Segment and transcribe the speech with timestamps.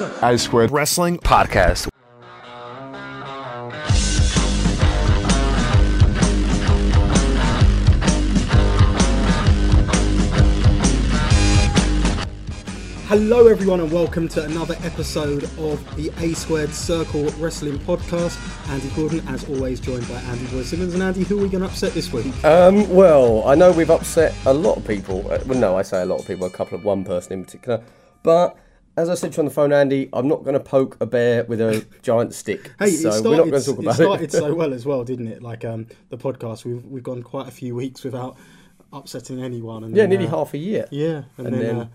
[0.00, 1.88] I Squared Wrestling Podcast.
[13.08, 18.38] Hello, everyone, and welcome to another episode of the A Squared Circle Wrestling Podcast.
[18.68, 20.94] Andy Gordon, as always, joined by Andy Boy Simmons.
[20.94, 22.44] And Andy, who are we going to upset this week?
[22.44, 25.28] Um, well, I know we've upset a lot of people.
[25.32, 27.44] Uh, Well, no, I say a lot of people, a couple of one person in
[27.44, 27.82] particular.
[28.22, 28.56] But
[28.98, 31.06] as I said to you on the phone, Andy, I'm not going to poke a
[31.06, 32.72] bear with a giant stick.
[32.78, 34.32] Hey, so it started, we're not going to talk about it started it.
[34.32, 35.42] so well as well, didn't it?
[35.42, 38.36] Like um, the podcast, we've we've gone quite a few weeks without
[38.92, 39.84] upsetting anyone.
[39.84, 40.86] And yeah, then, nearly uh, half a year.
[40.90, 41.88] Yeah, and, And then, then- uh,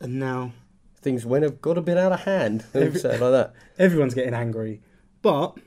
[0.00, 0.52] and now
[1.00, 2.64] Things went have got a bit out of hand.
[2.74, 3.54] Let me say it like that.
[3.76, 4.80] everyone's getting angry,
[5.20, 5.58] but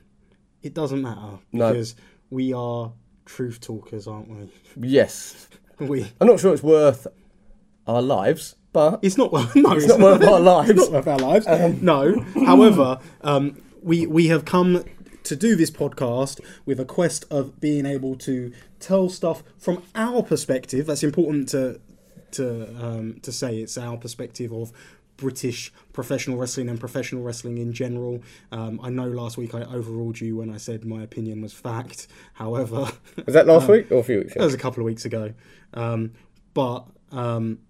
[0.62, 1.72] it doesn't matter No.
[1.72, 1.94] because
[2.30, 2.92] we are
[3.26, 4.50] truth talkers, aren't we?
[4.88, 5.48] Yes,
[5.78, 6.10] We.
[6.20, 7.06] I'm not sure it's worth
[7.86, 9.50] our lives, but It's not well.
[9.54, 10.68] No, it's, not worth our lives.
[10.68, 11.46] It's not worth our lives.
[11.80, 12.20] no.
[12.44, 14.84] However, um, we we have come
[15.22, 20.22] to do this podcast with a quest of being able to tell stuff from our
[20.22, 20.84] perspective.
[20.84, 21.80] That's important to
[22.32, 23.56] to um, to say.
[23.56, 24.72] It's our perspective of.
[25.18, 28.22] British professional wrestling and professional wrestling in general.
[28.52, 32.06] Um, I know last week I overruled you when I said my opinion was fact.
[32.34, 32.92] However,
[33.24, 35.32] was that last week or a few weeks that was a couple of weeks ago.
[35.72, 36.12] Um,
[36.52, 37.60] but um,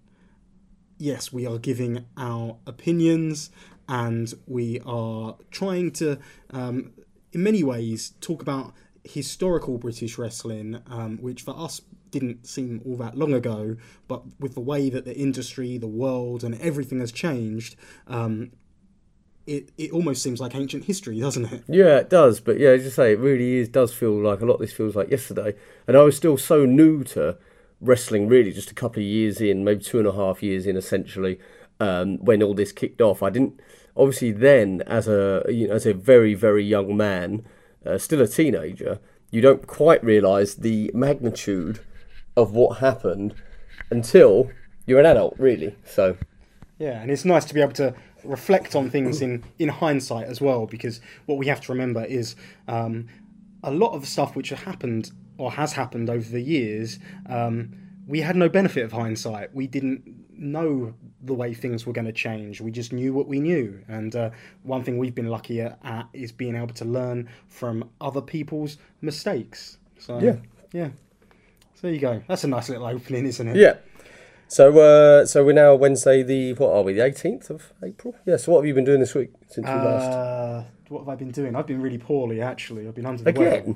[0.99, 3.51] yes, we are giving our opinions
[3.89, 6.19] and we are trying to,
[6.51, 6.93] um,
[7.33, 8.73] in many ways, talk about
[9.05, 11.81] historical British wrestling, um, which for us
[12.11, 13.77] didn't seem all that long ago,
[14.09, 17.77] but with the way that the industry, the world, and everything has changed.
[18.07, 18.53] Um,
[19.47, 21.63] it, it almost seems like ancient history, doesn't it?
[21.69, 22.41] Yeah, it does.
[22.41, 24.73] But yeah, as you say, it really is does feel like a lot of this
[24.73, 25.55] feels like yesterday.
[25.87, 27.39] And I was still so new to
[27.81, 30.77] wrestling, really, just a couple of years in, maybe two and a half years in,
[30.77, 31.39] essentially,
[31.81, 33.23] um, when all this kicked off.
[33.23, 33.61] I didn't
[33.97, 37.45] obviously then, as a you know, as a very very young man,
[37.85, 38.99] uh, still a teenager,
[39.31, 41.81] you don't quite realise the magnitude
[42.37, 43.35] of what happened
[43.91, 44.51] until
[44.87, 45.75] you're an adult, really.
[45.85, 46.17] So
[46.79, 47.95] Yeah, and it's nice to be able to
[48.25, 52.37] reflect on things in, in hindsight as well, because what we have to remember is
[52.69, 53.09] um,
[53.63, 56.99] a lot of stuff which happened or has happened over the years,
[57.29, 57.73] um,
[58.07, 59.55] we had no benefit of hindsight.
[59.55, 60.03] We didn't
[60.39, 62.61] know the way things were going to change.
[62.61, 63.83] We just knew what we knew.
[63.89, 64.31] And uh,
[64.63, 68.79] one thing we've been lucky at, at is being able to learn from other people's
[69.01, 69.79] mistakes.
[69.99, 70.37] So, Yeah.
[70.73, 70.89] Yeah.
[71.75, 72.23] So there you go.
[72.27, 73.57] That's a nice little opening, isn't it?
[73.57, 73.75] Yeah.
[74.49, 76.93] So, uh, so we're now Wednesday, the what are we?
[76.95, 78.15] The eighteenth of April.
[78.25, 78.37] Yeah.
[78.37, 80.11] So, what have you been doing this week since we last?
[80.11, 81.57] Uh, what have I been doing?
[81.57, 82.87] I've been really poorly, actually.
[82.87, 83.75] I've been under the weather.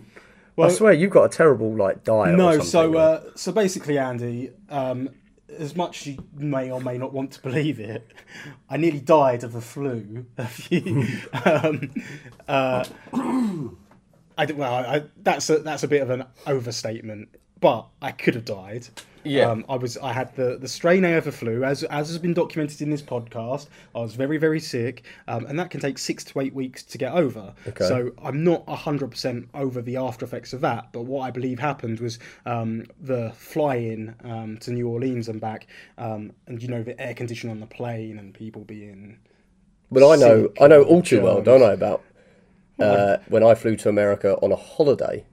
[0.60, 2.36] Well- I swear you've got a terrible like diet.
[2.36, 5.08] No, so uh, so basically, Andy, um,
[5.58, 8.06] as much as you may or may not want to believe it,
[8.68, 10.26] I nearly died of the flu.
[11.44, 11.90] um,
[12.48, 12.84] uh,
[14.38, 17.28] I well, I, that's a that's a bit of an overstatement,
[17.60, 18.88] but I could have died.
[19.22, 19.50] Yeah.
[19.50, 19.98] um, I was.
[19.98, 22.90] I had the, the strain A of the flu, as as has been documented in
[22.90, 23.68] this podcast.
[23.94, 26.96] I was very very sick, um, and that can take six to eight weeks to
[26.96, 27.52] get over.
[27.68, 27.86] Okay.
[27.86, 30.92] So I'm not hundred percent over the after effects of that.
[30.92, 35.66] But what I believe happened was um, the fly-in um, to New Orleans and back,
[35.98, 39.18] um, and you know the air conditioning on the plane and people being.
[39.90, 42.02] Well, I know I know all too well, don't I, about
[42.78, 45.26] uh, when I flew to America on a holiday.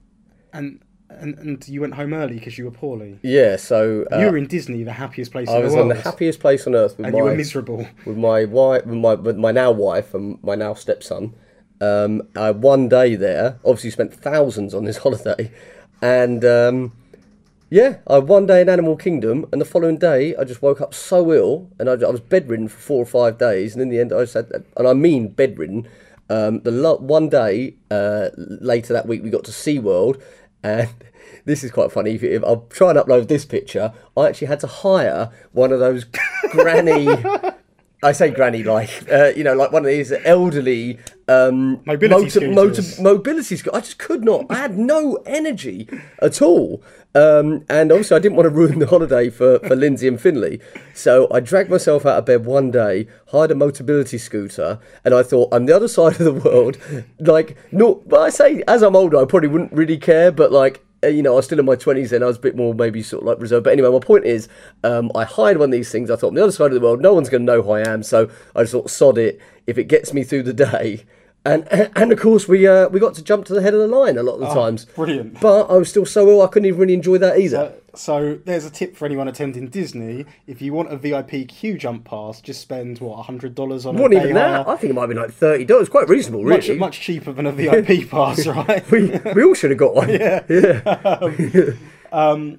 [0.52, 3.18] And and, and you went home early because you were poorly.
[3.22, 3.56] Yeah.
[3.56, 6.40] So uh, you were in Disney, the happiest place I was the on the happiest
[6.40, 7.86] place on earth with and my you were miserable.
[8.04, 11.34] with my wife, with my with my now wife and my now stepson.
[11.80, 13.58] Um, I one day there.
[13.64, 15.50] Obviously, spent thousands on this holiday,
[16.02, 16.92] and um,
[17.70, 20.94] yeah, I one day in Animal Kingdom, and the following day I just woke up
[20.94, 24.00] so ill, and I, I was bedridden for four or five days, and in the
[24.00, 25.86] end I just had, and I mean bedridden.
[26.30, 30.20] Um, the lo- one day uh, later that week we got to SeaWorld,
[30.62, 30.88] and
[31.44, 32.14] this is quite funny.
[32.14, 36.04] If, I'll try and upload this picture, I actually had to hire one of those
[36.50, 37.08] granny.
[38.02, 42.30] I say granny like, uh, you know, like one of these elderly um, Mobility motor,
[42.30, 42.54] scooters.
[43.00, 44.46] motor, mobility sco- I just could not.
[44.50, 45.88] I had no energy
[46.22, 46.82] at all.
[47.14, 50.60] Um, and also, I didn't want to ruin the holiday for, for Lindsay and Finley.
[50.94, 55.24] So I dragged myself out of bed one day, hired a mobility scooter, and I
[55.24, 56.78] thought, I'm the other side of the world.
[57.18, 60.84] Like, no, but I say, as I'm older, I probably wouldn't really care, but like,
[61.04, 63.02] you know, I was still in my 20s then, I was a bit more maybe
[63.02, 63.64] sort of like reserved.
[63.64, 64.48] But anyway, my point is,
[64.82, 66.10] um, I hired one of these things.
[66.10, 67.70] I thought, on the other side of the world, no one's going to know who
[67.70, 68.02] I am.
[68.02, 69.40] So I just thought, sod it.
[69.66, 71.04] If it gets me through the day,
[71.44, 71.66] and
[71.96, 74.16] and of course we uh, we got to jump to the head of the line
[74.16, 74.84] a lot of the times.
[74.86, 75.40] brilliant.
[75.40, 77.74] But I was still so ill I couldn't even really enjoy that either.
[77.94, 80.26] So there's a tip for anyone attending Disney.
[80.46, 84.12] If you want a VIP queue jump pass, just spend what hundred dollars on What
[84.12, 84.68] a even that?
[84.68, 85.88] I think it might be like thirty dollars.
[85.88, 86.78] Quite reasonable, Much really.
[86.78, 88.88] much cheaper than a VIP pass, right?
[88.90, 90.08] we we all should have got one.
[90.10, 91.72] Yeah, yeah.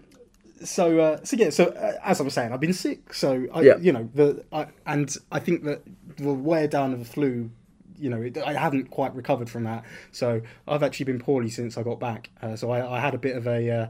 [0.64, 3.62] so uh, so yeah so uh, as I was saying I've been sick so I,
[3.62, 3.78] Yeah.
[3.78, 5.84] you know the I, and I think that
[6.18, 7.50] the wear down of the flu
[7.98, 11.78] you know it, I haven't quite recovered from that so I've actually been poorly since
[11.78, 13.90] I got back uh, so I, I had a bit of a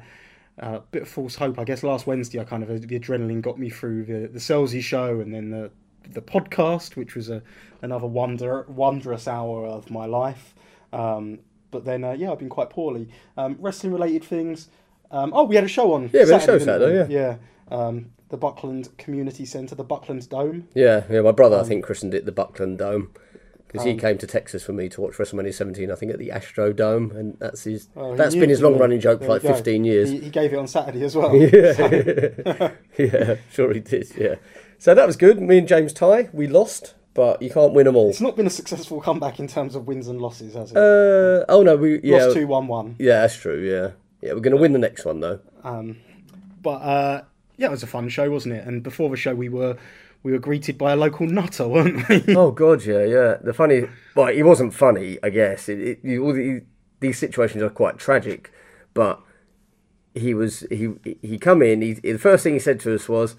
[0.60, 1.58] uh, bit of false hope.
[1.60, 4.82] I guess last Wednesday I kind of the adrenaline got me through the the Selsey
[4.82, 5.72] show and then the
[6.12, 7.42] the podcast which was a
[7.82, 10.54] another wonder wondrous hour of my life.
[10.92, 11.40] Um,
[11.72, 13.10] but then uh, yeah I've been quite poorly.
[13.38, 14.70] Um, wrestling related things.
[15.12, 16.98] Um, oh we had a show on Yeah, we had a show didn't we?
[16.98, 17.38] Saturday, yeah.
[17.76, 20.68] Um, the Buckland Community Centre the Buckland Dome.
[20.76, 21.22] Yeah, yeah.
[21.22, 23.12] My brother, Um, I think, christened it the Buckland Dome
[23.72, 25.92] because he came to Texas for me to watch WrestleMania 17.
[25.92, 27.88] I think at the Astro Dome, and that's his.
[27.96, 30.10] Oh, he that's been his long-running joke for like 15 years.
[30.10, 34.12] he, he gave it on Saturday as well Yeah, yeah, sure he did.
[34.18, 34.36] Yeah.
[34.78, 35.40] So that was good.
[35.42, 38.10] Me and James Tighe, We lost, but you can't win them all.
[38.10, 41.46] it's not been a successful comeback in terms of wins and losses has it Uh,
[41.50, 43.60] oh no, we yeah, lost 2-1-1 yeah, that's true.
[43.62, 43.92] Yeah,
[44.26, 45.40] yeah, we're gonna win the next one though.
[45.64, 45.98] Um,
[46.62, 47.22] but uh,
[47.58, 48.66] yeah, it was a fun show, wasn't it?
[48.66, 49.78] And before the show, we were
[50.24, 52.24] we were greeted by a local nutter, weren't we?
[52.36, 53.38] oh god, yeah, yeah.
[53.42, 53.84] The funny,
[54.16, 55.70] well, he wasn't funny, I guess.
[55.70, 56.62] It, it, you, all the,
[57.00, 58.52] these situations are quite tragic,
[58.94, 59.22] but
[60.14, 60.90] he was he
[61.22, 61.82] he come in.
[61.82, 63.36] He, the first thing he said to us was,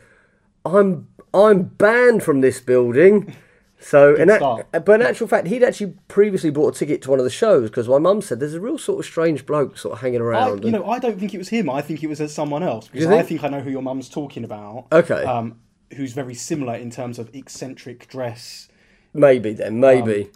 [0.64, 3.36] "I'm I'm banned from this building."
[3.82, 4.42] So, in act,
[4.84, 7.70] but in actual fact, he'd actually previously bought a ticket to one of the shows
[7.70, 10.24] because my mum said there's a real sort of strange bloke sort of hanging I,
[10.24, 10.64] around.
[10.64, 11.70] you and- know, I don't think it was him.
[11.70, 13.40] I think it was someone else because You I think?
[13.40, 14.86] think I know who your mum's talking about.
[14.92, 15.24] Okay.
[15.24, 15.60] Um,
[15.96, 18.68] who's very similar in terms of eccentric dress.
[19.12, 20.30] Maybe then, maybe.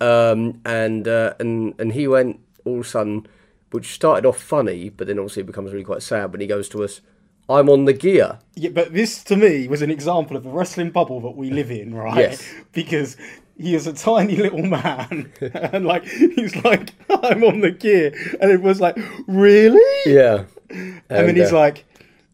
[0.00, 3.26] Um, and uh, and and he went all of a sudden,
[3.70, 6.68] which started off funny, but then obviously it becomes really quite sad when he goes
[6.70, 7.00] to us.
[7.48, 8.38] I'm on the gear.
[8.54, 11.70] Yeah, but this to me was an example of the wrestling bubble that we live
[11.70, 12.18] in, right?
[12.18, 12.54] Yes.
[12.72, 13.16] Because
[13.58, 18.50] he is a tiny little man, and like he's like, I'm on the gear, and
[18.50, 18.96] it was like,
[19.26, 19.80] really?
[20.06, 20.44] Yeah.
[20.70, 21.84] and then he's uh, like,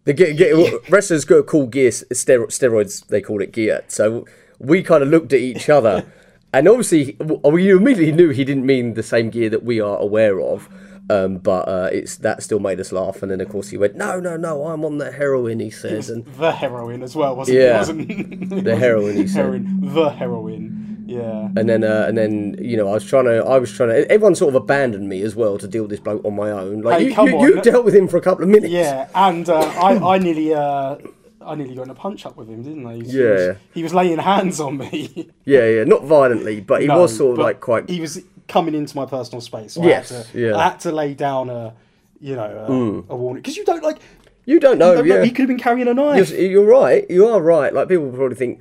[0.06, 3.06] the ge- ge- wrestlers got call gear stero- steroids.
[3.08, 3.84] They call it gear.
[3.88, 4.24] So
[4.58, 6.10] we kind of looked at each other,
[6.54, 10.40] and obviously we immediately knew he didn't mean the same gear that we are aware
[10.40, 10.68] of.
[11.08, 13.94] Um, but uh, it's that still made us laugh, and then of course he went,
[13.94, 17.58] "No, no, no, I'm on the heroin." He says, and the heroin as well, wasn't
[17.58, 17.60] it?
[17.62, 17.74] Yeah.
[17.76, 19.44] It wasn't The heroin, he said.
[19.44, 20.95] heroin, the heroin.
[21.08, 21.48] Yeah.
[21.56, 24.10] and then uh, and then you know I was trying to I was trying to
[24.10, 26.82] everyone sort of abandoned me as well to deal with this bloke on my own.
[26.82, 28.72] Like Hey, you, you, you dealt with him for a couple of minutes.
[28.72, 30.96] Yeah, and uh, I, I nearly, uh,
[31.40, 32.94] I nearly got in a punch up with him, didn't I?
[32.94, 33.28] He was, he Yeah.
[33.48, 35.30] was, he was laying hands on me.
[35.44, 37.88] yeah, yeah, not violently, but he No, was sort of like quite.
[37.88, 39.74] He was coming into my personal space.
[39.74, 40.56] So Yes, I had to, yeah.
[40.56, 41.74] I had to lay down a,
[42.20, 43.98] you know, a, a warning because you don't like.
[44.44, 45.24] You don't know, you don't know, yeah.
[45.24, 46.30] he could have been carrying a knife.
[46.30, 47.04] You're, you're right.
[47.10, 47.72] You are right.
[47.74, 48.60] Like people probably think,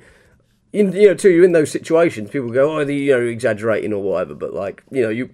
[0.76, 1.30] in you know, too.
[1.30, 2.30] You're in those situations.
[2.30, 4.34] People go, oh, the, you know, exaggerating or whatever.
[4.34, 5.30] But like, you know, you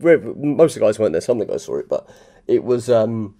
[0.00, 1.20] most of the guys weren't there.
[1.20, 2.08] Some of the guys saw it, but
[2.46, 3.36] it was, um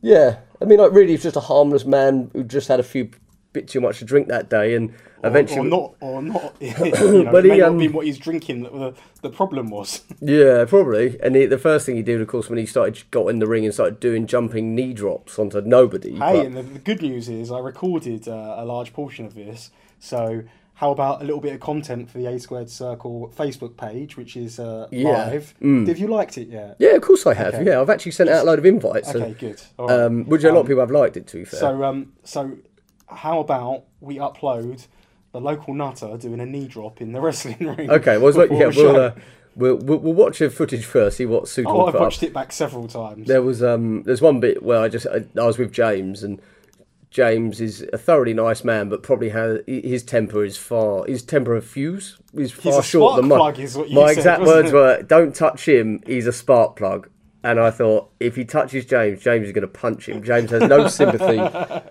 [0.00, 0.38] yeah.
[0.60, 3.10] I mean, like, really, it's just a harmless man who just had a few
[3.52, 4.90] bit too much to drink that day, and
[5.22, 6.56] or, eventually, or not, or not.
[6.60, 6.72] You
[7.24, 10.02] know, But he, um, have been what he's drinking that the, the problem was.
[10.20, 11.18] Yeah, probably.
[11.22, 13.46] And he, the first thing he did, of course, when he started got in the
[13.46, 16.12] ring and started doing jumping knee drops onto nobody.
[16.12, 19.34] Hey, but- and the, the good news is I recorded uh, a large portion of
[19.34, 19.70] this.
[20.02, 20.42] So
[20.74, 24.36] how about a little bit of content for the A Squared Circle Facebook page, which
[24.36, 25.10] is uh, Yeah.
[25.10, 25.54] live?
[25.62, 25.86] Mm.
[25.86, 26.74] Have you liked it yet?
[26.80, 27.54] yeah, of course I have.
[27.54, 27.64] Okay.
[27.66, 29.10] Yeah, I've actually sent out a load of invites.
[29.14, 29.62] Okay, and, good.
[29.78, 29.90] Right.
[29.90, 31.26] um, which a lot of people have liked it.
[31.28, 31.60] To be fair.
[31.60, 32.58] so um, so
[33.06, 34.86] how about we upload
[35.30, 37.88] the local nutter doing a knee drop in the wrestling ring?
[37.90, 39.12] okay, well, like, yeah, we'll, uh,
[39.54, 41.18] we'll, we'll we'll watch the footage first.
[41.18, 41.82] See what suitable.
[41.82, 42.06] Oh, I've put up.
[42.06, 43.28] watched it back several times.
[43.28, 46.42] There was um, there's one bit where I just I, I was with James and.
[47.12, 51.54] James is a thoroughly nice man, but probably has his temper is far his temper
[51.54, 53.38] of fuse is far a short than mine.
[53.38, 54.74] plug is what you My said, exact words it?
[54.74, 56.00] were, "Don't touch him.
[56.06, 57.08] He's a spark plug."
[57.44, 60.22] And I thought, if he touches James, James is going to punch him.
[60.22, 61.38] James has no sympathy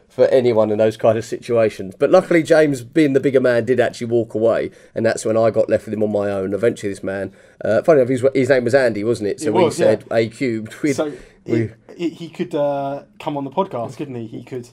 [0.08, 1.94] for anyone in those kind of situations.
[2.00, 5.52] But luckily, James, being the bigger man, did actually walk away, and that's when I
[5.52, 6.54] got left with him on my own.
[6.54, 7.34] Eventually, this man,
[7.66, 9.42] uh, funny enough, his, his name was Andy, wasn't it?
[9.42, 10.72] So It we was, said A cubed.
[10.96, 11.12] So
[11.46, 14.28] we, he, he, he could uh, come on the podcast, couldn't he?
[14.28, 14.70] He could.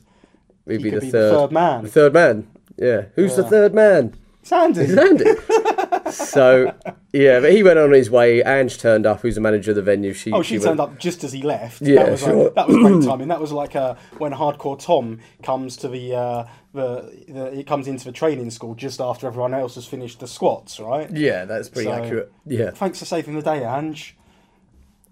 [0.69, 1.83] We'd be, the, be third, the third man.
[1.85, 2.49] The third man.
[2.77, 3.03] Yeah.
[3.17, 4.15] Who's the third man?
[4.43, 4.83] Sandy.
[4.83, 6.11] It's Andy.
[6.13, 6.73] so
[7.13, 8.43] yeah, but he went on his way.
[8.43, 10.15] Ange turned up, who's the manager of the venue.
[10.15, 11.83] She, Oh, she went- turned up just as he left.
[11.83, 12.45] Yeah, that was sure.
[12.45, 13.29] like, that was great timing.
[13.29, 17.89] That was like uh, when Hardcore Tom comes to the uh, the, the he comes
[17.89, 21.11] into the training school just after everyone else has finished the squats, right?
[21.11, 22.33] Yeah, that's pretty So- accurate.
[22.47, 22.71] Yeah.
[22.71, 24.17] Thanks for saving the day, Ange.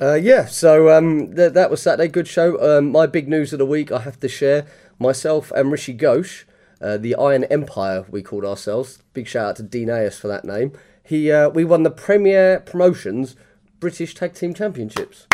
[0.01, 2.09] Uh, yeah, so um, th- that was Saturday.
[2.09, 2.79] Good show.
[2.79, 4.67] Um, my big news of the week, I have to share.
[4.99, 6.45] Myself and Rishi Ghosh,
[6.81, 9.03] uh, the Iron Empire, we called ourselves.
[9.13, 10.73] Big shout out to Dean Ayass for that name.
[11.03, 13.37] He, uh, we won the Premier Promotions
[13.79, 15.27] British Tag Team Championships.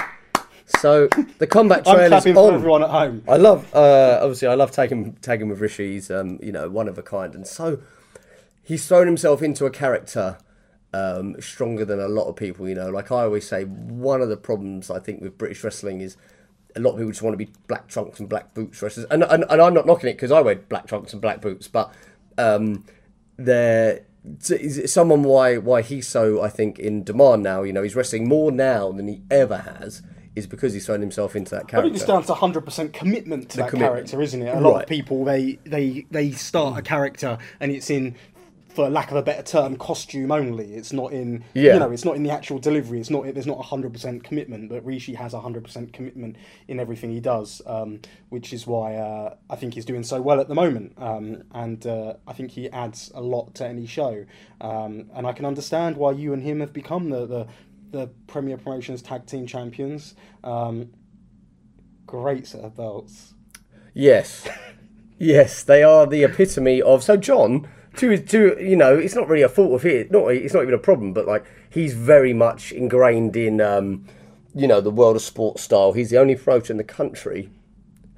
[0.81, 2.55] So the combat trail is on.
[2.55, 3.23] everyone at home.
[3.29, 5.93] I love, uh, obviously, I love tagging tagging with Rishi.
[5.93, 7.81] He's, um, you know, one of a kind, and so
[8.63, 10.39] he's thrown himself into a character
[10.95, 12.69] um, stronger than a lot of people.
[12.69, 16.01] You know, like I always say, one of the problems I think with British wrestling
[16.01, 16.17] is
[16.77, 19.23] a lot of people just want to be black trunks and black boots wrestlers, and
[19.25, 21.93] and, and I'm not knocking it because I wear black trunks and black boots, but
[22.39, 22.85] um,
[23.37, 24.03] they're
[24.41, 27.63] someone why why he's so I think in demand now.
[27.63, 30.03] You know, he's wrestling more now than he ever has.
[30.35, 31.91] Is because he's thrown himself into that I character.
[31.91, 33.93] think it's down to 100% commitment to that commitment.
[34.09, 34.49] character, isn't it?
[34.57, 34.83] A lot Right.
[34.85, 38.15] of people they they they start a character and it's in
[38.75, 40.75] for lack of a better term costume only.
[40.75, 41.75] It's not in Yeah.
[41.75, 43.01] you know, it's not in the actual delivery.
[43.01, 46.37] It's not there's not 100% commitment, but Rishi has 100% commitment
[46.69, 48.01] in everything he does, um,
[48.31, 50.95] which is why uh, I think he's doing so well at the moment.
[50.97, 54.25] Um, and uh, I think he adds a lot to any show.
[54.61, 57.47] Um, and I can understand why you and him have become the the,
[57.91, 60.15] the Premier Promotions Tag Team Champions.
[60.43, 60.91] Um,
[62.07, 63.35] great set of belts.
[63.95, 64.49] Yes,
[65.19, 67.03] yes, they are the epitome of.
[67.03, 70.11] So John, to to you know, it's not really a fault of his.
[70.11, 74.07] Not it's not even a problem, but like he's very much ingrained in, um,
[74.55, 75.93] you know, the world of sports style.
[75.93, 77.51] He's the only promoter in the country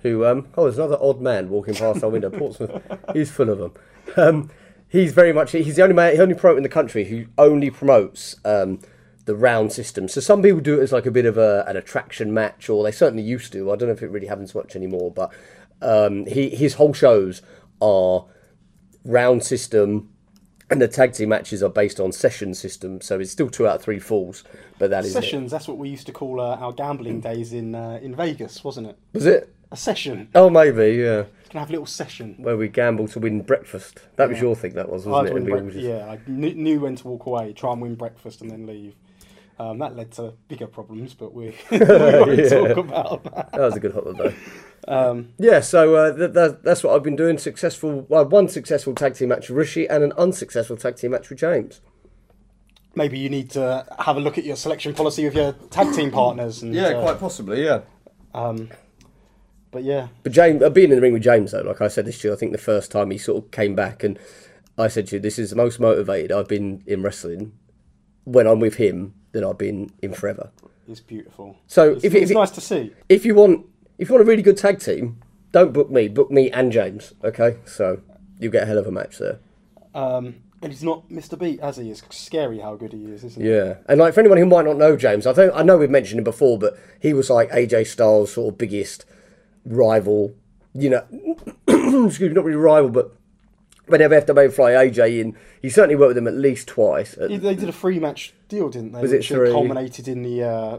[0.02, 0.25] who.
[0.25, 2.31] Um, oh, there's another odd man walking past our window.
[2.31, 2.83] Portsmouth.
[3.12, 3.73] He's full of them.
[4.16, 4.50] Um,
[4.88, 5.52] he's very much.
[5.52, 8.37] He's the only man, the only promoter in the country who only promotes.
[8.45, 8.81] Um,
[9.25, 10.09] the round system.
[10.09, 12.85] So some people do it as like a bit of a, an attraction match, or
[12.85, 13.73] they certainly used to.
[13.73, 15.33] I don't know if it really happens much anymore, but
[15.81, 17.43] um, he his whole shows
[17.81, 18.26] are
[19.05, 20.11] round system,
[20.71, 23.01] and the tag team matches are based on session system.
[23.01, 24.45] So it's still two out of three falls,
[24.79, 25.21] but that is it.
[25.23, 28.65] Sessions, that's what we used to call uh, our gambling days in uh, in Vegas,
[28.65, 28.99] wasn't it?
[29.13, 29.51] Was it?
[29.73, 30.29] A session.
[30.35, 31.25] Oh, maybe yeah.
[31.51, 32.37] Can have a little session.
[32.39, 34.01] Where we gamble to win breakfast.
[34.17, 34.75] That was your thing.
[34.75, 35.31] That was, wasn't had it?
[35.31, 35.85] to And win we all breakfast.
[35.85, 38.67] just- Yeah, I knew, knew when to walk away, try and win breakfast, and then
[38.67, 38.95] leave.
[39.59, 42.49] Um, that led to bigger problems, but we, we won't Yeah.
[42.49, 43.53] talk about that.
[43.53, 44.35] That was a good holiday.
[44.89, 47.39] Um, Yeah, so uh, th- th- that's what I've been doing.
[47.39, 51.31] Successful, well, one successful tag team match with Rishi and an unsuccessful tag team match
[51.31, 51.81] with James.
[52.97, 56.11] maybe you need to have a look at your selection policy with your tag team
[56.11, 56.63] partners.
[56.63, 57.81] And, yeah, uh, quite possibly, yeah.
[58.35, 58.71] Um,
[59.71, 62.05] but yeah, But James, uh, being in the ring with James, though, like I said
[62.07, 64.19] this to you, I think the first time he sort of came back, and
[64.79, 67.53] I said to you, this is the most motivated I've been in wrestling
[68.25, 70.49] when I'm with him than I've been in forever.
[70.88, 71.57] it's beautiful.
[71.67, 72.93] So It's, if it's if nice to see.
[73.11, 73.67] If you want,
[73.99, 75.21] if you want a really good tag team,
[75.53, 77.12] don't book me, book me and James.
[77.23, 78.00] Okay, so
[78.38, 79.38] you get a hell of a match there.
[79.95, 81.38] Um, and he's not Mr.
[81.38, 81.91] Beat, has he?
[81.91, 83.50] It's scary how good he is, isn't he?
[83.50, 85.91] Yeah, and like for anyone who might not know James, I think I know we've
[85.91, 89.05] mentioned him before, but he was like AJ Styles' sort of biggest
[89.67, 90.35] rival.
[90.75, 91.05] You know,
[92.07, 93.12] excuse me, not really rival, but
[93.87, 97.17] whenever made fly AJ in, he certainly worked with them at least twice.
[97.29, 99.00] He- They did a free match deal, didn't they?
[99.00, 99.50] Was it three?
[99.50, 100.79] culminated in the uh,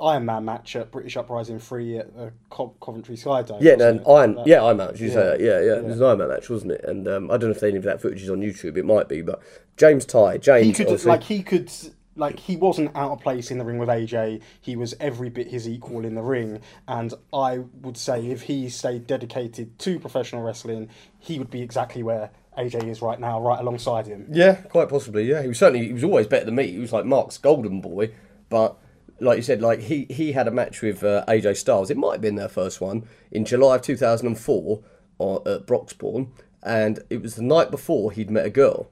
[0.00, 3.58] Iron Man match at British Uprising 3 at the Co- Coventry Skydome.
[3.60, 4.00] Yeah, no?
[4.08, 5.00] Iron, That- yeah, Iron Match.
[5.00, 5.24] You say Yeah.
[5.24, 5.76] that, yeah, yeah.
[5.78, 6.84] It was an Iron Man match, wasn't it?
[6.84, 8.76] And um, I don't know if any of that footage is on YouTube.
[8.76, 9.40] It might be, but
[9.76, 11.70] James Tighe, James, He could, obviously- like, he could,
[12.18, 14.42] like, he wasn't out of place in the ring with AJ.
[14.60, 16.60] He was every bit his equal in the ring.
[16.86, 22.02] And I would say if he stayed dedicated to professional wrestling, he would be exactly
[22.02, 24.26] where AJ is right now, right alongside him.
[24.30, 25.24] Yeah, quite possibly.
[25.24, 26.66] Yeah, he was certainly he was always better than me.
[26.66, 28.10] He was like Mark's golden boy,
[28.48, 28.76] but
[29.20, 31.90] like you said, like he he had a match with uh, AJ Styles.
[31.90, 34.82] It might have been their first one in July of two thousand and four
[35.20, 36.30] at Broxbourne,
[36.62, 38.90] and it was the night before he'd met a girl.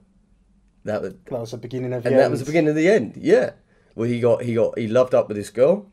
[0.87, 2.89] That was, That was the beginning of and the that was the beginning of the
[2.89, 3.13] end.
[3.17, 3.51] Yeah,
[3.95, 5.85] well he got he got he loved up with this girl.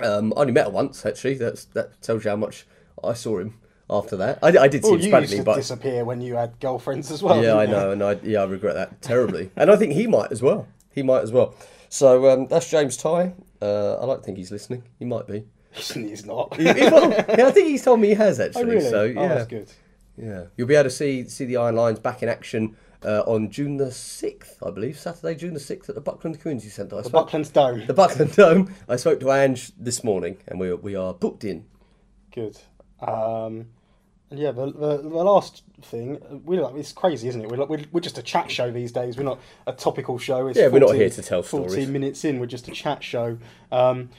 [0.00, 1.34] Um, I only met her once actually.
[1.34, 2.66] That's that tells you how much
[3.04, 4.38] I saw him after that.
[4.42, 7.42] I, I did see Well, him sporadically, but disappear when you had girlfriends as well.
[7.42, 7.70] yeah, I you?
[7.70, 10.66] know, and I yeah, I regret that terribly, and I think he might as well.
[10.92, 11.54] He might as well.
[11.88, 13.34] So um, that's James Tighe.
[13.60, 14.84] Uh, I like to think he's listening.
[14.98, 15.44] He might be.
[15.72, 16.56] He's not.
[16.56, 18.62] He- well, yeah, I think he's told me he has actually.
[18.62, 18.80] oh, really?
[18.90, 19.70] So Oh, yeah, that's good.
[20.16, 23.50] yeah, you'll be able to see see the Iron Lions back in action uh, on
[23.50, 26.96] June the sixth, I believe, Saturday, June the sixth at the Buckland Community Centre.
[26.96, 27.86] I The spoke- Bucklands Dome.
[27.86, 28.74] the Buckland Dome.
[28.88, 31.64] I spoke to Ange this morning, and we we are booked in.
[32.32, 32.58] Good.
[33.00, 33.66] Um,
[34.30, 37.50] and yeah, the, the, the last thing, we're like, it's crazy, isn't it?
[37.50, 39.16] We're, like, we're, we're just a chat show these days.
[39.16, 40.46] We're not a topical show.
[40.46, 41.88] It's Yeah, we're not here to tell 14 stories.
[41.88, 43.38] minutes in, we're just a chat show.
[43.72, 44.10] Um,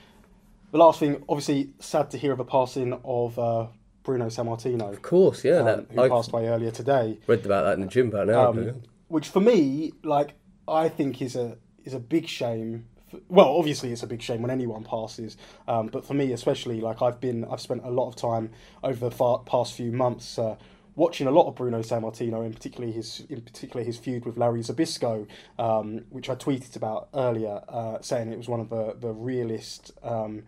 [0.72, 3.68] the last thing, obviously, sad to hear of the passing of uh,
[4.04, 5.58] Bruno Sammartino, Of course, yeah.
[5.58, 7.20] um, that, who I passed away earlier today.
[7.28, 10.34] read about that in the gym about hour Um, which for me, like,
[10.68, 12.86] I think is a is a big shame
[13.28, 15.36] well, obviously it's a big shame when anyone passes,
[15.68, 18.52] um, but for me especially, like I've been, I've spent a lot of time
[18.84, 20.56] over the far, past few months uh,
[20.96, 24.62] watching a lot of Bruno Sammartino, in particularly his, in particular his feud with Larry
[24.62, 25.28] Zbyszko,
[25.60, 29.92] um, which I tweeted about earlier, uh, saying it was one of the the realest
[30.04, 30.44] um,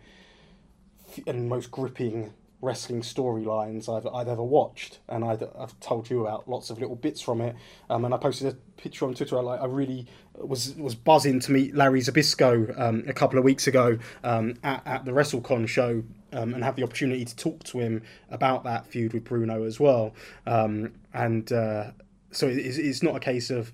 [1.10, 2.32] f- and most gripping
[2.64, 6.96] wrestling storylines I've, I've ever watched, and I'd, I've told you about lots of little
[6.96, 7.54] bits from it.
[7.90, 9.38] Um, and I posted a picture on Twitter.
[9.38, 10.06] I, like I really
[10.36, 14.82] was was buzzing to meet Larry Zbyszko um, a couple of weeks ago um, at,
[14.86, 16.02] at the WrestleCon show.
[16.32, 19.78] Um, and have the opportunity to talk to him about that feud with Bruno as
[19.78, 20.14] well.
[20.48, 21.92] Um, and uh,
[22.32, 23.72] so it, it's not a case of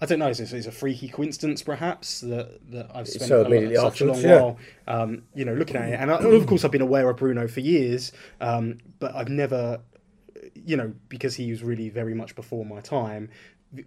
[0.00, 0.28] I don't know.
[0.28, 4.20] It's, it's a freaky coincidence, perhaps, that, that I've spent So a, such a long
[4.20, 4.40] yeah.
[4.40, 5.98] while, um, you know, looking at it.
[6.00, 9.80] And, I, of course, I've been aware of Bruno for years, um, but I've never,
[10.54, 13.28] you know, because he was really very much before my time.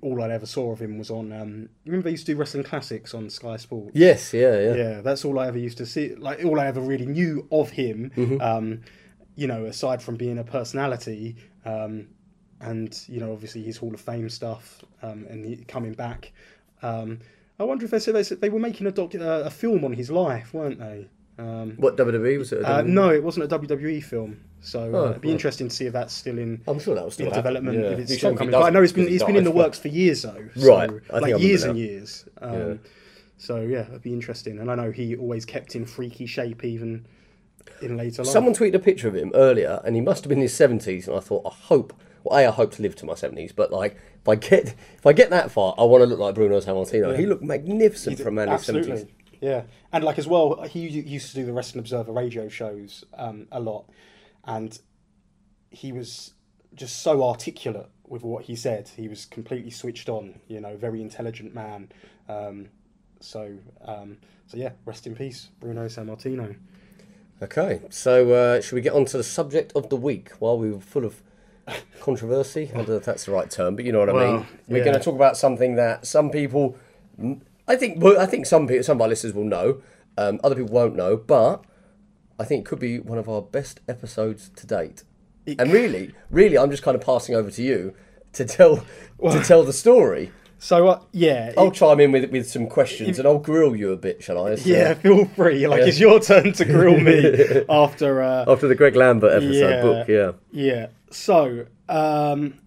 [0.01, 1.31] All I ever saw of him was on.
[1.31, 3.91] Um, you remember they used to do wrestling classics on Sky Sports?
[3.95, 4.73] Yes, yeah, yeah.
[4.75, 6.13] yeah, that's all I ever used to see.
[6.13, 8.41] Like all I ever really knew of him, Mm-hmm.
[8.41, 8.81] um,
[9.35, 12.09] you know, aside from being a personality, um,
[12.61, 16.31] and you know, obviously his Hall of Fame stuff, um, and he, coming back.
[16.81, 17.19] Um,
[17.59, 19.85] I wonder if they said they, said they were making a doc, uh, a film
[19.85, 21.07] on his life, weren't they?
[21.37, 22.63] Um, What WWE was it?
[22.63, 25.33] uh, no, it wasn't a WWE film, so Oh, uh, it'd be right.
[25.33, 26.61] interesting to see if that's still in.
[26.67, 27.85] I'm sure that was still in development, yeah.
[27.91, 28.51] if it's He still coming.
[28.51, 29.79] done But I know it's been because it's he been in the died, but- works
[29.79, 30.43] for years though.
[30.57, 32.25] Right, so, I think I like remember years and years.
[32.41, 32.73] Um, Yeah.
[33.37, 34.59] So yeah, it'd be interesting.
[34.59, 37.07] And I know he always kept in freaky shape even
[37.81, 38.31] in later life.
[38.31, 41.07] Someone tweeted a picture of him earlier, and he must have been in his seventies.
[41.07, 41.91] And I thought, I hope,
[42.23, 43.51] well, a, I hope to live to my seventies.
[43.51, 46.35] But like, if I get, if I get that far, I want to look like
[46.35, 47.17] Bruno Sammartino.
[47.17, 49.05] He looked magnificent for a man in his seventies.
[49.41, 53.47] Yeah, and like as well, he used to do the Wrestling Observer radio shows um,
[53.51, 53.89] a lot,
[54.45, 54.77] and
[55.69, 56.33] he was
[56.75, 58.89] just so articulate with what he said.
[58.95, 60.39] He was completely switched on.
[60.47, 61.91] You know, very intelligent man.
[62.29, 62.67] Um,
[63.19, 66.55] so, um, so yeah, rest in peace, Bruno Sammartino.
[67.41, 70.69] Okay, so uh, should we get on to the subject of the week while we
[70.69, 71.23] were full of
[72.01, 72.69] controversy?
[72.73, 74.45] I don't know if that's the right term, but you know what I mean.
[74.67, 74.83] We're yeah.
[74.85, 76.77] going to talk about something that some people,
[77.67, 79.81] I think, well, I think some people, some of our listeners will know,
[80.17, 81.63] um, other people won't know, but
[82.39, 85.03] I think it could be one of our best episodes to date.
[85.47, 87.93] And really, really, I'm just kind of passing over to you
[88.33, 88.83] to tell
[89.21, 90.31] to tell the story.
[90.59, 93.97] So uh, yeah, I'll chime in with with some questions and I'll grill you a
[93.97, 94.55] bit, shall I?
[94.55, 95.67] So- yeah, feel free.
[95.67, 98.21] Like it's your turn to grill me after.
[98.21, 99.81] Uh, After the Greg Lambert episode Yeah.
[99.81, 100.31] book, yeah.
[100.51, 100.87] Yeah.
[101.11, 102.59] So, um,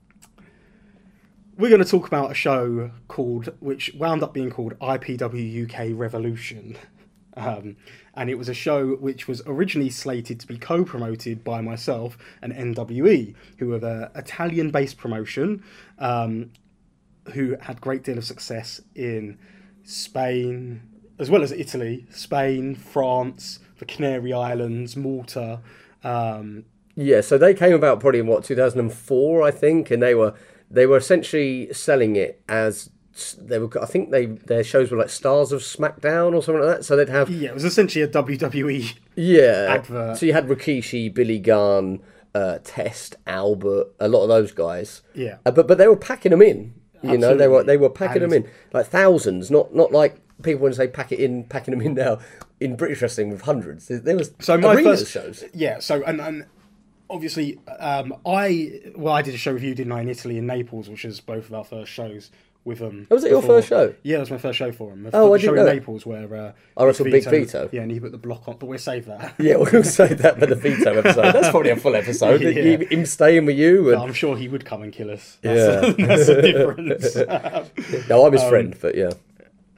[1.57, 5.99] we're going to talk about a show called, which wound up being called IPW UK
[5.99, 6.77] Revolution.
[7.39, 7.77] Um,
[8.13, 12.19] and it was a show which was originally slated to be co promoted by myself
[12.43, 15.65] and NWE, who are the Italian based promotion,
[15.99, 16.51] um,
[17.33, 19.39] who had great deal of success in
[19.85, 20.83] Spain,
[21.19, 25.61] as well as Italy, Spain, France, the Canary Islands, Malta.
[26.05, 30.35] Um, Yeah, so they came about probably in what 2004, I think, and they were
[30.71, 32.91] they were essentially selling it as
[33.39, 33.69] they were.
[33.83, 36.85] I think they their shows were like Stars of SmackDown or something like that.
[36.85, 38.95] So they'd have Yeah, it was essentially a WWE.
[39.17, 39.67] yeah.
[39.71, 40.19] Advert.
[40.19, 42.01] So you had Rikishi, Billy Gunn,
[42.35, 45.03] uh, Test, Albert, a lot of those guys.
[45.15, 45.39] Yeah.
[45.47, 46.75] Uh, but but they were packing them in.
[47.03, 50.17] You know, they were they were packing And- them in like thousands, not not like
[50.43, 52.19] people to say pack it in, packing them in now
[52.61, 53.89] in British wrestling with hundreds.
[53.89, 55.45] There, there was So my first shows.
[55.53, 56.47] Yeah, so and and
[57.11, 60.47] obviously, um, I well, I did a show with you, didn't I, in Italy in
[60.47, 62.31] Naples, which was both of our first shows
[62.65, 63.07] with them.
[63.11, 63.95] Oh, was it your first show?
[64.03, 65.09] Yeah, it was my first show for them.
[65.13, 65.75] Oh, I show didn't in know that.
[65.75, 67.69] Naples where uh, I wrestled Big Vito.
[67.73, 69.35] Yeah, and he put the block on, but we'll save that.
[69.39, 71.33] Yeah, we'll save that for the Vito episode.
[71.33, 72.41] That's probably a full episode.
[72.43, 72.79] Yeah.
[72.79, 75.37] Him staying with you, and I'm sure he would come and kill us.
[75.43, 78.09] That's, that's the difference.
[78.09, 79.11] no, I'm his Um, friend, but yeah,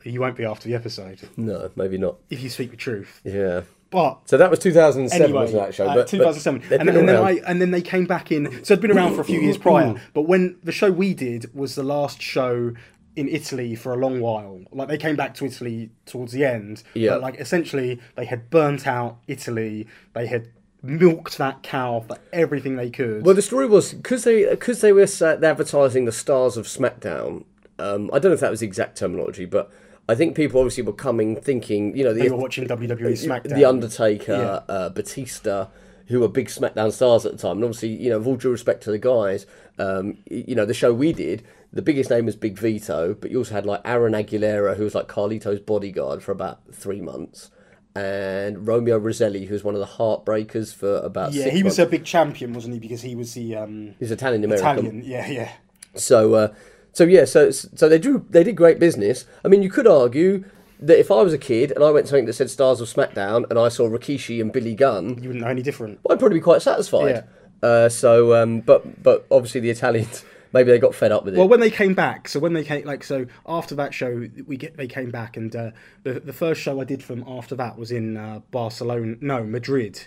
[0.04, 2.16] you won't be after the episode no, maybe not.
[2.30, 3.20] if you speak the truth.
[3.24, 3.62] Yeah.
[3.96, 5.86] But So that was 2007, anyway, wasn't that show?
[5.86, 7.16] uh, But- but 2007, they've and, been and then.
[7.16, 8.62] I and then they came back in.
[8.62, 11.46] So it'd been around for a few years prior, but when the show we did
[11.54, 12.72] was the last show
[13.16, 14.60] in Italy for a long while.
[14.70, 17.12] Like they came back to Italy towards the end, Yeah.
[17.12, 19.86] but like essentially they had burnt out Italy.
[20.12, 20.48] They had
[20.82, 23.24] milked that cow for everything they could.
[23.24, 27.44] Well, the story was because they because they were uh, advertising the stars of SmackDown.
[27.78, 29.70] Um, I don't know if that was the exact terminology, but
[30.08, 33.54] I think people obviously were coming thinking, you know, they were watching WWE SmackDown.
[33.54, 35.66] The Undertaker, uh, Batista,
[36.06, 37.56] who were big SmackDown stars at the time.
[37.56, 39.46] And obviously, you know, with all due respect to the guys,
[39.78, 43.38] um, you know, the show we did, the biggest name was Big Vito, but you
[43.38, 47.50] also had like Aaron Aguilera, who was like Carlito's bodyguard for about three months,
[47.94, 51.88] and Romeo Roselli, who was one of the Heartbreakers for about yeah, he was months.
[51.88, 52.80] a big champion, wasn't he?
[52.80, 54.68] Because he was the um, He's Italian American.
[54.78, 55.02] Italian.
[55.04, 55.52] Yeah, yeah.
[55.94, 56.54] So, uh,
[56.96, 59.26] so yeah, so so they do they did great business.
[59.44, 60.44] I mean, you could argue
[60.80, 62.88] that if I was a kid and I went to something that said Stars of
[62.88, 66.00] SmackDown and I saw Rikishi and Billy Gunn, You wouldn't know any different.
[66.08, 67.24] I'd probably be quite satisfied.
[67.62, 71.38] Uh, so, um, but but obviously the Italians maybe they got fed up with it.
[71.38, 74.56] Well, when they came back, so when they came, like, so after that show, we
[74.56, 77.76] get they came back, and uh, the the first show I did from after that
[77.76, 80.06] was in uh, Barcelona, no, Madrid,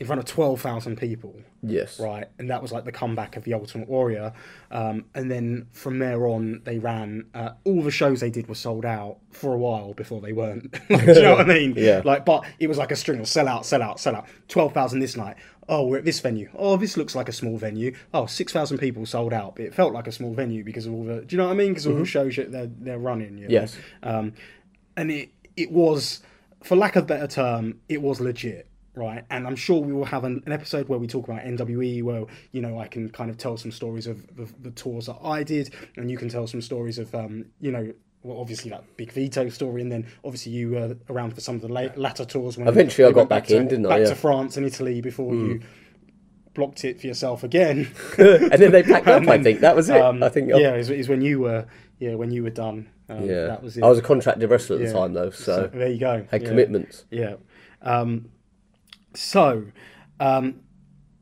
[0.00, 1.36] in front of twelve thousand people.
[1.62, 2.00] yes.
[2.00, 2.26] right?
[2.38, 4.32] And that was like the comeback of the Ultimate Warrior.
[4.70, 8.54] Um, and then from there on, they ran uh, all the shows they did were
[8.54, 10.72] sold out for a while before they weren't.
[10.90, 11.74] Like, do you know what I mean?
[11.76, 12.02] Yeah.
[12.04, 14.26] Like, but it was like a string of sell out, sell out, sell out.
[14.48, 15.36] Twelve thousand this night.
[15.68, 16.48] Oh, we're at this venue.
[16.56, 17.94] Oh, this looks like a small venue.
[18.12, 19.54] Oh, 6,000 people sold out.
[19.54, 21.20] But it felt like a small venue because of all the.
[21.20, 21.68] Do you know what I mean?
[21.68, 23.38] Because all the shows that they're, they're running.
[23.38, 23.52] You know?
[23.52, 23.76] Yes.
[24.02, 24.32] Um,
[24.96, 26.22] and it it was,
[26.64, 28.66] for lack of a better term, it was legit,
[29.00, 29.24] right?
[29.30, 32.24] And I'm sure we will have an, an episode where we talk about NWE, where
[32.52, 35.42] you know I can kind of tell some stories of the, the tours that I
[35.42, 37.92] did, and you can tell some stories of um, you know.
[38.22, 41.62] Well, obviously that big Vito story, and then obviously you were around for some of
[41.62, 42.58] the late, latter tours.
[42.58, 43.88] When Eventually I got back to, in, didn't I?
[43.88, 44.08] Back Yeah.
[44.10, 45.62] to France and Italy before you
[46.52, 47.90] blocked it for yourself again.
[48.18, 49.22] and then they packed up.
[49.22, 49.98] And I think that was it.
[49.98, 51.64] um, I think yeah, is, is when you were
[51.98, 52.90] yeah when you were done.
[53.08, 53.46] Um, yeah.
[53.46, 53.82] that was it.
[53.82, 54.88] I was a contracted wrestler at Yeah.
[54.88, 56.26] the time though, so, there you go.
[56.30, 56.48] had Yeah.
[56.48, 57.06] commitments.
[57.10, 57.36] Yeah.
[57.80, 58.28] Um,
[59.14, 59.66] so,
[60.18, 60.60] um,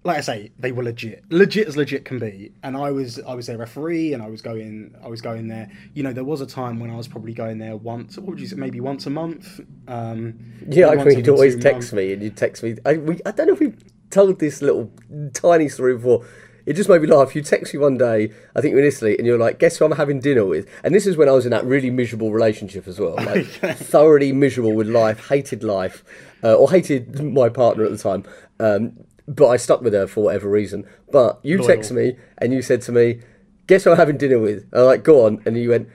[0.04, 2.52] like I say, they were legit, legit as legit can be.
[2.62, 5.70] And I was, I was their referee, and I was going, I was going there.
[5.92, 8.40] You know, there was a time when I was probably going there once, what would
[8.40, 9.60] you say, maybe once a month.
[9.86, 11.92] Um, Yeah, I mean, you'd always text months.
[11.92, 12.76] me, and you'd text me.
[12.86, 14.90] I, we, I don't know if we've told this little
[15.34, 16.24] tiny story before.
[16.68, 17.34] It just made me laugh.
[17.34, 19.86] You text me one day, I think you're in Italy, and you're like, "Guess who
[19.86, 22.86] I'm having dinner with?" And this is when I was in that really miserable relationship
[22.86, 26.04] as well, like thoroughly miserable with life, hated life,
[26.44, 28.22] uh, or hated my partner at the time.
[28.60, 28.92] Um,
[29.26, 30.84] but I stuck with her for whatever reason.
[31.10, 31.68] But you Loyal.
[31.68, 33.20] text me, and you said to me,
[33.66, 35.88] "Guess who I'm having dinner with?" I'm like, "Go on," and you went,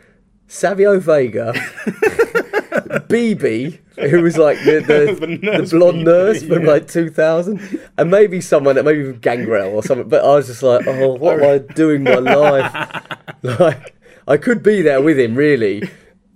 [0.48, 1.54] "Savio Vega."
[3.00, 3.80] BB,
[4.10, 6.72] who was like the the, The the, blonde BB, nurse from yeah.
[6.72, 10.10] like 2000, and maybe someone that maybe Gangrel or something.
[10.10, 13.02] But I was just like, oh, what am I doing my life?
[13.44, 13.94] Like,
[14.26, 15.90] I could be there with him, really,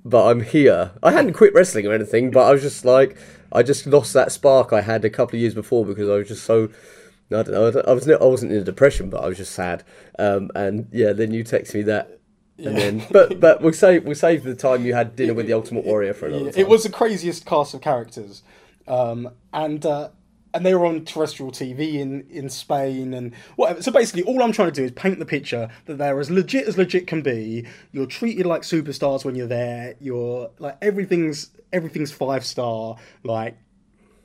[0.04, 0.92] but I'm here.
[1.02, 3.18] I hadn't quit wrestling or anything, but I was just like,
[3.52, 6.28] I just lost that spark I had a couple of years before because I was
[6.28, 6.70] just so.
[7.30, 7.82] I don't know.
[7.88, 9.84] I was I wasn't in a depression, but I was just sad.
[10.20, 12.17] Um, and yeah, then you text me that,
[12.58, 15.54] and then but but we'll save we'll save the time you had dinner with the
[15.54, 16.60] Ultimate Warrior for another time.
[16.60, 18.44] It was the craziest cast of characters,
[18.88, 20.10] um, and uh,
[20.54, 23.82] and they were on terrestrial TV in, in Spain and whatever.
[23.82, 26.68] So basically, all I'm trying to do is paint the picture that they're as legit
[26.68, 27.68] as legit can be.
[27.92, 29.96] You're treated like superstars when you're there.
[30.00, 32.96] You're like everything's everything's five star.
[33.24, 33.58] Like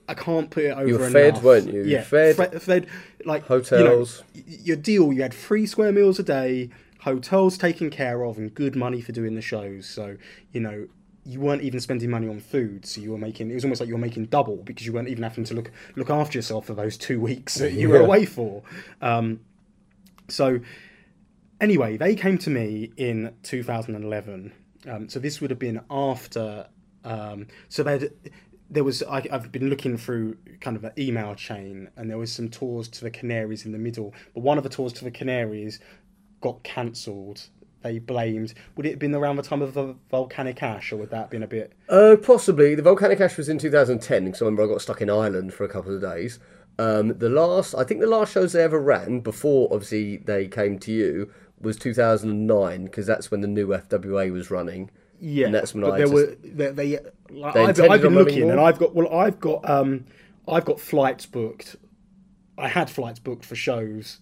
[0.08, 0.86] I can't put it over.
[0.86, 1.42] You were fed, enough.
[1.42, 1.82] weren't you?
[1.82, 2.36] You Yeah, fed.
[2.36, 2.86] fe- fed
[3.24, 4.22] like Hotels.
[4.34, 6.70] You know, your deal, you had three square meals a day,
[7.02, 9.86] hotels taken care of, and good money for doing the shows.
[9.86, 10.16] So
[10.52, 10.88] you know
[11.24, 13.50] you weren't even spending money on food, so you were making.
[13.50, 15.70] It was almost like you were making double because you weren't even having to look
[15.96, 18.62] look after yourself for those two weeks that you were away for.
[19.00, 19.40] Um,
[20.28, 20.60] so
[21.60, 24.52] anyway, they came to me in 2011.
[24.88, 26.66] Um, so this would have been after.
[27.04, 28.10] Um, so they
[28.72, 32.32] there was I, I've been looking through kind of an email chain, and there was
[32.32, 34.14] some tours to the Canaries in the middle.
[34.34, 35.78] But one of the tours to the Canaries
[36.42, 37.48] got cancelled.
[37.82, 38.54] They blamed.
[38.76, 41.30] Would it have been around the time of the volcanic ash, or would that have
[41.30, 41.72] been a bit?
[41.88, 42.74] Uh, possibly.
[42.76, 45.64] The volcanic ash was in 2010 because I remember I got stuck in Ireland for
[45.64, 46.38] a couple of days.
[46.78, 50.78] Um, the last, I think, the last shows they ever ran before, obviously, they came
[50.80, 54.90] to you was 2009 because that's when the new FWA was running.
[55.20, 56.70] Yeah, and that's when I there just- were they.
[56.70, 56.98] they
[57.30, 58.60] like, They I've, I've been looking, and?
[58.60, 60.04] I've got well, I've got um,
[60.48, 61.76] I've got flights booked.
[62.58, 64.18] I had flights booked for shows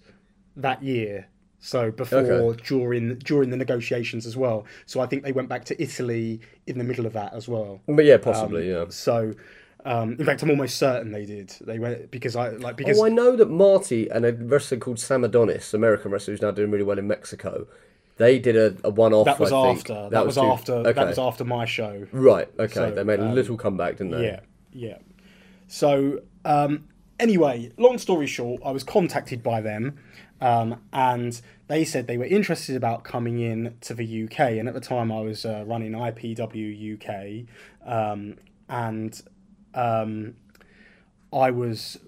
[0.57, 1.29] that year,
[1.61, 2.63] so before Okay.
[2.67, 4.65] during during the negotiations as well.
[4.87, 7.81] So I think they went back to Italy in the middle of that as well.
[7.87, 8.87] But yeah, possibly, yeah.
[8.89, 9.35] So,
[9.85, 11.55] um, in fact, I'm almost certain they did.
[11.61, 14.99] They went because I like because Oh, I know that Marty and a wrestler called
[14.99, 17.67] Sam Adonis, American wrestler who's now doing really well in Mexico,
[18.17, 19.25] they did a, a one-off.
[19.27, 20.93] that was I after that, was, too- after Okay.
[20.93, 22.07] that was after my show.
[22.13, 22.49] Right.
[22.59, 22.73] Okay.
[22.75, 24.25] So, they made a um, little comeback, didn't they?
[24.25, 24.41] Yeah,
[24.73, 24.99] yeah.
[25.69, 26.85] So um,
[27.19, 29.99] anyway, long story short, I was contacted by them,
[30.41, 34.41] um, and they said they were interested about coming in to the UK.
[34.41, 37.47] And at the time, I was uh, running IPW UK,
[37.87, 38.37] um,
[38.69, 39.21] and
[39.75, 40.35] um,
[41.33, 41.99] I was,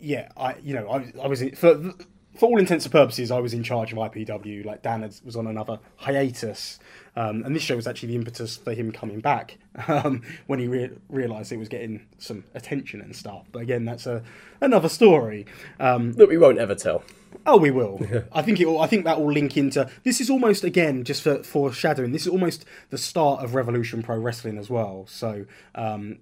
[0.00, 1.94] yeah, I you know I, I was for.
[2.36, 4.64] for all intents and purposes, I was in charge of IPW.
[4.64, 6.80] Like Dan had, was on another hiatus,
[7.14, 9.56] um, and this show was actually the impetus for him coming back
[9.88, 13.44] um, when he re- realised it was getting some attention and stuff.
[13.52, 14.24] But again, that's a
[14.60, 15.46] another story.
[15.78, 17.04] Um, That we won't ever tell.
[17.46, 18.00] Oh, we will.
[18.32, 18.66] I think it.
[18.66, 19.90] Will, I think that will link into.
[20.02, 22.12] This is almost again just for foreshadowing.
[22.12, 25.06] This is almost the start of Revolution Pro Wrestling as well.
[25.08, 25.44] So,
[25.74, 26.18] um,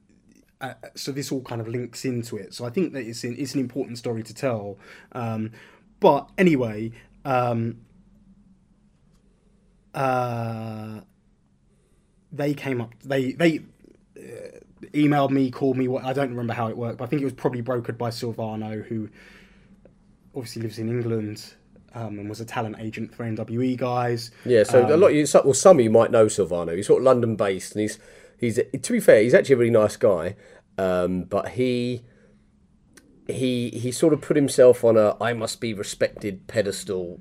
[0.60, 2.54] uh, so this all kind of links into it.
[2.54, 4.78] So I think that it's in, it's an important story to tell.
[5.12, 5.52] Um,
[6.00, 6.92] but anyway,
[7.24, 7.78] um,
[9.94, 11.00] uh,
[12.32, 12.94] they came up.
[13.04, 13.60] They they
[14.16, 14.58] uh,
[14.92, 15.88] emailed me, called me.
[15.88, 18.10] What I don't remember how it worked, but I think it was probably brokered by
[18.10, 19.08] Silvano, who
[20.34, 21.54] obviously lives in England
[21.94, 24.30] um, and was a talent agent for NWE guys.
[24.44, 25.08] Yeah, so Um, a lot.
[25.10, 26.76] Of you, well, some of you might know Silvano.
[26.76, 27.98] He's sort of London based, and he's
[28.38, 30.36] he's to be fair, he's actually a really nice guy.
[30.78, 32.02] Um, but he
[33.26, 37.20] he he sort of put himself on a I must be respected pedestal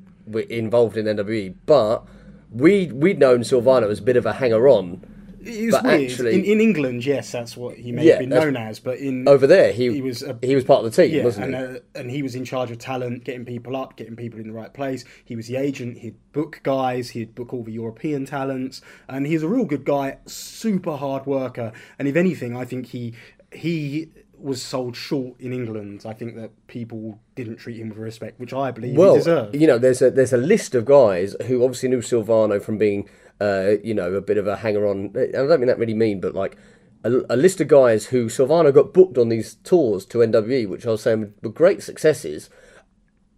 [0.50, 1.56] involved in NWE.
[1.65, 2.06] But
[2.50, 5.06] we we'd known Silvano as a bit of a hanger on.
[5.43, 6.12] It was But weird.
[6.12, 8.80] actually- in, in England, yes, that's what he may Yeah, have been known as.
[8.80, 11.15] But in Over there, he He he was a- he was part of the team,
[11.15, 11.77] yeah, wasn't and he?
[11.77, 14.54] uh, and he was in charge of talent, getting people up, getting people in the
[14.54, 15.04] right place.
[15.25, 15.97] He was the agent.
[15.99, 17.10] He'd book guys.
[17.12, 21.71] He'd book all the European talents, and he's a real good guy, super hard worker.
[21.97, 23.13] And if anything, I think he
[23.51, 26.04] he was sold short in England.
[26.06, 29.56] I think that people didn't treat him with respect, which I believe he well, deserved.
[29.56, 33.08] you know, there's a there's a list of guys who obviously knew Silvano from being,
[33.41, 35.13] uh, you know, a bit of a hanger on.
[35.17, 36.58] I don't mean that really mean, but like
[37.04, 40.86] a, a list of guys who Silvano got booked on these tours to NWE, which
[40.86, 42.49] I was saying were great successes,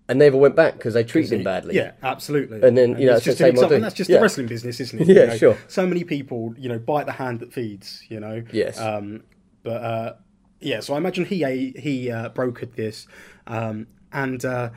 [0.10, 1.76] and they never went back because they treated him badly.
[1.76, 2.62] Yeah, absolutely.
[2.62, 3.80] And then, you know, it's just the same example.
[3.80, 4.18] That's just Yeah.
[4.18, 5.08] the wrestling business, isn't it?
[5.16, 5.58] Yeah, sure.
[5.68, 8.04] So many people, you know, bite the hand that feeds.
[8.10, 8.44] You know.
[8.52, 8.80] Yes.
[8.80, 9.24] Um,
[9.64, 10.14] but uh,
[10.60, 13.08] yeah, so I imagine he he uh, brokered this,
[13.48, 14.70] um, and uh,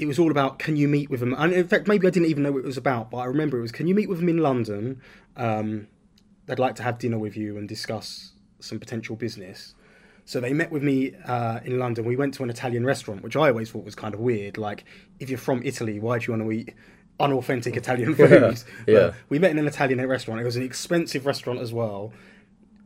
[0.00, 1.34] it was all about can you meet with them?
[1.36, 3.58] And in fact, maybe I didn't even know what it was about, but I remember
[3.58, 5.00] it was can you meet with them in London?
[5.36, 5.88] Um,
[6.46, 9.74] they'd like to have dinner with you and discuss some potential business.
[10.24, 12.04] So they met with me uh, in London.
[12.04, 14.58] We went to an Italian restaurant, which I always thought was kind of weird.
[14.58, 14.84] Like,
[15.18, 16.74] if you're from Italy, why do you want to eat
[17.18, 18.62] unauthentic Italian food?
[18.86, 18.94] yeah.
[18.94, 20.40] But we met in an Italian restaurant.
[20.40, 22.12] It was an expensive restaurant as well,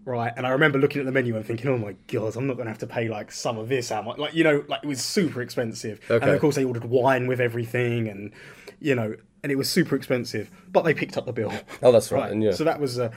[0.05, 0.33] right?
[0.37, 2.67] And I remember looking at the menu and thinking, "Oh my god, I'm not going
[2.67, 5.03] to have to pay like some of this out." Like, you know, like it was
[5.03, 6.01] super expensive.
[6.23, 8.33] And of course, they ordered wine with everything, and
[8.81, 10.51] you know, and it was super expensive.
[10.71, 11.53] But they picked up the bill.
[11.83, 12.31] Oh, that's right.
[12.31, 13.11] And yeah, So that was uh,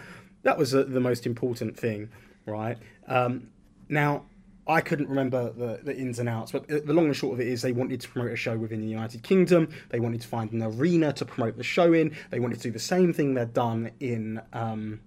[0.43, 2.09] that was uh, the most important thing,
[2.45, 2.77] right?
[3.07, 3.49] Um,
[3.89, 4.25] now,
[4.67, 7.47] I couldn't remember the, the ins and outs, but the long and short of it
[7.47, 9.69] is they wanted to promote a show within the United Kingdom.
[9.89, 12.15] They wanted to find an arena to promote the show in.
[12.31, 14.99] They wanted to do the same thing they'd done in um,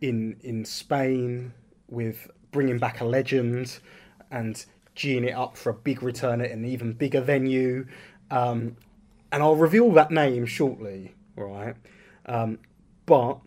[0.00, 1.52] in in Spain
[1.88, 3.78] with bringing back a legend
[4.30, 4.64] and
[4.96, 7.86] geeing it up for a big return at an even bigger venue.
[8.30, 8.76] Um,
[9.32, 11.74] and I'll reveal that name shortly, right?
[12.26, 12.58] Um,
[13.06, 13.38] but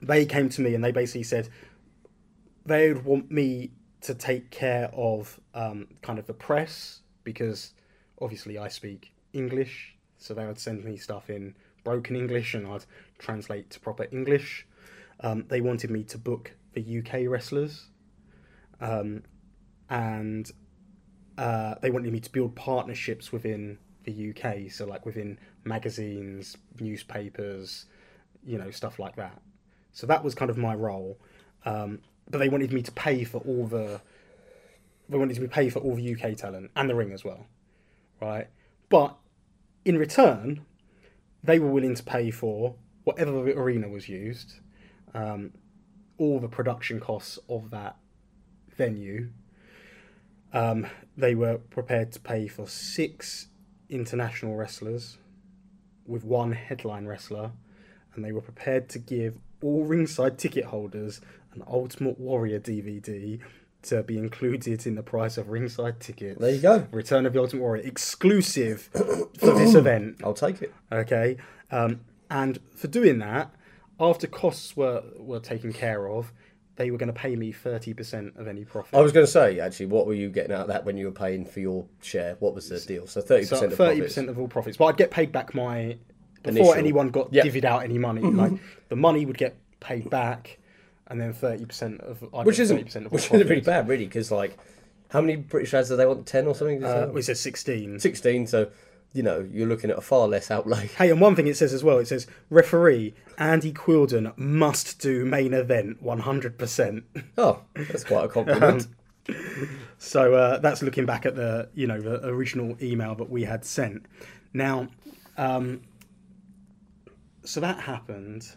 [0.00, 1.48] they came to me and they basically said
[2.64, 3.70] they would want me
[4.02, 7.72] to take care of um, kind of the press because
[8.20, 11.54] obviously I speak English, so they would send me stuff in
[11.84, 12.84] broken English and I'd
[13.18, 14.66] translate to proper English.
[15.22, 17.86] Um, they wanted me to book the UK wrestlers,
[18.80, 19.22] um,
[19.88, 20.50] and
[21.38, 27.86] uh, they wanted me to build partnerships within the UK, so like within magazines, newspapers,
[28.44, 29.40] you know, stuff like that.
[29.92, 31.18] So that was kind of my role.
[31.64, 34.00] Um, but they wanted me to pay for all the.
[35.08, 37.46] They wanted me to pay for all the UK talent and the ring as well,
[38.20, 38.48] right?
[38.88, 39.16] But
[39.84, 40.64] in return,
[41.42, 44.60] they were willing to pay for whatever arena was used,
[45.14, 45.52] um,
[46.18, 47.96] all the production costs of that
[48.76, 49.28] venue.
[50.52, 53.48] Um, they were prepared to pay for six
[53.88, 55.18] international wrestlers
[56.06, 57.52] with one headline wrestler,
[58.14, 61.20] and they were prepared to give all ringside ticket holders
[61.54, 63.38] an Ultimate Warrior DVD
[63.82, 66.40] to be included in the price of ringside tickets.
[66.40, 66.86] there you go.
[66.92, 70.20] Return of the Ultimate Warrior, exclusive for this event.
[70.24, 70.72] I'll take it.
[70.90, 71.36] Okay,
[71.70, 73.54] um, and for doing that,
[74.02, 76.32] after costs were were taken care of,
[76.76, 78.94] they were going to pay me thirty percent of any profit.
[78.94, 81.06] I was going to say actually, what were you getting out of that when you
[81.06, 82.36] were paying for your share?
[82.40, 83.06] What was the deal?
[83.06, 84.14] So thirty so percent of thirty profits.
[84.14, 85.96] percent of all profits, but I'd get paid back my
[86.42, 86.74] before Initial.
[86.74, 87.32] anyone got.
[87.32, 87.46] Mm-hmm.
[87.48, 88.22] divvied out any money.
[88.22, 88.52] Like
[88.88, 90.58] the money would get paid back,
[91.06, 93.88] and then thirty percent of I'd which isn't 30% of all which isn't really bad,
[93.88, 94.58] really, because like,
[95.10, 96.26] how many British ads do they want?
[96.26, 96.82] Ten or something?
[96.82, 98.00] Uh, we said sixteen.
[98.00, 98.46] Sixteen.
[98.46, 98.70] So,
[99.12, 100.86] you know, you're looking at a far less outlay.
[100.86, 105.24] Hey, and one thing it says as well, it says referee Andy Quildan must do
[105.24, 107.04] main event one hundred percent.
[107.36, 108.86] Oh, that's quite a compliment.
[109.98, 113.64] So uh, that's looking back at the you know the original email that we had
[113.64, 114.06] sent.
[114.52, 114.88] Now,
[115.36, 115.82] um,
[117.44, 118.48] so that happened,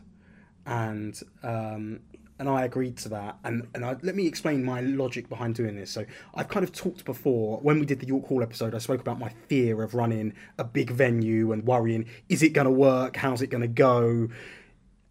[0.65, 1.99] and um,
[2.37, 3.37] and I agreed to that.
[3.43, 5.91] And and I, let me explain my logic behind doing this.
[5.91, 8.75] So I've kind of talked before when we did the York Hall episode.
[8.75, 12.65] I spoke about my fear of running a big venue and worrying: is it going
[12.65, 13.17] to work?
[13.17, 14.29] How's it going to go?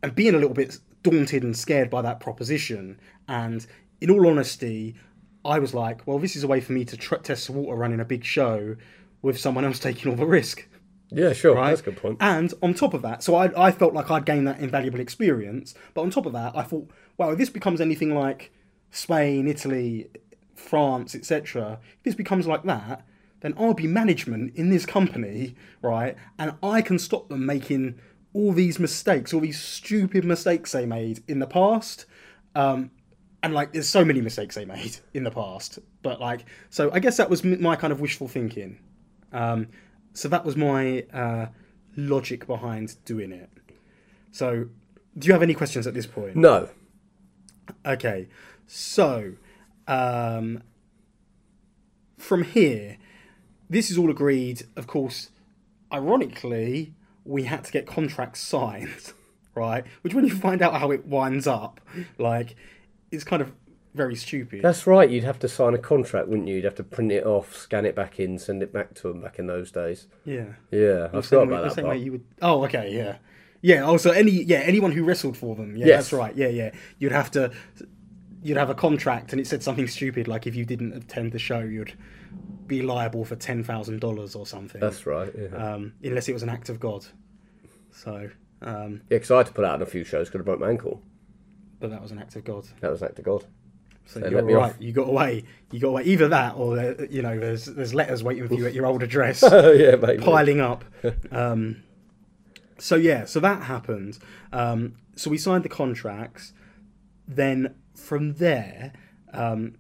[0.03, 2.99] And being a little bit daunted and scared by that proposition.
[3.29, 3.65] And
[4.01, 4.97] in all honesty,
[5.45, 7.77] I was like, well, this is a way for me to tr- test the water
[7.77, 8.77] running a big show
[9.23, 10.67] with someone else taking all the risk.
[11.11, 11.55] Yeah, sure.
[11.55, 11.69] Right?
[11.69, 12.17] That's a good point.
[12.21, 15.75] And on top of that, so I, I felt like I'd gained that invaluable experience.
[15.93, 18.53] But on top of that, I thought, wow, if this becomes anything like
[18.91, 20.09] Spain, Italy,
[20.55, 23.05] France, etc., if this becomes like that,
[23.41, 26.17] then I'll be management in this company, right?
[26.39, 27.99] And I can stop them making
[28.33, 32.07] all these mistakes, all these stupid mistakes they made in the past.
[32.55, 32.91] Um,
[33.43, 35.79] and like, there's so many mistakes they made in the past.
[36.03, 38.79] But like, so I guess that was my kind of wishful thinking.
[39.33, 39.69] Um,
[40.15, 41.47] so that was my uh,
[41.97, 43.51] logic behind doing it.
[44.31, 44.69] So,
[45.19, 46.35] do you have any questions at this point?
[46.35, 46.69] No.
[47.87, 48.29] Okay,
[48.67, 49.35] so
[49.87, 50.63] um,
[52.19, 52.97] from here,
[53.69, 54.63] this is all agreed.
[54.77, 55.31] Of course,
[55.93, 56.95] ironically,
[57.25, 59.13] we had to get contracts signed,
[59.55, 59.85] right?
[60.03, 61.81] Which, when you find out how it winds up,
[62.19, 62.57] like,
[63.11, 63.53] it's kind of
[63.95, 64.63] very stupid.
[64.63, 65.09] That's right.
[65.09, 66.57] You'd have to sign a contract, wouldn't you?
[66.57, 69.21] You'd have to print it off, scan it back in, send it back to them
[69.21, 70.09] back in those days.
[70.25, 70.47] yeah.
[70.71, 71.97] Yeah, I The forgot same way- about the that same part.
[71.99, 72.25] way you would.
[72.43, 73.17] Oh, okay, yeah,
[73.71, 73.81] yeah.
[73.83, 75.97] Also, any yeah, anyone who wrestled for them, yeah, Yes.
[75.97, 76.35] that's right.
[76.37, 76.71] Yeah, yeah.
[76.99, 77.51] You'd have to,
[78.43, 81.39] you'd have a contract, and it said something stupid like if you didn't attend the
[81.39, 81.95] show, you'd
[82.67, 84.81] be liable for ten thousand dollars or something.
[84.81, 85.33] That's right.
[85.37, 87.05] Yeah, um, unless it was an act of God.
[87.91, 88.31] So,
[88.63, 89.17] um, yeah.
[89.19, 91.03] Because I had to put out on a few shows because I broke my ankle.
[91.81, 92.67] but that was an act of God.
[92.81, 93.45] That was an act of God.
[94.07, 94.71] So They you're right.
[94.73, 94.77] off.
[94.81, 95.45] You got away.
[95.73, 96.03] You got away.
[96.05, 99.03] Either that, or uh, you know, there's there's letters waiting for you at your old
[99.03, 99.43] address.
[99.43, 100.23] Oh yeah, maybe.
[100.23, 100.85] piling up.
[101.31, 101.83] Um,
[102.79, 104.19] so yeah, so that happened.
[104.53, 106.53] Um, so we signed the contracts.
[107.27, 108.93] Then from there,
[109.33, 109.77] um,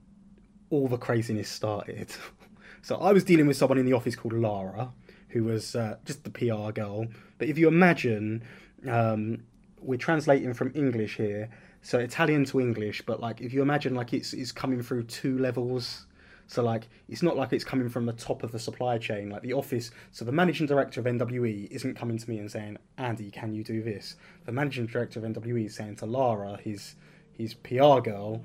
[0.70, 2.14] all the craziness started.
[2.85, 4.92] So I was dealing with someone in the office called Lara,
[5.30, 7.07] who was uh, just the PR girl.
[7.38, 8.42] But if you imagine,
[8.87, 9.44] um,
[9.80, 11.48] we're translating from English here,
[11.80, 13.00] so Italian to English.
[13.07, 16.07] But like, if you imagine, like it's it's coming through two levels.
[16.46, 19.42] So like, it's not like it's coming from the top of the supply chain, like
[19.42, 19.90] the office.
[20.12, 23.64] So the managing director of NWE isn't coming to me and saying, "Andy, can you
[23.64, 26.96] do this?" The managing director of NWE is saying to Lara, his
[27.33, 28.42] his PR girl,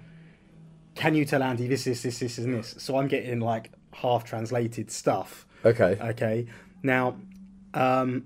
[0.96, 4.24] "Can you tell Andy this, this, this, this, and this?" So I'm getting like half
[4.24, 5.46] translated stuff.
[5.66, 5.98] Okay.
[6.02, 6.48] Okay,
[6.84, 7.18] now.
[7.74, 8.26] Um,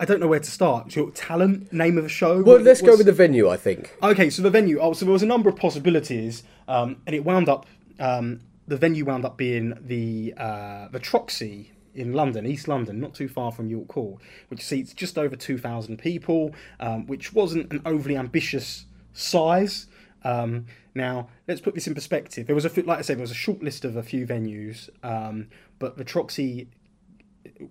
[0.00, 0.96] I don't know where to start.
[0.96, 2.42] Your talent, name of the show.
[2.42, 3.48] Well, let's go with the venue.
[3.48, 3.96] I think.
[4.02, 4.80] Okay, so the venue.
[4.80, 7.66] Oh, so there was a number of possibilities, um, and it wound up.
[8.00, 13.14] Um, the venue wound up being the uh, the Troxy in London, East London, not
[13.14, 17.70] too far from York Hall, which seats just over two thousand people, um, which wasn't
[17.72, 19.86] an overly ambitious size.
[20.24, 22.46] Um, now, let's put this in perspective.
[22.46, 24.88] There was a, like I said, there was a short list of a few venues,
[25.02, 25.48] um,
[25.78, 26.68] but the Troxy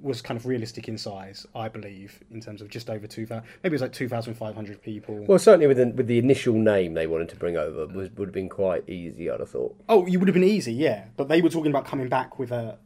[0.02, 3.46] was kind of realistic in size, I believe, in terms of just over two thousand.
[3.64, 5.16] Maybe it was like two thousand five hundred people.
[5.28, 8.30] Well, certainly with the, with the initial name they wanted to bring over was, would
[8.30, 9.30] have been quite easy.
[9.30, 9.76] I'd have thought.
[9.90, 11.06] Oh, you would have been easy, yeah.
[11.18, 12.78] But they were talking about coming back with a,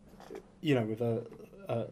[0.61, 1.25] you know, with a
[1.67, 1.85] a,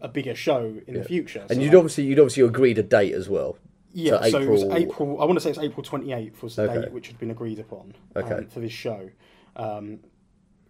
[0.00, 1.40] a bigger show in the future.
[1.40, 3.58] And So, you'd like, obviously you'd obviously agreed a date as well.
[3.92, 4.20] yeah.
[4.22, 5.20] so So, it was April- April.
[5.20, 6.80] I want to say it's April twenty eighth was the Okay.
[6.82, 8.34] date which had been agreed upon Okay.
[8.34, 9.10] um, for this show.
[9.56, 10.00] Um,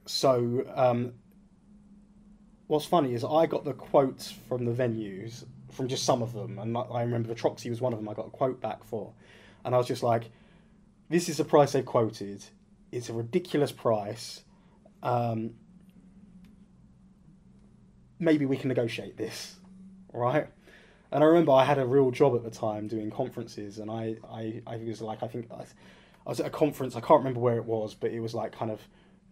[0.06, 1.12] so um,
[2.70, 6.56] what's funny is I got the quotes from the venues from just some of them,
[6.60, 8.08] and I remember the Troxy was one of them.
[8.08, 9.12] I got a quote back for,
[9.64, 10.30] and I was just like,
[11.08, 12.44] "This is the price they quoted.
[12.92, 14.44] It's a ridiculous price.
[15.02, 15.54] Um,
[18.20, 19.56] maybe we can negotiate this,
[20.12, 20.46] right?"
[21.10, 24.14] And I remember I had a real job at the time doing conferences, and I,
[24.30, 25.64] I, I was like, I think I,
[26.24, 26.94] I was at a conference.
[26.94, 28.80] I can't remember where it was, but it was like kind of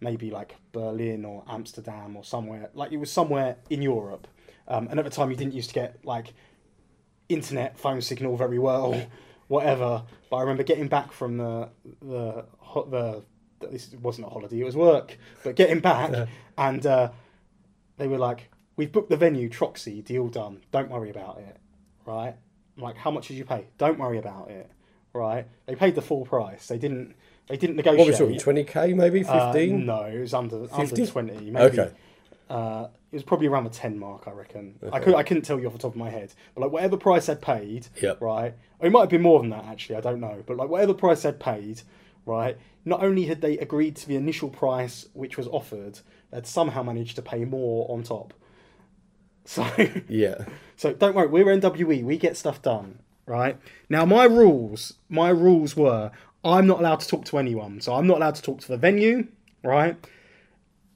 [0.01, 2.71] maybe like Berlin or Amsterdam or somewhere.
[2.75, 4.27] Like it was somewhere in Europe.
[4.67, 6.35] Um, and at the time, you didn't used to get like
[7.29, 9.01] internet phone signal very well,
[9.49, 10.05] whatever.
[10.31, 11.71] But I remember getting back from the
[12.03, 15.17] the ho- the this wasn't a holiday; it was work.
[15.43, 17.11] But getting back, and uh,
[17.97, 20.61] they were like, "We've booked the venue, Troxy, deal done.
[20.71, 21.57] Don't worry about it."
[22.05, 22.35] Right?
[22.77, 24.71] I'm like, "How much did you pay?" Don't worry about it.
[25.15, 25.47] Right?
[25.67, 26.69] They paid the full price.
[26.69, 27.15] They didn't.
[27.49, 27.99] They didn't negotiate.
[27.99, 28.39] What were we talking?
[28.39, 29.87] Twenty k, maybe Uh, fifteen.
[29.87, 31.07] no, it was under under 50?
[31.07, 31.51] twenty.
[31.51, 31.81] Maybe.
[31.81, 31.91] Okay.
[32.51, 34.79] Uh, it was probably around the ten mark, I reckon.
[34.93, 36.97] I could I couldn't tell you off the top of my head, but like whatever
[36.97, 38.21] price they'd paid, Yep.
[38.21, 38.55] right?
[38.81, 39.97] It might have been more than that actually.
[39.97, 41.83] I don't know, but like whatever price they'd paid,
[42.27, 42.57] right?
[42.85, 47.17] Not only had they agreed to the initial price which was offered, they'd somehow managed
[47.17, 48.35] to pay more on top.
[49.45, 49.67] So,
[50.09, 50.45] Yeah.
[50.77, 53.57] so don't worry, we're NWE, we get stuff done, right?
[53.89, 56.11] Now, my rules, my rules were
[56.45, 57.81] I'm not allowed to talk to anyone.
[57.81, 59.29] So, I'm not allowed to talk to the venue,
[59.63, 59.97] right?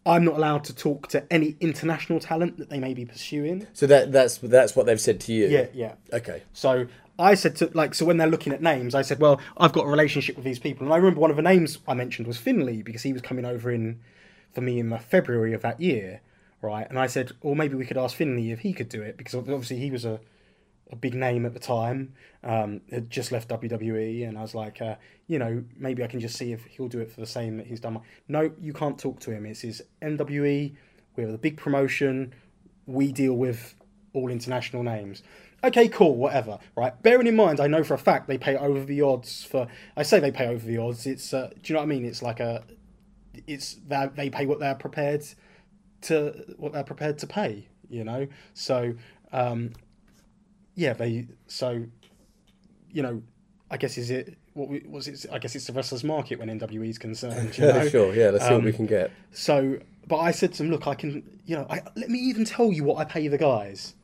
[0.04, 3.66] I'm not allowed to talk to any international talent that they may be pursuing.
[3.72, 5.46] So that that's that's what they've said to you.
[5.46, 5.94] Yeah, yeah.
[6.12, 6.42] Okay.
[6.52, 6.86] So
[7.18, 9.84] I said to like so when they're looking at names, I said, well, I've got
[9.84, 12.36] a relationship with these people, and I remember one of the names I mentioned was
[12.36, 14.00] Finley because he was coming over in
[14.52, 16.20] for me in uh, February of that year,
[16.60, 16.86] right?
[16.88, 19.34] And I said, or maybe we could ask Finley if he could do it because
[19.34, 20.20] obviously he was a
[20.92, 22.12] a big name at the time,
[22.44, 26.20] um, had just left WWE, and I was like, uh, you know, maybe I can
[26.20, 27.98] just see if he'll do it for the same that he's done.
[28.28, 29.46] No, you can't talk to him.
[29.46, 30.76] It's his NWE.
[31.16, 32.34] We have a big promotion.
[32.86, 33.74] We deal with
[34.12, 35.22] all international names.
[35.64, 36.58] Okay, cool, whatever.
[36.76, 37.00] Right.
[37.02, 39.68] Bearing in mind, I know for a fact they pay over the odds for.
[39.96, 41.06] I say they pay over the odds.
[41.06, 41.32] It's.
[41.32, 42.04] Uh, do you know what I mean?
[42.04, 42.64] It's like a.
[43.46, 45.24] It's that they pay what they're prepared
[46.02, 47.68] to what they're prepared to pay.
[47.88, 48.26] You know.
[48.52, 48.94] So.
[49.32, 49.72] Um,
[50.74, 51.84] yeah, they so
[52.92, 53.22] you know,
[53.70, 55.26] I guess is it what we, was it?
[55.32, 57.56] I guess it's the wrestlers' market when NWE is concerned.
[57.56, 57.88] You know?
[57.88, 58.14] sure.
[58.14, 58.30] Yeah.
[58.30, 59.10] Let's see what we Um, can get.
[59.32, 62.44] So, but I said to them, look, I can, you know, I, let me even
[62.44, 63.94] tell you what I pay the guys,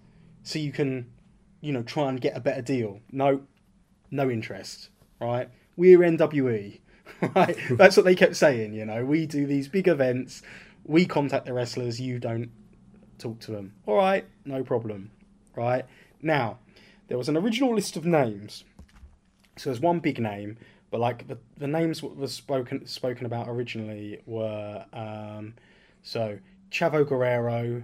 [0.43, 1.07] so you can,
[1.61, 3.01] you know, try and get a better deal.
[3.13, 3.43] No,
[4.11, 4.89] no interest.
[5.21, 5.49] Right?
[5.77, 6.81] We're NWE.
[7.35, 7.57] Right?
[7.71, 8.75] That's what they kept saying.
[8.75, 10.43] You know, we do these big events.
[10.85, 11.99] We contact the wrestlers.
[11.99, 12.51] You don't
[13.19, 13.73] talk to them.
[13.87, 15.11] All right, no problem.
[15.57, 15.85] Right
[16.23, 16.59] now,
[17.09, 18.65] there was an original list of names.
[19.57, 20.57] So there's one big name,
[20.91, 25.55] but like the, the names that was spoken spoken about originally were um,
[26.03, 26.39] so
[26.71, 27.83] Chavo Guerrero,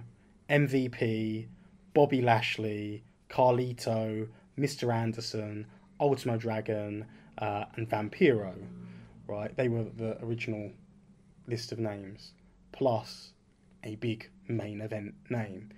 [0.49, 1.47] MVP,
[1.93, 4.27] Bobby Lashley, Carlito,
[4.57, 4.93] Mr.
[4.93, 5.65] Anderson,
[5.99, 7.05] Ultimo Dragon,
[7.37, 8.53] uh, and Vampiro.
[9.27, 10.71] Right, they were the original
[11.47, 12.31] list of names,
[12.71, 13.31] plus
[13.83, 15.71] a big main event name.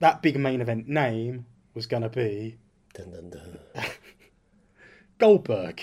[0.00, 2.58] That big main event name was gonna be
[2.94, 3.58] Dun, dun, dun.
[5.18, 5.82] Goldberg.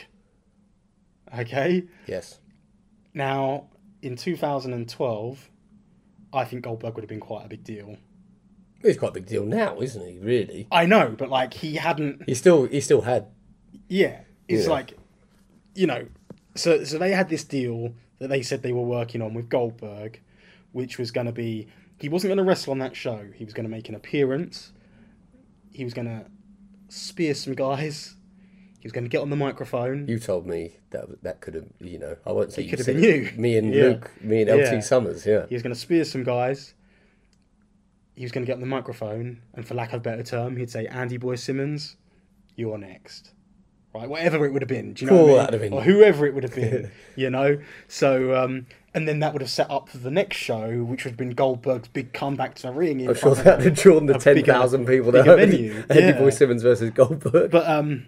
[1.38, 1.84] Okay.
[2.08, 2.40] Yes.
[3.14, 3.68] Now,
[4.02, 5.50] in 2012,
[6.34, 7.98] I think Goldberg would have been quite a big deal.
[8.82, 10.20] He's quite a big deal now, isn't he?
[10.20, 10.68] Really.
[10.72, 12.24] I know, but like he hadn't.
[12.28, 13.28] He still he still had.
[13.88, 14.70] Yeah, it's Yeah.
[14.72, 14.98] like,
[15.76, 16.08] you know,
[16.56, 20.22] so so they had this deal that they said they were working on with Goldberg,
[20.72, 21.68] which was going to be
[22.00, 23.26] he wasn't going to wrestle on that show.
[23.36, 24.72] He was going to make an appearance.
[25.80, 26.26] He was going to
[26.90, 28.16] spear some guys.
[28.82, 30.10] He was going to get on the microphone.
[30.10, 32.86] You told me that that could have you know I won't say you could have
[32.86, 33.32] been you.
[33.38, 33.84] Me and Yeah.
[33.84, 34.80] Luke, me and LT Yeah.
[34.82, 35.26] Summers.
[35.26, 35.46] Yeah.
[35.48, 36.74] He was going to spear some guys.
[38.16, 40.58] He was going to get on the microphone, and for lack of a better term,
[40.58, 41.96] he'd say, "Andy Boy Simmons,
[42.58, 43.32] you're next."
[43.96, 45.38] Right, whatever it would have been, do you know Cool, what I mean?
[45.46, 47.60] that'd have been- Or whoever it would have been, you know.
[47.88, 51.12] So, um, and then that would have set up for the next show, which would
[51.12, 53.08] have been Goldberg's big comeback to the ring.
[53.08, 56.12] I'm sure that would drawn the ten thousand people that Andy yeah.
[56.20, 57.52] Boy Simmons versus Goldberg.
[57.52, 58.06] But um,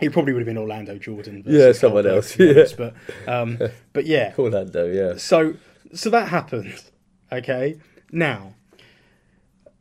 [0.00, 1.42] it probably would have been Orlando Jordan.
[1.46, 2.50] Yeah, someone Goldberg, else, yeah.
[2.50, 2.94] honest, But
[3.26, 3.58] um,
[3.92, 5.16] but yeah, Orlando, yeah.
[5.16, 5.54] so
[5.94, 6.82] so that happened
[7.32, 7.78] okay
[8.10, 8.54] now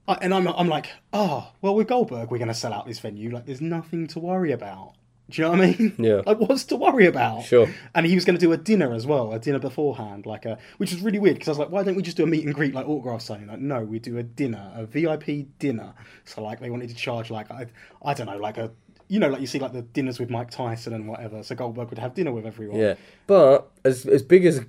[0.08, 3.00] I, and I'm, I'm like oh well with goldberg we're going to sell out this
[3.00, 4.94] venue like there's nothing to worry about
[5.34, 5.96] do you know what i mean?
[5.98, 6.22] Yeah.
[6.26, 7.44] like what's to worry about?
[7.44, 7.68] Sure.
[7.96, 10.58] and he was going to do a dinner as well a dinner beforehand like a
[10.78, 12.46] which was really weird because i was like why don't we just do a meet
[12.46, 13.48] and greet like autograph signing?
[13.48, 15.26] Like no we do a dinner a vip
[15.60, 15.94] dinner.
[16.26, 17.66] So like they wanted to charge like i,
[18.04, 18.72] I don't know like a
[19.08, 21.90] you know like you see like the dinners with mike tyson and whatever so goldberg
[21.90, 22.80] would have dinner with everyone.
[22.80, 22.96] Yeah,
[23.28, 24.62] but as as big as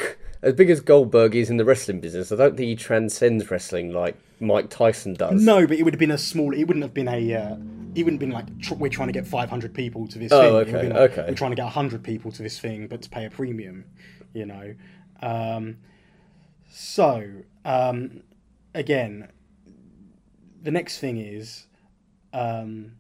[0.44, 3.92] as big as Goldberg is in the wrestling business, I don't think he transcends wrestling
[3.92, 5.42] like Mike Tyson does.
[5.42, 6.52] No, but it would have been a small.
[6.54, 7.34] It wouldn't have been a.
[7.34, 7.56] Uh,
[7.94, 10.64] it wouldn't have been like tr- we're trying to get 500 people to this Oh,
[10.64, 10.74] thing.
[10.74, 11.24] It okay, like, okay.
[11.28, 13.84] We're trying to get 100 people to this thing, but to pay a premium,
[14.32, 14.74] you know.
[15.22, 15.76] Um,
[16.68, 17.24] so
[17.64, 18.22] um,
[18.74, 19.28] again,
[20.62, 21.66] the next thing is.
[22.32, 22.92] Um,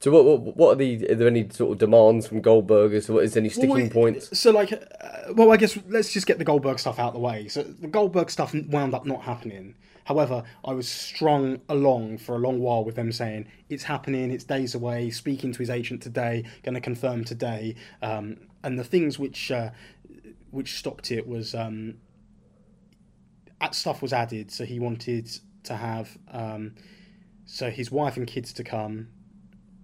[0.00, 2.92] So what, what what are the are there any sort of demands from Goldberg?
[2.92, 4.36] Is is there any sticking Well, points?
[4.38, 7.20] So, like, uh, well, I guess let's just get the Goldberg stuff out of the
[7.20, 7.46] way.
[7.48, 9.74] So, the Goldberg stuff wound up not happening.
[10.04, 14.44] However, I was strung along for a long while with them saying it's happening, it's
[14.44, 15.10] days away.
[15.10, 17.76] Speaking to his agent today, going to confirm today.
[18.02, 19.70] Um, and the things which uh,
[20.50, 21.94] which stopped it was um,
[23.72, 24.50] stuff was added.
[24.50, 25.30] So he wanted
[25.64, 26.74] to have um,
[27.44, 29.08] so his wife and kids to come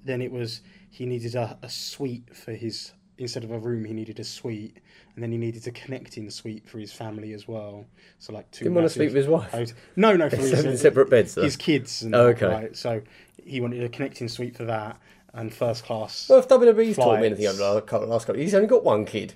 [0.06, 3.92] then it was he needed a, a suite for his instead of a room he
[3.92, 4.76] needed a suite
[5.14, 7.86] and then he needed a connecting suite for his family as well
[8.18, 9.50] so like two Didn't want to sleep with his wife.
[9.50, 11.34] hot- no no for his, Seven separate beds.
[11.34, 11.42] Though.
[11.42, 12.46] his kids and Oh, that, okay.
[12.46, 12.76] right?
[12.76, 13.00] so
[13.42, 15.00] he wanted a connecting suite for that
[15.32, 18.40] and first class Well, if WWE's taught me anything over the last couple, last couple,
[18.42, 19.34] he's only got one kid.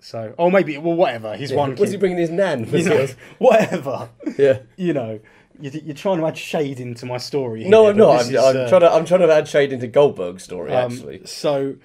[0.00, 1.36] So, oh, maybe well, whatever.
[1.36, 2.64] He's one Was he bringing his nan?
[2.72, 3.06] You know,
[3.38, 4.08] whatever.
[4.36, 4.58] yeah.
[4.76, 5.20] You know,
[5.60, 7.64] you- you're trying to add shade into my story.
[7.64, 8.14] No, I'm not.
[8.14, 8.90] I'm, is, I'm uh, trying to.
[8.92, 10.72] I'm trying to add shade into Goldberg's story.
[10.72, 11.76] Um, actually, So,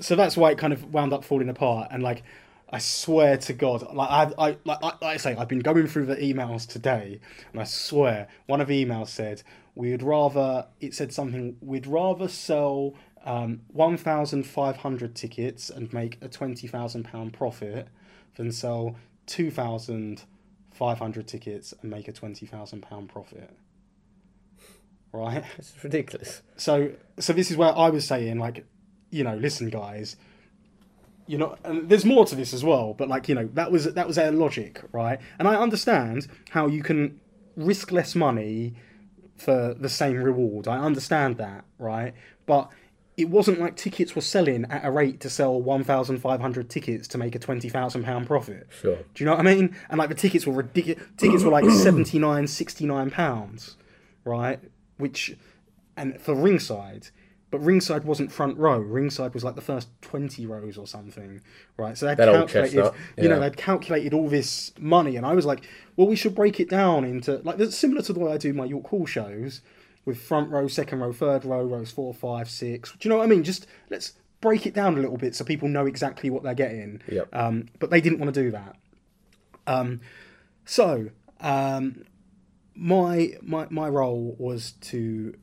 [0.00, 1.88] so that's why it kind of wound up falling apart.
[1.90, 2.22] And like,
[2.70, 5.86] I swear to God, like I, I, like, I, like I say, I've been going
[5.86, 7.20] through the emails today,
[7.52, 9.42] and I swear one of the emails said
[9.74, 10.66] we'd rather.
[10.80, 11.56] It said something.
[11.60, 12.94] We'd rather sell.
[13.24, 17.88] Um, 1,500 tickets and make a £20,000 profit
[18.36, 18.94] than sell
[19.26, 23.50] 2,500 tickets and make a £20,000 profit.
[25.12, 25.42] Right?
[25.58, 26.42] it's ridiculous.
[26.56, 28.64] so so this is where I was saying like,
[29.16, 30.16] you know, listen, guys,
[31.26, 33.92] you know, and there's more to this as well, but like you know that was
[33.94, 35.18] that was their logic, right?
[35.38, 37.20] And I understand how you can
[37.56, 38.74] risk less money
[39.36, 40.68] for the same reward.
[40.68, 42.14] I understand that, right?
[42.46, 42.70] But
[43.16, 47.34] it wasn't like tickets were selling at a rate to sell 1,500 tickets to make
[47.34, 48.66] a 20,000 pound profit.
[48.80, 48.96] Sure.
[48.96, 49.74] Do you know what I mean?
[49.88, 51.02] And like the tickets were ridiculous.
[51.16, 53.76] Tickets were like 79, 69 pounds,
[54.24, 54.60] right?
[54.98, 55.36] Which,
[55.96, 57.08] and for ringside,
[57.50, 58.78] but ringside wasn't front row.
[58.78, 61.40] Ringside was like the first 20 rows or something,
[61.76, 61.96] right?
[61.96, 65.34] So they'd That old calculated, chestnut, you know, they'd calculated all this money, and I
[65.34, 65.66] was like,
[65.96, 68.64] well, we should break it down into like similar to the way I do my
[68.64, 69.60] York Hall shows
[70.04, 72.92] with front row, second row, third row, rows four, five, six.
[72.92, 73.44] Do you know what I mean?
[73.44, 77.02] Just let's break it down a little bit so people know exactly what they're getting.
[77.08, 77.34] Yep.
[77.34, 78.76] Um, but they didn't want to do that.
[79.66, 80.00] Um,
[80.64, 82.04] so um,
[82.74, 85.34] my my my role was to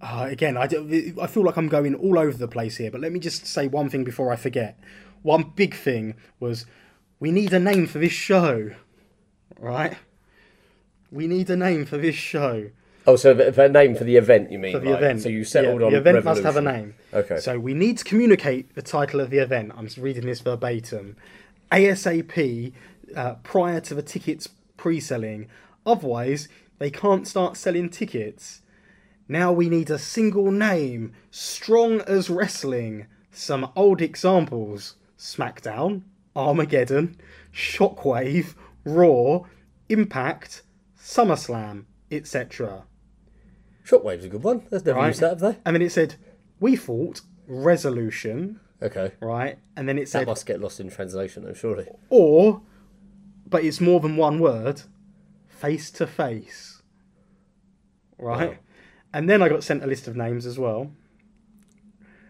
[0.00, 3.00] uh, again I, do- I feel like I'm going all over the place here, but
[3.00, 4.78] let me just say one thing before I forget.
[5.22, 6.66] One big thing was
[7.18, 8.70] we need a name for this show,
[9.58, 9.96] right?
[11.10, 12.70] We need a name for this show
[13.08, 14.72] Oh, so the, the name for the event, you mean?
[14.72, 15.22] for the like, event.
[15.22, 16.94] So you settled Yeah, on the event must have a name.
[17.14, 17.38] Okay.
[17.38, 19.72] So we need to communicate the title of the event.
[19.76, 21.16] I'm just reading this verbatim.
[21.70, 22.72] ASAP
[23.14, 25.48] uh, prior to the tickets pre-selling.
[25.84, 28.62] Otherwise, they can't start selling tickets.
[29.28, 33.06] Now we need a single name, strong as wrestling.
[33.32, 36.02] Some old examples: SmackDown,
[36.34, 37.16] Armageddon,
[37.52, 38.54] Shockwave,
[38.84, 39.40] Raw,
[39.88, 40.62] Impact,
[40.98, 42.84] SummerSlam, etc.
[43.84, 44.62] Shockwave's a good one.
[44.70, 45.08] That's never Right.
[45.08, 45.58] used that, have they?
[45.64, 46.16] And then it said,
[46.58, 49.12] we thought resolution, Okay.
[49.20, 49.58] right?
[49.76, 50.22] And then it said.
[50.22, 51.86] That must get lost in translation, though, surely.
[52.10, 52.62] or,
[53.48, 54.82] but it's more than one word,
[55.46, 56.82] face to face,
[58.18, 58.50] right?
[58.50, 58.56] Wow.
[59.12, 60.90] And then I got sent a list of names as well.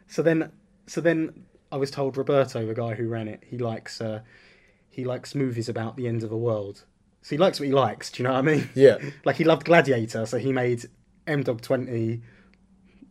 [0.06, 0.52] So then,
[0.86, 4.20] so then I was told Roberto, the guy who ran it, he likes, uh,
[4.88, 6.84] he likes movies about the end of the world.
[7.22, 8.10] So he likes what he likes.
[8.10, 8.68] Do you know what I mean?
[8.74, 8.98] Yeah.
[9.24, 10.84] Like he loved Gladiator, so he made
[11.26, 12.22] M Dog Twenty.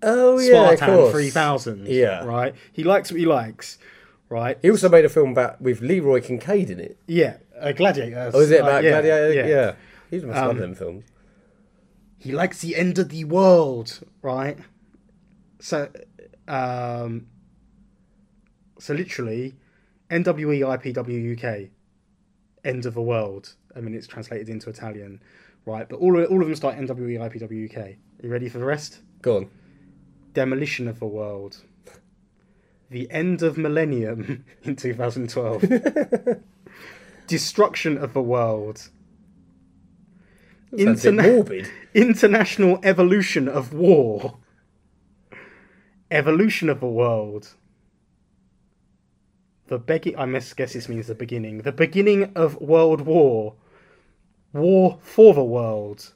[0.01, 1.11] Oh yeah, of Spartan course.
[1.11, 1.87] 3000.
[1.87, 2.23] Yeah.
[2.23, 2.55] Right?
[2.71, 3.77] He likes what he likes.
[4.29, 4.57] Right?
[4.61, 6.97] He also made a film about with Leroy Kincaid in it.
[7.07, 7.37] Yeah.
[7.57, 8.31] A Gladiator.
[8.33, 9.33] Oh, is it uh, about yeah, Gladiator?
[9.33, 9.45] Yeah.
[9.47, 9.73] Yeah.
[10.09, 11.03] He must love Um, them films.
[12.25, 13.99] He likes the end of the world.
[14.23, 14.57] Right?
[15.59, 15.91] So,
[16.47, 17.27] um,
[18.79, 19.53] so literally,
[20.09, 21.69] NWE IPW UK,
[22.63, 23.53] end of the world.
[23.75, 25.21] I mean, it's translated into Italian.
[25.67, 25.87] Right?
[25.87, 27.95] But all of, all of them start NWE IPW UK.
[28.23, 29.01] You ready for the rest?
[29.21, 29.49] Go on.
[30.33, 31.61] Demolition of the World.
[32.89, 35.63] The End of Millennium in 2012.
[37.27, 38.89] Destruction of the World.
[40.77, 41.69] Sounds a bit Interna-.
[41.93, 44.37] International Evolution of War.
[46.11, 47.55] Evolution of the World.
[49.67, 50.19] The beginning.
[50.19, 51.59] I must guess this means the beginning.
[51.59, 53.55] The beginning of World War.
[54.53, 56.13] War for the world.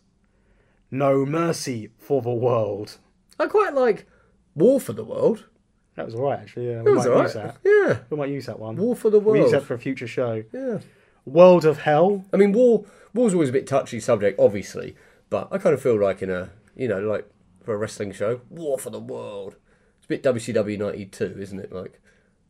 [0.91, 2.97] No mercy for the world.
[3.39, 4.07] I quite like
[4.55, 5.45] War for the World.
[5.95, 6.69] That was alright, actually.
[6.69, 7.23] Yeah, we might alright.
[7.23, 7.57] use that.
[7.63, 7.99] Yeah.
[8.09, 8.77] We might use that one.
[8.77, 9.33] War for the world.
[9.33, 10.43] We'll use that for a future show.
[10.53, 10.79] Yeah.
[11.25, 12.23] World of Hell.
[12.31, 14.95] I mean, war war's always a bit touchy subject, obviously,
[15.29, 17.29] but I kind of feel like in a you know like
[17.63, 19.55] for a wrestling show, War for the World.
[19.97, 21.71] It's a bit WCW '92, isn't it?
[21.71, 21.99] Like,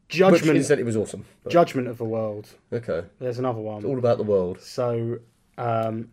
[0.08, 0.56] Judgment.
[0.58, 1.26] which said it was awesome.
[1.44, 2.50] But, Judgment of the World.
[2.72, 3.84] okay, There's another one.
[3.86, 4.60] all about the world.
[4.62, 5.20] So,
[5.58, 6.10] um,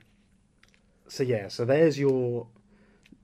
[1.08, 1.48] so yeah.
[1.48, 2.46] So there's your,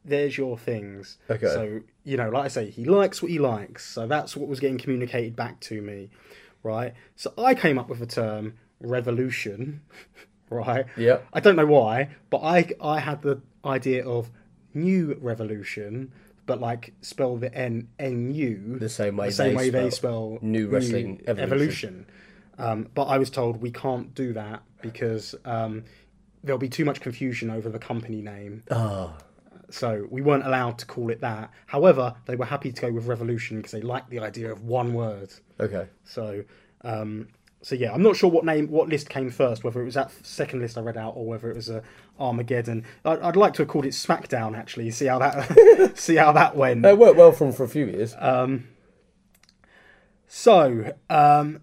[0.05, 1.19] there's your things.
[1.31, 1.47] Okay.
[1.47, 3.85] So you know, like I say, he likes what he likes.
[3.85, 6.11] So that's what was getting communicated back to me,
[6.63, 6.95] right?
[7.17, 9.81] So I came up with the term revolution,
[10.53, 10.87] right?
[10.97, 11.19] Yeah.
[11.33, 14.31] I don't know why, but I I had the idea of
[14.75, 16.13] new revolution,
[16.47, 19.91] but like spell the N N U The same way the same they way they
[19.91, 21.53] spell spell New Wrestling Evolution.
[21.53, 22.07] evolution.
[22.59, 25.85] Um, but I was told we can't do that because um,
[26.45, 28.63] there'll be too much confusion over the company name.
[28.71, 29.17] Ah,
[29.71, 31.51] So we weren't allowed to call it that.
[31.67, 34.93] However, they were happy to go with revolution because they liked the idea of one
[34.93, 35.33] word.
[35.59, 35.87] okay.
[36.05, 36.45] So,
[36.83, 37.29] um,
[37.63, 40.11] so yeah, I'm not sure what name, what list came first, whether it was that
[40.27, 41.83] second list I read out or whether it was a
[42.19, 42.85] Armageddon.
[43.05, 44.91] I'd, I'd like to have called it SmackDown actually.
[44.91, 46.85] See how that, see how that went.
[46.85, 48.15] It worked well for for a few years.
[48.19, 48.69] Um,
[50.27, 51.61] So, um,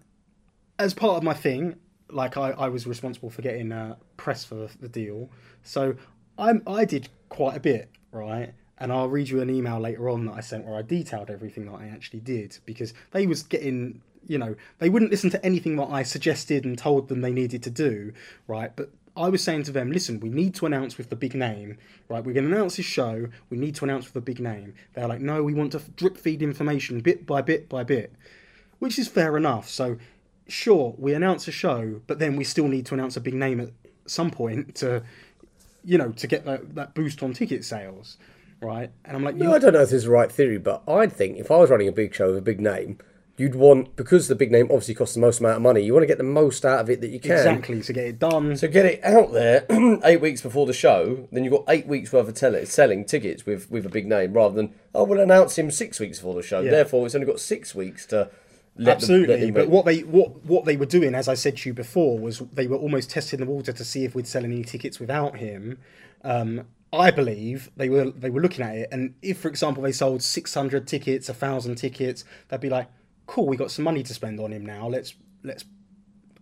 [0.78, 1.76] as part of my thing,
[2.08, 5.28] like I, I was responsible for getting uh, press for the, the deal.
[5.62, 5.96] So
[6.38, 8.54] I'm I did quite a bit, right?
[8.78, 11.66] And I'll read you an email later on that I sent where I detailed everything
[11.66, 15.76] that I actually did because they was getting, you know, they wouldn't listen to anything
[15.76, 18.12] that I suggested and told them they needed to do,
[18.46, 18.74] right?
[18.74, 21.78] But I was saying to them, listen, we need to announce with the big name,
[22.08, 22.24] right?
[22.24, 23.28] We're going to announce this show.
[23.50, 24.74] We need to announce with the big name.
[24.94, 28.14] They're like, no, we want to drip feed information bit by bit by bit
[28.80, 29.68] which is fair enough.
[29.68, 29.98] So,
[30.48, 33.60] sure, we announce a show, but then we still need to announce a big name
[33.60, 33.70] at
[34.06, 35.04] some point to,
[35.84, 38.18] you know, to get that, that boost on ticket sales,
[38.60, 38.90] right?
[39.04, 40.82] And I'm like, you, No, I don't know if this is the right theory, but
[40.88, 42.98] I'd think if I was running a big show with a big name,
[43.40, 45.80] you'd want because the big name obviously costs the most amount of money.
[45.82, 47.32] You want to get the most out of it that you can.
[47.32, 48.56] exactly to get it done.
[48.56, 49.64] So get it out there
[50.04, 51.26] eight weeks before the show.
[51.32, 54.32] Then you've got eight weeks worth of tele- selling tickets with with a big name,
[54.34, 56.62] rather than oh we'll announce him six weeks before the show.
[56.62, 58.30] Therefore, it's only got six weeks to
[58.76, 61.68] let them- Absolutely, but what they what what they were doing, as I said to
[61.70, 64.62] you before, was they were almost testing the water to see if we'd sell any
[64.64, 65.78] tickets without him.
[66.22, 69.92] Um, I believe they were they were looking at it, and if, for example, they
[69.92, 72.88] sold six hundred tickets, thousand tickets, they'd be like,
[73.30, 74.88] "Cool, we got some money to spend on him now.
[74.88, 75.14] Let's
[75.44, 75.64] let's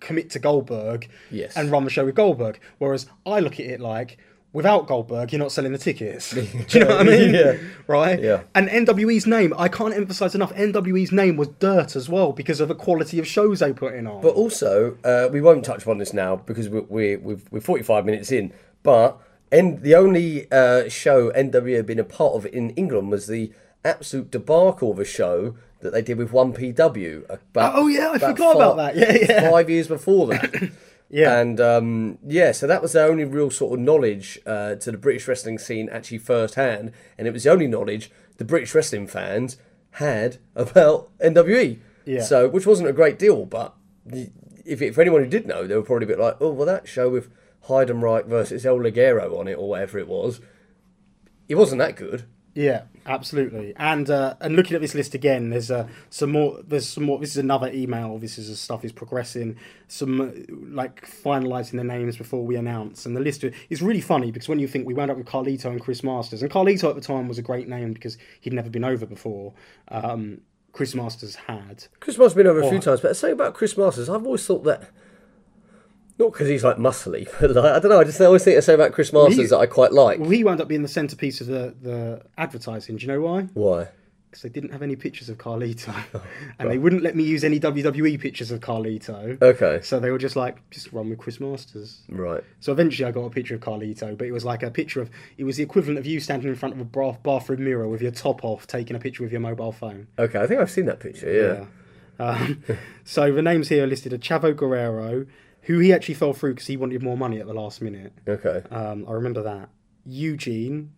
[0.00, 1.56] commit to Goldberg Yes.
[1.56, 4.18] and run the show with Goldberg." Whereas I look at it like.
[4.50, 6.30] Without Goldberg, you're not selling the tickets.
[6.34, 7.34] Do you know what I mean?
[7.34, 7.58] Yeah.
[7.86, 8.18] Right?
[8.18, 8.44] Yeah.
[8.54, 10.54] And NWE's name, I can't emphasize enough.
[10.54, 14.06] NWE's name was dirt as well because of the quality of shows they put in
[14.06, 14.22] on.
[14.22, 18.06] But also, uh, we won't touch upon this now because we're we're, we've, we're 45
[18.06, 18.54] minutes in.
[18.82, 19.20] But
[19.52, 23.52] and the only uh, show NWA had been a part of in England was the
[23.84, 27.24] absolute debacle of a show that they did with 1PW.
[27.30, 28.96] About, Oh, yeah, I forgot about that.
[28.96, 29.50] Yeah, yeah.
[29.50, 30.70] Five years before that.
[31.10, 31.40] Yeah.
[31.40, 34.98] And um, yeah, so that was the only real sort of knowledge uh, to the
[34.98, 39.56] British wrestling scene actually firsthand, and it was the only knowledge the British wrestling fans
[39.92, 41.78] had about NWE.
[42.04, 42.20] Yeah.
[42.22, 43.74] So, which wasn't a great deal, but
[44.66, 46.86] if, if anyone who did know, they were probably a bit like, oh, well, that
[46.86, 47.30] show with
[47.68, 50.42] Heidenreich versus El Ligero on it, or whatever it was,
[51.48, 52.24] it wasn't that good.
[52.58, 53.72] Yeah, absolutely.
[53.76, 56.58] And uh, and looking at this list again, there's uh, some more.
[56.66, 57.20] There's some more.
[57.20, 58.18] This is another email.
[58.18, 59.56] This is stuff is progressing.
[59.86, 63.06] Some uh, like finalising the names before we announce.
[63.06, 65.66] And the list is really funny because when you think we wound up with Carlito
[65.66, 68.70] and Chris Masters, and Carlito at the time was a great name because he'd never
[68.70, 69.54] been over before.
[69.86, 70.40] Um,
[70.72, 71.84] Chris Masters had.
[72.00, 74.64] Chris Masters been over a few times, but something about Chris Masters, I've always thought
[74.64, 74.90] that.
[76.18, 78.00] Not because he's like muscly, but like, I don't know.
[78.00, 80.18] I just always think there's something about Chris Masters that I quite like.
[80.18, 82.96] Well, he wound up being the centerpiece of the, the advertising.
[82.96, 83.42] Do you know why?
[83.54, 83.88] Why?
[84.28, 86.22] Because they didn't have any pictures of Carlito, Oh,
[86.58, 89.40] and they wouldn't let me use any WWE pictures of Carlito.
[89.40, 89.80] Okay.
[89.82, 92.02] So they were just like, just run with Chris Masters.
[92.10, 92.42] Right.
[92.60, 95.08] So eventually, I got a picture of Carlito, but it was like a picture of.
[95.38, 98.02] It was the equivalent of you standing in front of a bra- bathroom mirror with
[98.02, 100.08] your top off, taking a picture with your mobile phone.
[100.18, 101.66] Okay, I think I've seen that picture.
[102.20, 102.24] Yeah.
[102.24, 102.62] Um,
[103.04, 105.24] so the names here are listed are Chavo Guerrero,
[105.68, 108.12] who he actually fell through because he wanted more money at the last minute.
[108.26, 108.62] Okay.
[108.70, 109.68] Um, I remember that.
[110.06, 110.92] Eugene,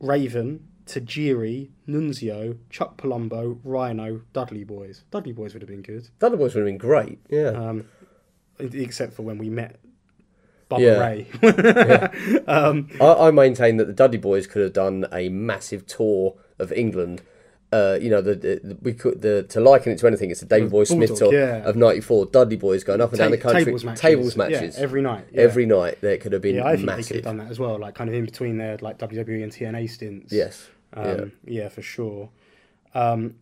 [0.00, 5.04] Raven, Tajiri, Nunzio, Chuck Palumbo, Rhino, Dudley Boys.
[5.10, 7.18] Dudley Boys would have been good, Thunder Boys would have been great.
[7.28, 7.48] Yeah.
[7.48, 7.84] um,
[8.58, 9.80] except for when we met
[10.70, 11.00] Bubba Yeah.
[11.00, 12.40] Ray.
[13.00, 17.22] I, I maintain that the Dudley Boys could have done a massive tour of England.
[17.74, 20.46] Uh, you know, the, the we could the to liken it to anything, it's the
[20.46, 21.56] Davey Boy Smith yeah.
[21.68, 22.26] of '94.
[22.26, 24.00] Dudley Boys going up and down the country, tables matches.
[24.00, 25.26] tables Yeah, every night.
[25.32, 25.40] Yeah.
[25.40, 26.00] every night.
[26.00, 27.96] That could have been yeah, I think they could have done that as well, like
[27.96, 30.32] kind of in between their like WWE and TNA stints.
[30.32, 30.68] Yes.
[30.92, 31.68] Um, yeah.
[31.68, 32.30] for sure.
[32.94, 33.34] Um,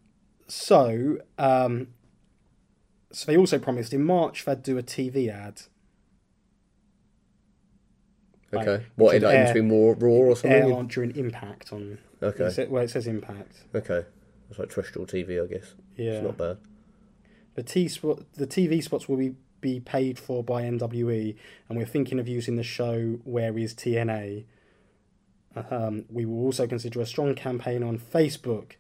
[0.49, 1.89] so, um,
[3.11, 5.61] so they also promised in March they'd do a TV ad.
[8.51, 8.87] like, Okay.
[8.97, 10.53] What in, like, is in between Raw, Raw or something?
[10.53, 11.99] Air on during Impact on.
[12.23, 12.65] Okay.
[12.69, 13.65] where it says Impact.
[13.75, 14.07] Okay.
[14.53, 15.73] It's like terrestrial TV, I guess.
[15.97, 16.11] Yeah.
[16.13, 16.59] It's not bad.
[17.55, 21.35] The T spot, the TV spots will be be paid for by NWE,
[21.69, 24.45] and we're thinking of using the show Where Is TNA.
[25.71, 28.73] Um, we will also consider a strong campaign on Facebook.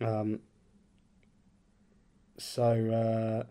[0.00, 0.40] Um,
[2.38, 3.46] so, uh,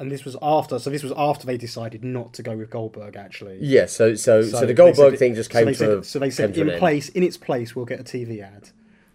[0.00, 0.80] and this was after.
[0.80, 3.14] So this was after they decided not to go with Goldberg.
[3.16, 3.86] Actually, Yeah.
[3.86, 6.30] So so so, the they Goldberg said- thing just came they to said, so they
[6.30, 8.70] said in place in its place we'll get a TV ad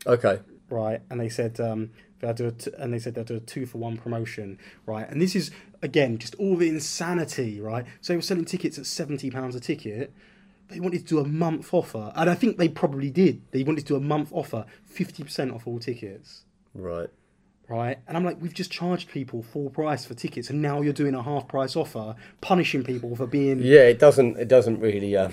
[0.05, 0.39] Okay.
[0.69, 1.01] Right?
[1.09, 3.65] And they said um, they'll do a t- and they said they'll do a two
[3.65, 5.07] for one promotion, right?
[5.09, 5.51] And this is
[5.81, 7.85] again just all the insanity, right?
[8.01, 10.13] So they were selling tickets at seventy pounds a ticket.
[10.67, 13.41] They wanted to do a month offer, and I think they probably did.
[13.51, 16.43] They wanted to do a month offer, fifty percent off all tickets,
[16.75, 17.09] Right.
[17.67, 17.97] right?
[18.07, 21.15] And I'm like, we've just charged people full price for tickets, and now you're doing
[21.15, 23.59] a half price offer, punishing people for being.
[23.63, 24.37] Yeah, it doesn't.
[24.37, 25.17] It doesn't really.
[25.17, 25.31] Uh,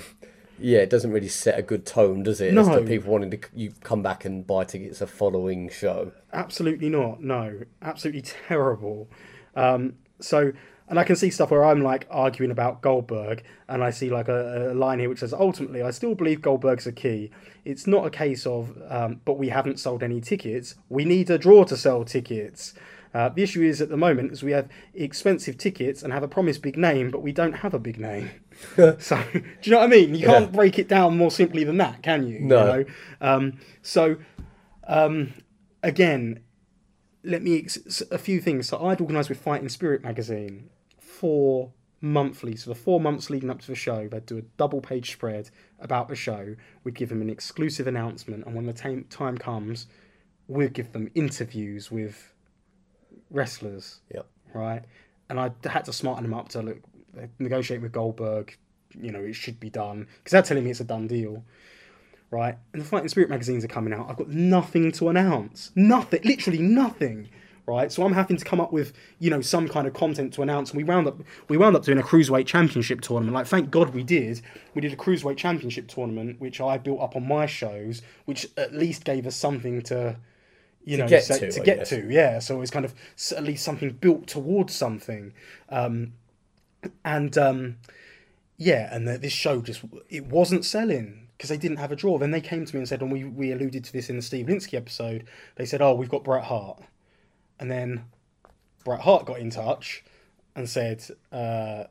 [0.58, 2.56] yeah, it doesn't really set a good tone, does it?
[2.56, 2.78] As No.
[2.78, 6.12] to people wanting to you come back and buy tickets a following show.
[6.32, 7.22] Absolutely not.
[7.22, 9.08] No, absolutely terrible.
[9.54, 10.52] Um, so,
[10.88, 14.28] and I can see stuff where I'm like arguing about Goldberg, and I see like
[14.28, 17.30] a, a line here which says, "Ultimately, I still believe Goldberg's a key.
[17.64, 20.76] It's not a case of, um, but we haven't sold any tickets.
[20.88, 22.74] We need a draw to sell tickets."
[23.16, 26.28] Uh, the issue is at the moment is we have expensive tickets and have a
[26.28, 28.28] promised big name, but we don't have a big name.
[28.98, 30.14] so, do you know what I mean?
[30.14, 32.40] You can't break it down more simply than that, can you?
[32.40, 32.60] No.
[32.60, 32.84] You know?
[33.22, 34.16] um, so,
[34.86, 35.32] um,
[35.82, 36.40] again,
[37.24, 38.68] let me ex- a few things.
[38.68, 40.68] So I'd organised with Fighting Spirit magazine
[41.00, 42.54] for monthly.
[42.54, 45.48] So the four months leading up to the show, they'd do a double page spread
[45.80, 46.54] about the show.
[46.84, 49.86] We'd give them an exclusive announcement, and when the time time comes,
[50.48, 52.34] we'd give them interviews with
[53.36, 54.26] wrestlers, Yep.
[54.54, 54.82] right?
[55.28, 56.78] And I had to smarten them up to look
[57.38, 58.56] negotiate with Goldberg.
[58.98, 61.44] You know, it should be done because they're telling me it's a done deal
[62.32, 62.58] right?
[62.72, 64.10] And the Fighting Spirit magazines are coming out.
[64.10, 65.70] I've got nothing to announce.
[65.76, 67.28] Nothing, literally nothing.
[67.66, 70.42] Right, so I'm having to come up with you know some kind of content to
[70.42, 71.18] announce, and we wound up
[71.48, 73.34] we wound up doing a cruiserweight championship tournament.
[73.34, 74.40] Like, thank God we did.
[74.74, 78.72] We did a cruiserweight championship tournament, which I built up on my shows, which at
[78.72, 80.16] least gave us something to,
[80.86, 81.88] you know, get say- to, to get guess.
[81.90, 82.06] to.
[82.08, 82.94] Yeah, so it's kind of
[83.36, 85.34] at least something built towards something.
[85.68, 86.14] Um,
[87.04, 87.76] and um,
[88.56, 92.18] yeah, and the, this show just it wasn't selling because they didn't have a draw.
[92.18, 94.22] Then they came to me and said, and we we alluded to this in the
[94.22, 95.26] Steve Lynskey episode.
[95.56, 96.80] They said, "Oh, we've got Bret Hart,"
[97.58, 98.04] and then
[98.84, 100.04] Bret Hart got in touch
[100.54, 101.04] and said.
[101.32, 101.84] Uh,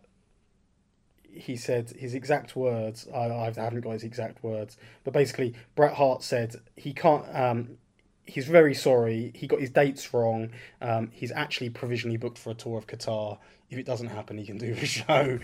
[1.38, 3.10] he said his exact words.
[3.14, 7.26] I, I haven't got his exact words, but basically, Bret Hart said he can't.
[7.36, 7.78] Um,
[8.26, 9.32] he's very sorry.
[9.36, 10.50] He got his dates wrong.
[10.82, 13.38] Um, he's actually provisionally booked for a tour of Qatar.
[13.70, 15.40] If it doesn't happen, he can do the show.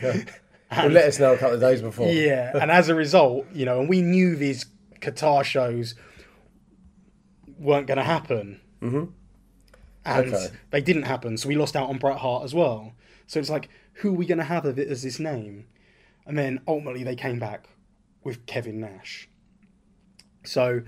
[0.71, 2.07] Well, let us know a couple of days before.
[2.07, 4.65] Yeah, and as a result, you know, and we knew these
[5.01, 5.95] Qatar shows
[7.59, 8.61] weren't going to happen.
[8.81, 9.05] Mm-hmm.
[10.03, 10.47] And Okay.
[10.71, 12.93] they didn't happen, so we lost out on Bret Hart as well.
[13.27, 15.65] So it's like, who are we going to have of it as this name?
[16.25, 17.67] And then ultimately they came back
[18.23, 19.29] with Kevin Nash.
[20.43, 20.81] So,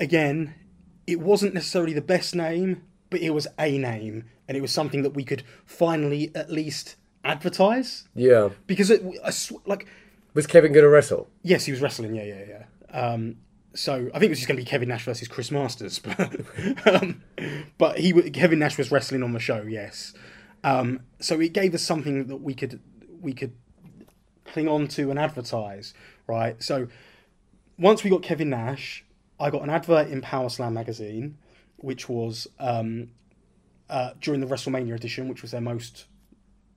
[0.00, 0.54] again,
[1.06, 5.02] it wasn't necessarily the best name, but it was a name, and it was something
[5.02, 8.48] that we could finally at least advertise Yeah.
[8.66, 9.86] because it, I sw- like
[10.34, 11.28] Was Kevin going to wrestle?
[11.42, 13.36] yes he was wrestling yeah yeah yeah um
[13.74, 16.40] so I think it was just going to be Kevin Nash versus Chris Masters but
[16.86, 17.22] um,
[17.76, 20.14] but he w- Kevin Nash was wrestling on the show yes
[20.64, 22.80] um so it gave us something that we could
[23.20, 23.52] we could
[24.46, 25.92] cling on to and advertise
[26.26, 26.88] right so
[27.78, 29.04] once we got Kevin Nash
[29.40, 31.38] I got an advert in Power Slam magazine
[31.76, 33.08] which was um
[33.88, 36.06] uh, during the WrestleMania edition which was their most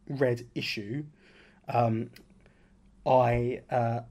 [0.07, 1.05] read issue,
[1.67, 2.09] um,
[3.05, 4.01] I uh,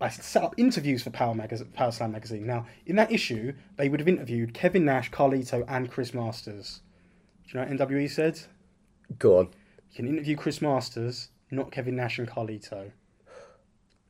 [0.00, 2.46] I set up interviews for Power Magazine, Power Slam magazine.
[2.46, 6.82] Now, in that issue, they would have interviewed Kevin Nash, Carlito, and Chris Masters.
[7.44, 8.40] Do you know what NWE said?
[9.18, 9.48] Go on.
[9.90, 12.90] You can interview Chris Masters, not Kevin Nash and Carlito.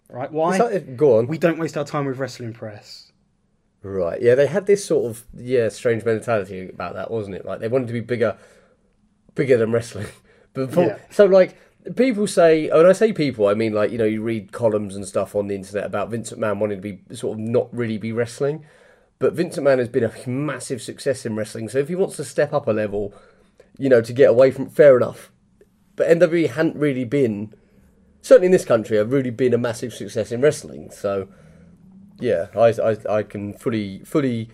[0.09, 0.33] Right?
[0.33, 0.59] Why?
[0.59, 1.27] That- go on.
[1.27, 3.13] We don't waste our time with wrestling press.
[3.83, 4.21] Right.
[4.21, 7.45] Yeah, they had this sort of yeah strange mentality about that, wasn't it?
[7.45, 8.37] Like they wanted to be bigger,
[9.35, 10.07] bigger than wrestling.
[10.55, 10.97] But for, Yeah.
[11.11, 11.55] so like
[11.97, 15.07] people say, when I say people, I mean like you know you read columns and
[15.07, 18.11] stuff on the internet about Vincent McMahon wanting to be sort of not really be
[18.11, 18.65] wrestling,
[19.19, 21.69] but Vincent McMahon has been a massive success in wrestling.
[21.69, 23.13] So if he wants to step up a level,
[23.77, 25.31] you know, to get away from fair enough.
[25.95, 27.53] But NWE hadn't really been,
[28.23, 30.91] certainly in this country, have really been a massive success in wrestling.
[30.91, 31.29] So
[32.21, 34.49] yeah, I, I, I can fully fully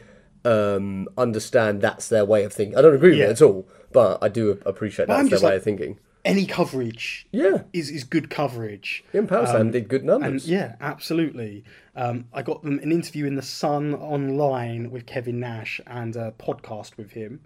[0.44, 2.76] um, understand that's their way of thinking.
[2.78, 3.26] I don't agree with Yeah.
[3.26, 5.98] it at all, but I do appreciate I'm that's their way like- of thinking.
[6.24, 9.02] Any coverage Yeah, is, is good coverage.
[9.10, 10.48] Jim Power Slam did good Um, And numbers.
[10.48, 11.64] yeah, absolutely.
[11.96, 16.32] Um, I got them an interview in the Sun online with Kevin Nash and a
[16.38, 17.40] podcast with him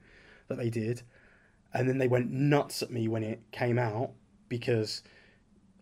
[0.49, 1.01] that they did,
[1.73, 4.11] and then they went nuts at me when it came out
[4.51, 5.03] because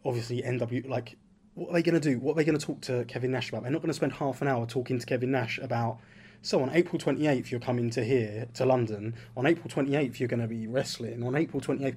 [0.05, 1.16] obviously NW like
[1.55, 2.19] what are they going to do?
[2.19, 3.63] What are they going to talk to Kevin Nash about?
[3.63, 5.99] They're not going to spend half an hour talking to Kevin Nash about.
[6.43, 9.15] So on April 28th, you're coming to here, to London.
[9.37, 11.23] On April 28th, you're going to be wrestling.
[11.23, 11.97] On April 28th,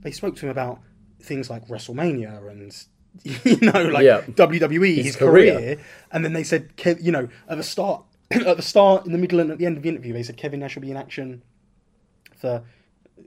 [0.00, 0.80] they spoke to him about
[1.20, 2.74] things like WrestleMania and
[3.44, 4.22] you know like Yeah.
[4.22, 5.54] WWE, his, His career.
[5.54, 5.76] career.
[6.10, 6.70] and then they said,
[7.00, 8.02] you know, at the start,
[8.32, 10.36] at the start, in the middle, and at the end of the interview, they said
[10.38, 11.42] Kevin Nash will be in action
[12.36, 12.62] for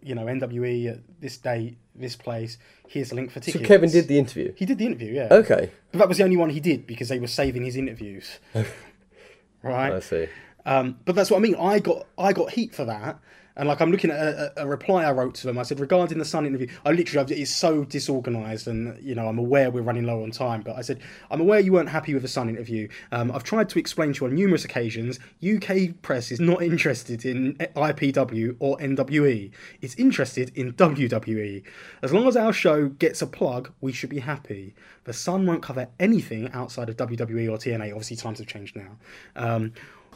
[0.02, 2.58] you know NWE at this date, this place.
[2.88, 3.64] Here's a link for tickets.
[3.64, 3.68] so.
[3.68, 4.54] Kevin did the interview.
[4.56, 5.28] He did the interview, yeah.
[5.32, 8.40] Okay, But that was the only one he did because they were saving his interviews.
[9.64, 9.94] right.
[9.94, 10.28] I see.
[10.66, 11.56] Um, but that's what I mean.
[11.56, 13.20] I got I got heat for that,
[13.58, 15.58] and like I'm looking at a, a, reply I wrote to them.
[15.58, 19.40] I said regarding the Sun interview, I literally it's so disorganised, and you know I'm
[19.40, 20.62] aware we're running low on time.
[20.62, 21.00] But I said
[21.32, 22.88] I'm aware you weren't happy with the Sun interview.
[23.12, 25.20] Um, I've tried to explain to you on numerous occasions.
[25.46, 29.52] UK press is not interested in IPW or NWE.
[29.82, 31.64] It's interested in WWE.
[32.02, 34.76] As long as our show gets a plug, we should be happy.
[35.06, 37.92] The Sun won't cover anything outside of WWE or TNA.
[37.92, 38.98] Obviously, times have changed now.
[39.36, 39.74] Um,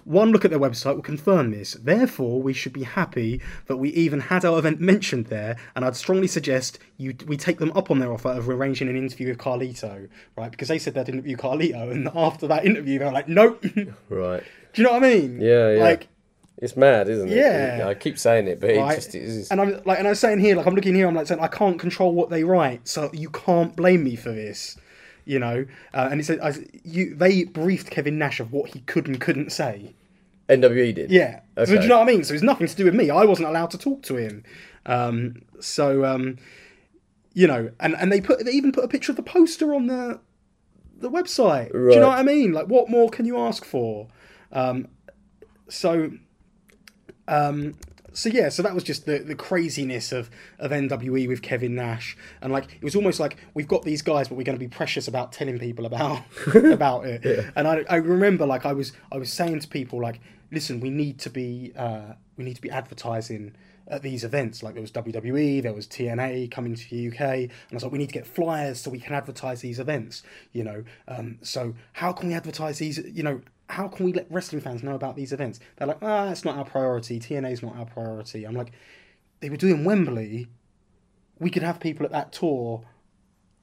[0.10, 1.74] one look at their website will confirm this.
[1.74, 5.96] Therefore, we should be happy that we even had our event mentioned there, and I'd
[5.96, 9.38] strongly suggest you we take them up on their offer of arranging an interview with
[9.38, 10.50] Carlito, right?
[10.50, 13.64] Because they said they'd interview Carlito, and after that interview, they were like, nope.
[14.10, 14.44] Right.
[14.74, 15.40] Do you know what I mean?
[15.40, 15.84] Yeah, yeah.
[15.84, 16.08] Like,
[16.58, 17.36] It's mad, isn't it?
[17.36, 17.88] Yeah.
[17.88, 18.94] I keep saying it, but right?
[18.94, 19.52] it just is.
[19.52, 21.48] And I'm like, and I'm saying here, like, I'm looking here, I'm like saying, I
[21.48, 24.76] can't control what they write, so you can't blame me for this.
[25.26, 28.80] You know, uh, and it said, I, you, they briefed Kevin Nash of what he
[28.80, 29.94] could and couldn't say.
[30.50, 31.12] NWE did.
[31.12, 31.42] Yeah.
[31.58, 32.24] So do you know what I mean?
[32.24, 33.10] So it's nothing to do with me.
[33.10, 34.44] I wasn't allowed to talk to him.
[34.86, 36.38] Um, so um,
[37.34, 39.88] you know, and, and they put they even put a picture of the poster on
[39.88, 40.20] the
[40.98, 41.72] the website.
[41.72, 42.52] Do you know what I mean?
[42.52, 44.08] Like, what more can you ask for?
[44.52, 44.88] Um,
[45.70, 46.12] so,
[47.28, 47.76] um,
[48.12, 52.18] so yeah, so that was just the, the craziness of, of NWE with Kevin Nash,
[52.42, 54.68] and like it was almost like we've got these guys, but we're going to be
[54.68, 56.24] precious about telling people about
[56.56, 57.24] about it.
[57.24, 57.52] yeah.
[57.56, 60.20] And I, I remember like I was I was saying to people like,
[60.52, 63.56] listen, we need to be uh, we need to be advertising
[63.88, 64.62] at these events.
[64.64, 67.92] Like there was WWE, there was TNA coming to the UK, and I was like,
[67.92, 70.24] we need to get flyers so we can advertise these events.
[70.54, 72.98] You know, um, so how can we advertise these?
[72.98, 75.60] You know, how can we let wrestling fans know about these events?
[75.76, 77.20] They're like, ah, it's not our priority.
[77.20, 78.46] TNA is not our priority.
[78.46, 78.72] I'm like,
[79.40, 80.48] they were doing Wembley.
[81.40, 82.84] We could have people at that tour.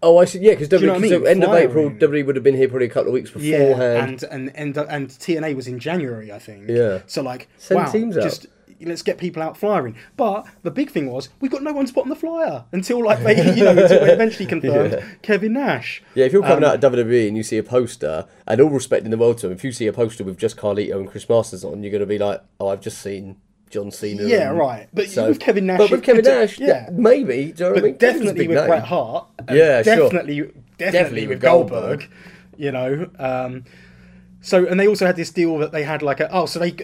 [0.06, 0.38] Oh, I see.
[0.38, 1.26] Yeah, because you know I mean?
[1.26, 1.90] end of April.
[1.90, 4.22] WWE would have been here probably a couple of weeks beforehand.
[4.22, 6.68] Yeah, and, and and and TNA was in January, I think.
[6.68, 7.00] Yeah.
[7.06, 7.80] So like, Send
[8.14, 8.46] wow, just
[8.80, 9.96] let's get people out flying.
[10.16, 13.22] But the big thing was we got no one spot on the flyer until like
[13.22, 15.04] they, you know, until they eventually confirmed Yeah.
[15.22, 16.02] Kevin Nash.
[16.14, 18.70] Yeah, if you're coming Um, out of WWE and you see a poster, and all
[18.70, 21.08] respect in the world to him, if you see a poster with just Carlito and
[21.10, 23.36] Chris Masters on, you're going to be like, oh, I've just seen
[23.70, 24.22] John Cena.
[24.24, 24.88] Yeah, and- right.
[24.92, 26.88] But So, with Kevin Nash, but with Kevin Nash, yeah.
[26.92, 27.52] maybe.
[27.52, 27.96] Do you know what I but mean?
[27.96, 28.66] Definitely with name.
[28.66, 29.26] Bret Hart.
[29.50, 29.96] Yeah, sure.
[29.96, 32.00] definitely, definitely, Definitely with Goldberg.
[32.00, 32.10] Goldberg.
[32.58, 33.64] You know, um,
[34.40, 36.74] so and they also had this deal that they had like a oh, so they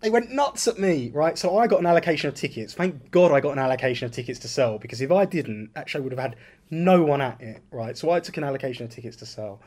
[0.00, 1.38] they went nuts at me, right?
[1.38, 2.74] So I got an allocation of tickets.
[2.74, 6.00] Thank God I got an allocation of tickets to sell because if I didn't, actually,
[6.00, 6.36] show would have had
[6.70, 7.96] no one at it, right?
[7.96, 9.62] So I took an allocation of tickets to sell,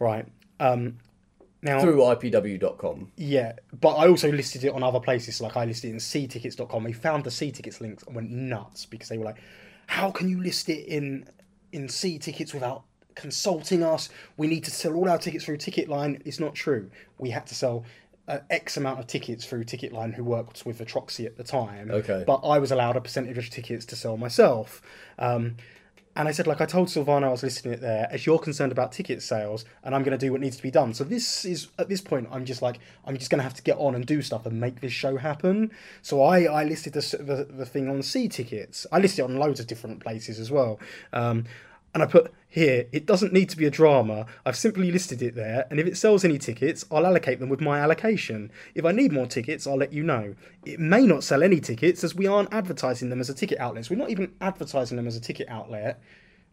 [0.00, 0.26] right?
[0.58, 0.98] Um,
[1.66, 3.12] now Through IPW.com.
[3.16, 5.40] yeah, but I also listed it on other places.
[5.40, 6.84] Like I listed it in ctickets.com.
[6.84, 9.38] We found the C tickets links and went nuts because they were like,
[9.86, 11.28] "How can you list it in
[11.72, 14.08] in C tickets without consulting us?
[14.36, 16.90] We need to sell all our tickets through Ticketline." It's not true.
[17.18, 17.84] We had to sell
[18.28, 21.90] uh, X amount of tickets through Ticketline, who worked with the Atroxy at the time.
[21.90, 22.24] Okay.
[22.26, 24.82] But I was allowed a percentage of tickets to sell myself.
[25.18, 25.56] Um,
[26.16, 28.08] and I said, like I told Silvano, I was listing it there.
[28.10, 30.70] As you're concerned about ticket sales, and I'm going to do what needs to be
[30.70, 30.94] done.
[30.94, 33.62] So this is at this point, I'm just like, I'm just going to have to
[33.62, 35.70] get on and do stuff and make this show happen.
[36.02, 38.86] So I, I listed the, the the thing on C tickets.
[38.90, 40.80] I listed it on loads of different places as well.
[41.12, 41.44] Um,
[41.92, 44.24] and I put here, it doesn't need to be a drama.
[44.46, 47.60] I've simply listed it there, and if it sells any tickets, I'll allocate them with
[47.60, 48.50] my allocation.
[48.74, 50.34] If I need more tickets, I'll let you know.
[50.64, 53.84] It may not sell any tickets as we aren't advertising them as a ticket outlet.
[53.84, 56.00] So we're not even advertising them as a ticket outlet.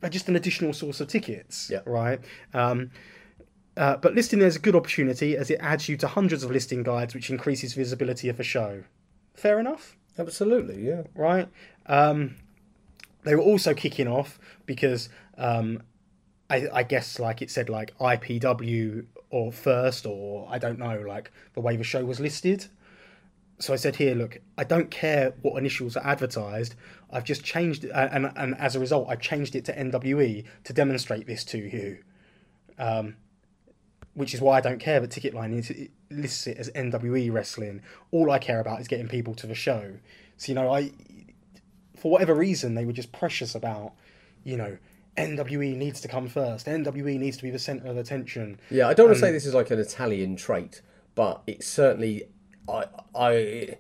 [0.02, 1.80] They're just an additional source of tickets, Yeah.
[1.86, 2.20] right?
[2.54, 2.92] Um,
[3.78, 6.84] uh, but listing there's a good opportunity as it adds you to hundreds of listing
[6.84, 8.84] guides, which increases visibility of a show.
[9.36, 11.04] Fair enough Absolutely, yeah.
[11.16, 11.48] right?
[11.86, 12.36] Um,
[13.24, 15.82] they were also kicking off because um,
[16.50, 21.32] I, I guess like it said like IPW or first or I don't know like
[21.54, 22.68] the way the show was listed.
[23.60, 26.76] So I said here, look, I don't care what initials are advertised.
[27.12, 30.74] I've just changed it, and and as a result, I changed it to NWE to
[30.74, 32.00] demonstrate this to you.
[32.78, 33.16] Um,
[34.16, 37.82] which is why I don't care that Ticketline is, it lists it as NWE wrestling.
[38.12, 39.94] All I care about is getting people to the show.
[40.38, 40.92] So you know, I
[41.96, 43.94] for whatever reason they were just precious about,
[44.44, 44.78] you know,
[45.18, 46.66] NWE needs to come first.
[46.66, 48.60] NWE needs to be the center of attention.
[48.70, 50.82] Yeah, I don't want to say this is like an Italian trait,
[51.16, 52.24] but it's certainly
[52.68, 52.86] I
[53.16, 53.78] I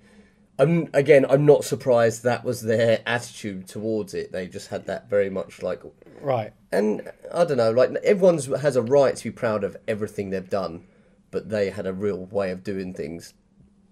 [0.59, 4.31] I'm again I'm not surprised that was their attitude towards it.
[4.31, 5.81] They just had that very much like
[6.21, 6.53] Right.
[6.71, 10.49] and I don't know, like everyone's has a right to be proud of everything they've
[10.49, 10.85] done,
[11.31, 13.33] but they had a real way of doing things.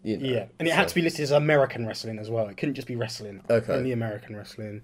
[0.04, 2.47] You know, Yeah, and it had to be listed as American wrestling as well.
[2.47, 3.41] It couldn't just be wrestling.
[3.49, 3.74] Okay.
[3.74, 4.82] Only American wrestling.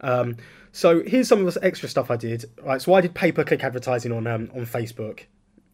[0.00, 0.36] Um,
[0.72, 2.44] so here's some of the extra stuff I did.
[2.62, 5.24] Right, so I did pay per click advertising on um, on Facebook.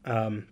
[0.05, 0.47] Um,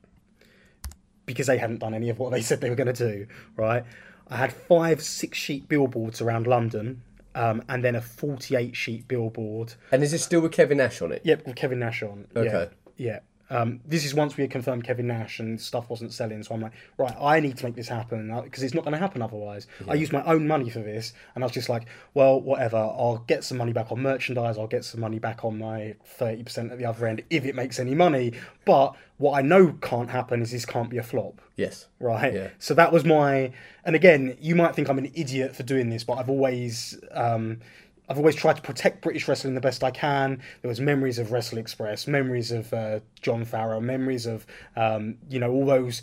[1.26, 3.26] because they hadn't done any of what they said they were going to do.
[3.56, 3.84] Right,
[4.28, 7.02] I had five six sheet billboards around London,
[7.34, 9.74] um, and then a forty eight sheet billboard.
[9.90, 11.22] And is this still with Kevin Nash on it?
[11.24, 12.26] Yep, with Kevin Nash on.
[12.36, 12.68] Okay.
[12.96, 13.12] Yeah.
[13.12, 13.18] yeah.
[13.50, 16.60] Um, this is once we had confirmed Kevin Nash and stuff wasn't selling, so I'm
[16.60, 19.66] like, right, I need to make this happen because it's not going to happen otherwise.
[19.88, 22.78] I used my own money for this, and I was just like, well, whatever.
[22.78, 24.56] I'll get some money back on merchandise.
[24.58, 27.54] I'll get some money back on my thirty percent at the other end if it
[27.54, 28.32] makes any money.
[28.64, 31.86] But what I know can't happen is this can't be a flop Yes.
[32.00, 32.34] right?
[32.34, 32.48] Yeah.
[32.58, 33.52] So that was my.
[33.84, 37.60] And again, you might think I'm an idiot for doing this, but I've always, um,
[38.08, 40.42] I've always tried to protect British wrestling the best I can.
[40.62, 44.46] There was memories of Wrestle Express, memories of uh, John Farrow, memories of,
[44.76, 46.02] um, you know, all those.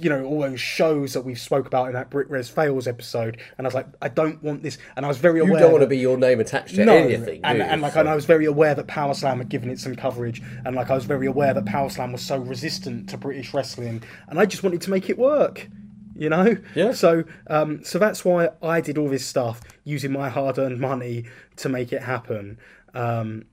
[0.00, 3.38] You know all those shows that we've spoke about in that Brit Res Fails episode,
[3.58, 5.54] and I was like, I don't want this, and I was very aware.
[5.54, 7.40] You don't want to be your name attached to no, anything.
[7.42, 7.64] and, you?
[7.64, 9.96] and like So- and I was very aware that Power Slam had given it some
[9.96, 13.52] coverage, and like I was very aware that Power Slam was so resistant to British
[13.52, 15.68] wrestling, and I just wanted to make it work,
[16.14, 16.56] you know.
[16.76, 16.92] Yeah.
[16.92, 21.24] So um, so that's why I did all this stuff using my hard-earned money
[21.56, 22.58] to make it happen.
[22.94, 23.44] Um,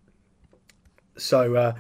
[1.18, 1.74] so uh,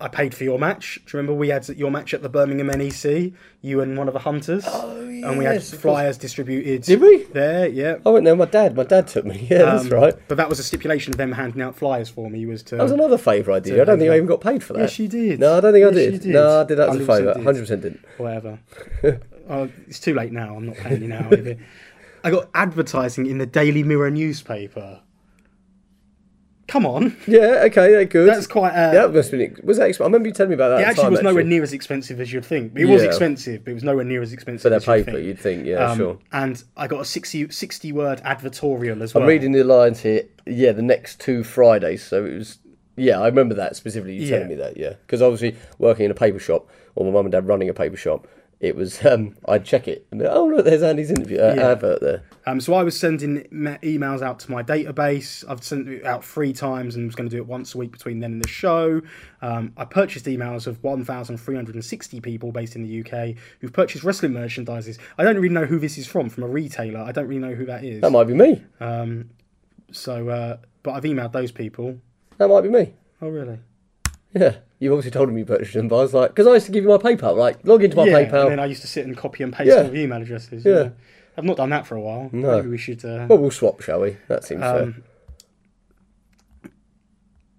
[0.00, 0.96] I paid for your match.
[1.06, 3.32] Do you remember we had your match at the Birmingham NEC?
[3.60, 4.64] You and one of the hunters.
[4.66, 6.82] Oh And we had yes, flyers distributed.
[6.82, 7.22] Did we?
[7.24, 7.98] There, yeah.
[8.04, 8.34] I went there.
[8.34, 8.76] My dad.
[8.76, 9.46] My dad took me.
[9.50, 10.14] Yeah, that's Um, right.
[10.26, 12.76] But that was a stipulation of them handing out flyers for me was to.
[12.76, 13.78] That was another favour I did.
[13.80, 14.80] I don't think I even got paid for that.
[14.80, 15.38] Yes, you did.
[15.38, 16.20] No, I don't think I did.
[16.22, 16.32] did.
[16.32, 17.34] No, I did that as a favour.
[17.42, 18.04] Hundred percent didn't.
[18.18, 18.58] whatever.
[19.48, 20.56] oh, it's too late now.
[20.56, 21.30] I'm not paying you now.
[22.24, 25.00] I got advertising in the Daily Mirror newspaper.
[26.68, 27.64] Come on, Yeah.
[27.66, 27.90] Okay.
[27.90, 28.28] They're good.
[28.28, 28.70] that's quite.
[28.70, 29.58] Uh, yeah, that must have been.
[29.62, 29.90] Was that?
[29.90, 30.80] Exp- I remember you telling me about that.
[30.80, 31.50] It actually time, was nowhere actually.
[31.50, 32.72] near as expensive as you'd think.
[32.76, 33.08] It was Yeah.
[33.08, 35.10] expensive, but it was nowhere near as expensive for their as you'd paper.
[35.18, 35.26] think.
[35.26, 36.18] You'd think, yeah, Um, sure.
[36.32, 39.22] And I got a 60, 60 word advertorial as well.
[39.24, 40.22] I'm reading the lines here.
[40.46, 42.02] Yeah, the next two Fridays.
[42.04, 42.58] So it was.
[42.96, 44.14] Yeah, I remember that specifically.
[44.16, 44.48] You telling Yeah.
[44.48, 44.76] me that.
[44.78, 47.74] Yeah, because obviously working in a paper shop, or my mum and dad running a
[47.74, 48.26] paper shop,
[48.62, 49.04] it was.
[49.04, 51.72] Um, I'd check it and oh look, there's Andy's interview uh, Yeah.
[51.72, 52.22] advert there.
[52.46, 53.42] Um, so I was sending
[53.82, 55.44] emails out to my database.
[55.48, 57.92] I've sent it out three times and was going to do it once a week
[57.92, 59.02] between then and the show.
[59.42, 64.98] Um, I purchased emails of 1,360 people based in the UK who've purchased wrestling merchandises.
[65.18, 67.00] I don't really know who this is from, from a retailer.
[67.00, 68.00] I don't really know who that is.
[68.00, 68.62] That might be me.
[69.92, 71.98] So, uh, but I've emailed those people.
[72.38, 72.94] That might be me.
[73.20, 73.58] Oh, really?
[74.34, 76.66] Yeah, you've obviously told him you purchased them, but I was like, because I used
[76.66, 78.42] to give you my PayPal, like log into my yeah, PayPal.
[78.42, 79.82] and then I used to sit and copy and paste Yeah.
[79.82, 80.64] all the email addresses.
[80.64, 80.90] Yeah.
[81.36, 82.28] I've not done that for a while.
[82.32, 82.56] No.
[82.56, 83.04] Maybe we should.
[83.04, 84.16] Uh, Well, we'll swap, shall we?
[84.28, 85.02] That seems Um,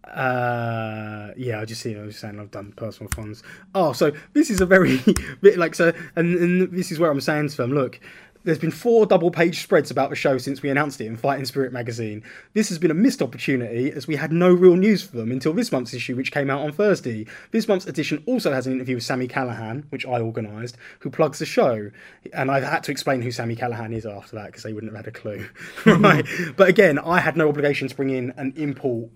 [0.04, 1.98] Uh, yeah, I just see.
[1.98, 3.42] I was saying I've done personal funds.
[3.74, 5.02] Oh, so this is a very
[5.42, 8.00] bit like so, and, and this is where I'm saying to them, look,
[8.44, 11.72] there's been four double-page spreads about the show since we announced it in Fighting Spirit
[11.72, 12.24] magazine.
[12.54, 15.54] This has been a missed opportunity as we had no real news for them until
[15.54, 17.26] this month's issue, which came out on Thursday.
[17.52, 21.40] This month's edition also has an interview with Sami Callihan, which I organised, who plugs
[21.40, 21.92] the show,
[22.34, 25.06] and I've had to explain who Sami Callihan is after that because they wouldn't have
[25.06, 25.48] had a clue,
[25.86, 26.26] right?
[26.56, 29.10] But again, I had no obligation to bring in an import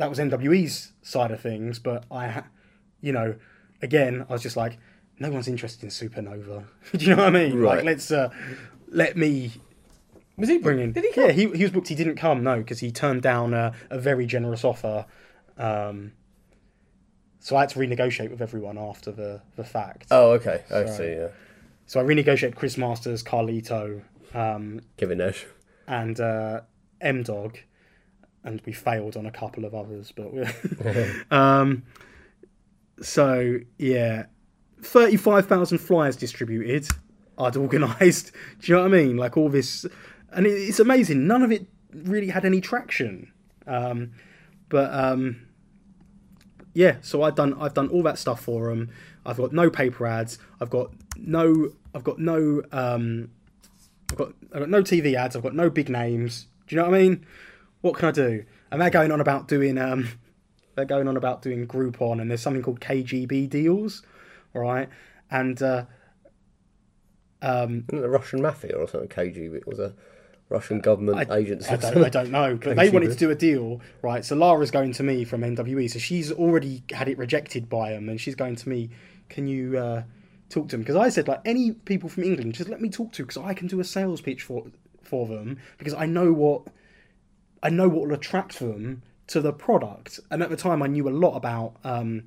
[0.00, 2.44] that was NWE's side of things, but I,
[3.02, 3.34] you know,
[3.82, 4.78] again, I was just like,
[5.20, 6.64] no one's interested in Supernova.
[6.96, 7.58] Do you know what I mean?
[7.58, 7.76] Right.
[7.76, 8.30] Like, let's uh,
[8.88, 9.52] let me
[10.36, 10.92] Was he bringing?
[10.92, 11.20] Did he?
[11.20, 11.88] Yeah, he, he was booked.
[11.88, 15.06] He didn't come, no, because he turned down a, a very generous offer.
[15.58, 16.12] Um,
[17.38, 20.06] so I had to renegotiate with everyone after the, the fact.
[20.10, 20.62] Oh, okay.
[20.68, 20.88] I Sorry.
[20.88, 21.12] see.
[21.12, 21.28] Yeah.
[21.86, 24.02] So I renegotiated Chris Masters, Carlito,
[24.34, 25.44] um, Kevin Nash.
[25.86, 26.60] and uh,
[27.00, 27.58] M Dog,
[28.44, 30.44] and we failed on a couple of others, but we
[31.30, 31.82] um,
[33.02, 34.26] so yeah,
[34.82, 36.88] thirty-five thousand flyers distributed.
[37.38, 38.32] I'd organised.
[38.60, 39.16] Do you know what I mean?
[39.16, 39.86] Like all this,
[40.32, 41.26] and it, it's amazing.
[41.26, 43.32] None of it really had any traction.
[43.66, 44.12] Um,
[44.68, 45.46] but um,
[46.74, 48.90] yeah, so I've done I've done all that stuff for them.
[49.26, 50.38] I've got no paper ads.
[50.60, 53.30] I've got no I've got no um,
[54.10, 55.36] I've got I've got no TV ads.
[55.36, 56.46] I've got no big names.
[56.66, 57.26] Do you know what I mean?
[57.80, 58.44] What can I do?
[58.70, 60.08] And they're going on about doing um,
[60.74, 64.02] they're going on about doing Groupon, and there's something called KGB deals,
[64.54, 64.88] all right?
[65.30, 65.84] And uh,
[67.42, 69.08] um, the Russian mafia or something?
[69.08, 69.54] KGB.
[69.54, 69.94] It was a
[70.48, 71.70] Russian government agency.
[71.70, 72.56] I don't, I don't know.
[72.56, 74.24] But they wanted to do a deal, right?
[74.24, 78.08] So Lara's going to me from NWE, so she's already had it rejected by them,
[78.08, 78.90] and she's going to me.
[79.28, 80.02] Can you uh,
[80.48, 80.80] talk to them?
[80.80, 83.54] Because I said like any people from England, just let me talk to, because I
[83.54, 84.66] can do a sales pitch for
[85.02, 86.66] for them, because I know what
[87.62, 90.18] I know what will attract them to the product.
[90.30, 92.24] And at the time, I knew a lot about um,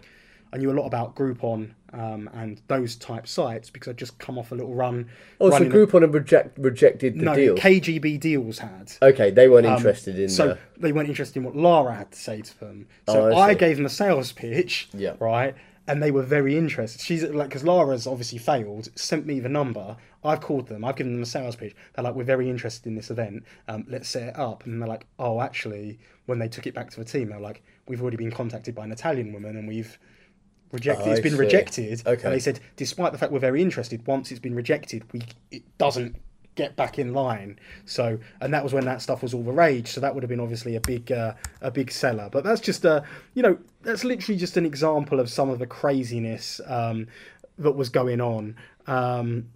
[0.54, 4.38] I knew a lot about Groupon um, and those type sites because I'd just come
[4.38, 5.10] off a little run.
[5.42, 7.56] Oh, so a- Groupon had reject, rejected the no, deal.
[7.56, 8.92] KGB deals had.
[9.02, 10.30] okay, they weren't interested in.
[10.30, 12.88] So uh, they weren't interested in what Lara had to say to them.
[13.08, 15.16] Oh, So I I, gave them a sales pitch, Yeah.
[15.20, 15.56] right?
[15.86, 17.02] and they were very interested.
[17.02, 19.98] She's like, because Lara's obviously failed, sent me the number.
[20.24, 20.86] I've called them.
[20.86, 21.76] I've given them a sales pitch.
[21.94, 23.44] They're like, we're very interested in this event.
[23.68, 24.66] Um, let's set it up.
[24.66, 27.64] And they're like, oh, actually, when they took it back to the team, they're like,
[27.90, 30.00] we've already been contacted by an Italian woman, and we've
[30.74, 31.08] rejected.
[31.08, 31.38] I it's been see.
[31.38, 32.04] rejected.
[32.06, 32.24] Okay.
[32.24, 35.22] And they said, despite the fact we're very interested, once it's been rejected, we
[35.52, 36.18] it doesn't
[36.56, 37.60] get back in line.
[37.86, 39.88] So, and that was when that stuff was all the rage.
[39.88, 42.30] So that would have been obviously a big, uh, a big seller.
[42.32, 43.04] But that's just a,
[43.34, 47.08] you know, that's literally just an example of some of the craziness um,
[47.58, 48.56] that was going on.
[48.86, 49.50] Um,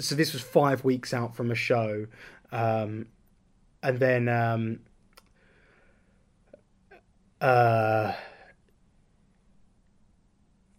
[0.00, 2.06] so this was five weeks out from a show,
[2.52, 3.06] um,
[3.82, 4.28] and then.
[4.28, 4.80] Um,
[7.40, 8.12] uh,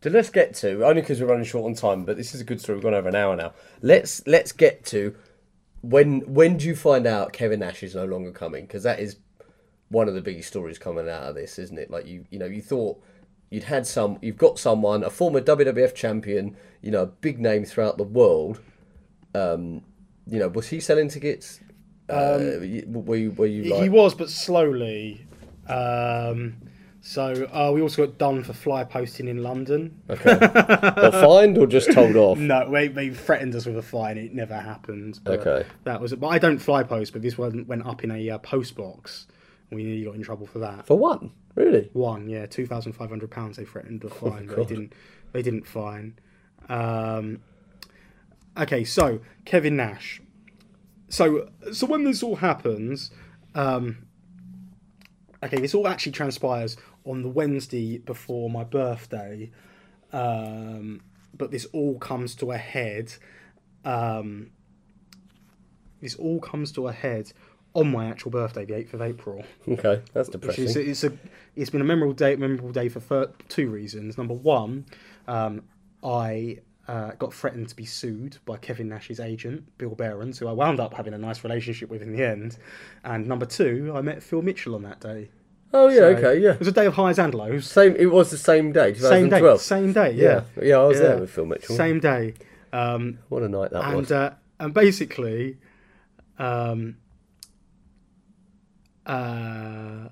[0.06, 2.44] So let's get to only because we're running short on time, but this is a
[2.44, 2.76] good story.
[2.76, 3.54] We've gone over an hour now.
[3.82, 5.16] Let's let's get to
[5.82, 8.68] when when do you find out Kevin Nash is no longer coming?
[8.68, 9.18] Because that is
[9.90, 11.90] one of the biggest stories coming out of this, isn't it?
[11.90, 13.02] Like you you know you thought
[13.50, 17.66] you'd had some, you've got someone, a former WWF champion, you know, a big name
[17.66, 18.62] throughout the world.
[19.34, 19.82] Um,
[20.28, 21.62] you know, was he selling tickets?
[22.08, 25.26] Uh, were you were you like he was, but slowly.
[25.68, 26.58] Um,
[27.08, 30.02] so uh, we also got done for fly posting in London.
[30.10, 32.40] okay, but fined or just told off?
[32.40, 34.18] No, they, they threatened us with a fine.
[34.18, 35.20] It never happened.
[35.28, 35.68] Okay.
[35.84, 36.16] That was.
[36.16, 37.14] But I don't fly post.
[37.14, 39.28] But this one went up in a uh, post box.
[39.70, 40.88] We nearly got in trouble for that.
[40.88, 41.92] For one, really?
[41.94, 43.58] One, yeah, two thousand five hundred pounds.
[43.58, 44.94] They threatened a fine, but they didn't.
[45.32, 46.18] They didn't fine.
[46.70, 47.42] Um,
[48.58, 50.24] okay, so Kevin Nash.
[51.10, 53.12] So, so when this all happens,
[53.54, 54.08] um,
[55.44, 59.52] okay, this all actually transpires on the Wednesday before my birthday,
[60.12, 61.02] um,
[61.38, 63.14] but this all comes to a head.
[63.84, 64.52] Um,
[66.02, 67.32] this all comes to a head
[67.74, 69.44] on my actual birthday, the eighth of April.
[69.68, 70.66] Okay, that's depressing.
[70.66, 71.12] is, it's a
[71.56, 74.18] it's been a memorable day memorable day for fir- two reasons.
[74.18, 74.86] Number one,
[75.28, 75.64] um,
[76.04, 80.52] I uh, got threatened to be sued by Kevin Nash's agent, Bill Behrens, who I
[80.52, 82.58] wound up having a nice relationship with in the end.
[83.04, 85.30] And number two, I met Phil Mitchell on that day.
[85.78, 86.52] Oh yeah, So okay, yeah.
[86.52, 87.70] It was a day of highs and lows.
[87.70, 87.96] Same.
[87.98, 91.08] It was the same day, Same day, same day, yeah, Yeah, yeah, I was Yeah.
[91.08, 91.76] there with Phil Mitchell.
[91.76, 92.34] same day.
[92.72, 94.10] Um, What a night that was.
[94.10, 95.58] and uh, and basically,
[96.40, 96.96] um,
[99.06, 100.10] uh,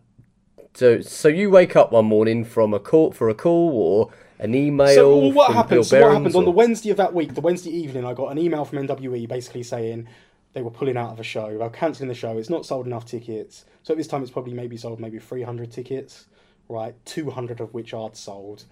[0.74, 4.10] so, so you wake up one morning from a call for a call or
[4.40, 4.88] an email.
[4.88, 5.86] So well, what from happened?
[5.86, 7.36] So what Behrens happened on the Wednesday of that week?
[7.36, 10.08] The Wednesday evening, I got an email from NWE basically saying
[10.54, 11.50] they were pulling out of a show.
[11.50, 12.38] They were cancelling the show.
[12.38, 13.66] It's not sold enough tickets.
[13.84, 16.26] So at this time, it's probably maybe sold maybe three hundred tickets,
[16.70, 16.96] right?
[17.06, 18.66] Two hundred of which I'd sold.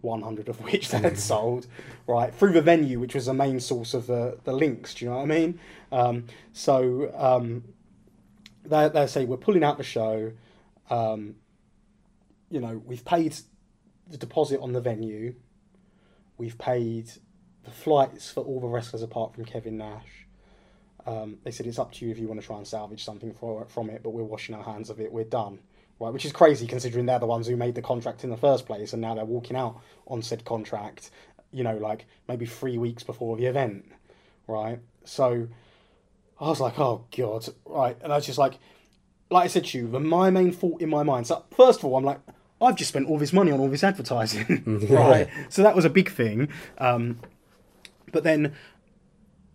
[0.00, 1.66] 100 of which they had sold,
[2.06, 4.94] right, through the venue, which was the main source of the, the links.
[4.94, 5.60] Do you know what I mean?
[5.90, 7.64] Um, so um,
[8.64, 10.32] they, they say, We're pulling out the show.
[10.90, 11.36] Um,
[12.50, 13.36] you know, we've paid
[14.08, 15.34] the deposit on the venue.
[16.38, 17.10] We've paid
[17.64, 20.27] the flights for all the wrestlers apart from Kevin Nash.
[21.08, 23.32] Um, they said it's up to you if you want to try and salvage something
[23.32, 25.10] for, from it, but we're washing our hands of it.
[25.10, 25.58] We're done,
[25.98, 26.12] right?
[26.12, 28.92] Which is crazy considering they're the ones who made the contract in the first place,
[28.92, 31.10] and now they're walking out on said contract.
[31.50, 33.90] You know, like maybe three weeks before the event,
[34.46, 34.80] right?
[35.04, 35.48] So
[36.38, 38.58] I was like, oh god, right, and I was just like,
[39.30, 41.26] like I said to you, the, my main thought in my mind.
[41.26, 42.20] So first of all, I'm like,
[42.60, 45.26] I've just spent all this money on all this advertising, right?
[45.48, 46.50] So that was a big thing.
[46.76, 47.18] Um,
[48.12, 48.54] but then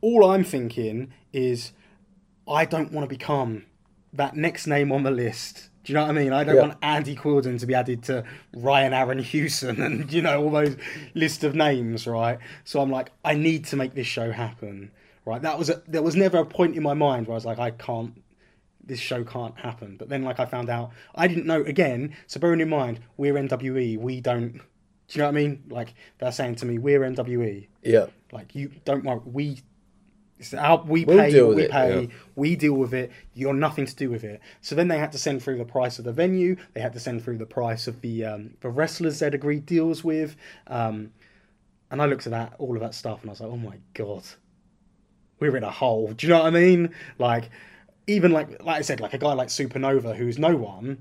[0.04, 1.72] all I'm thinking is,
[2.48, 3.64] I don't want to become
[4.12, 5.70] that next name on the list.
[5.86, 6.34] Do you know what I mean?
[6.34, 6.62] I don't Yeah.
[6.64, 10.76] want Andy Quildan to be added to Ryan Aaron Hewson and you know all those
[11.14, 12.38] list of names, right?
[12.66, 14.92] So I'm like, I need to make this show happen,
[15.26, 15.42] right?
[15.42, 17.60] That was a, there was never a point in my mind where I was like,
[17.60, 18.22] I can't,
[18.84, 19.96] this show can't happen.
[19.98, 22.14] But then like I found out, I didn't know again.
[22.28, 24.52] So bearing in mind, we're NWE, we don't.
[25.08, 25.64] Do you know what I mean?
[25.70, 27.68] Like they're saying to me, we're NWE.
[27.84, 28.08] Yeah.
[28.34, 29.62] Like you don't worry, we
[30.46, 32.08] it's our, we We'll pay we it, pay, yeah.
[32.36, 33.12] we deal with it.
[33.34, 34.42] You're nothing to do with it.
[34.62, 36.56] So then they had to send through the price of the venue.
[36.74, 40.04] They had to send through the price of the um, the wrestlers they'd agreed deals
[40.04, 40.36] with.
[40.68, 41.12] Um,
[41.92, 43.78] and I looked at that all of that stuff and I was like, oh my
[43.94, 44.24] god,
[45.40, 46.12] we're in a hole.
[46.14, 46.94] Do you know what I mean?
[47.20, 47.50] Like
[48.08, 51.00] even like like I said, like a guy like Supernova who's no one.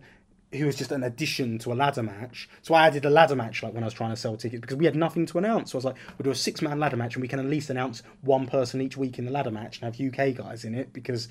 [0.52, 2.48] Who was just an addition to a ladder match.
[2.60, 4.76] So I added a ladder match like when I was trying to sell tickets because
[4.76, 5.72] we had nothing to announce.
[5.72, 7.46] So I was like, we'll do a six man ladder match and we can at
[7.46, 10.74] least announce one person each week in the ladder match and have UK guys in
[10.74, 11.28] it because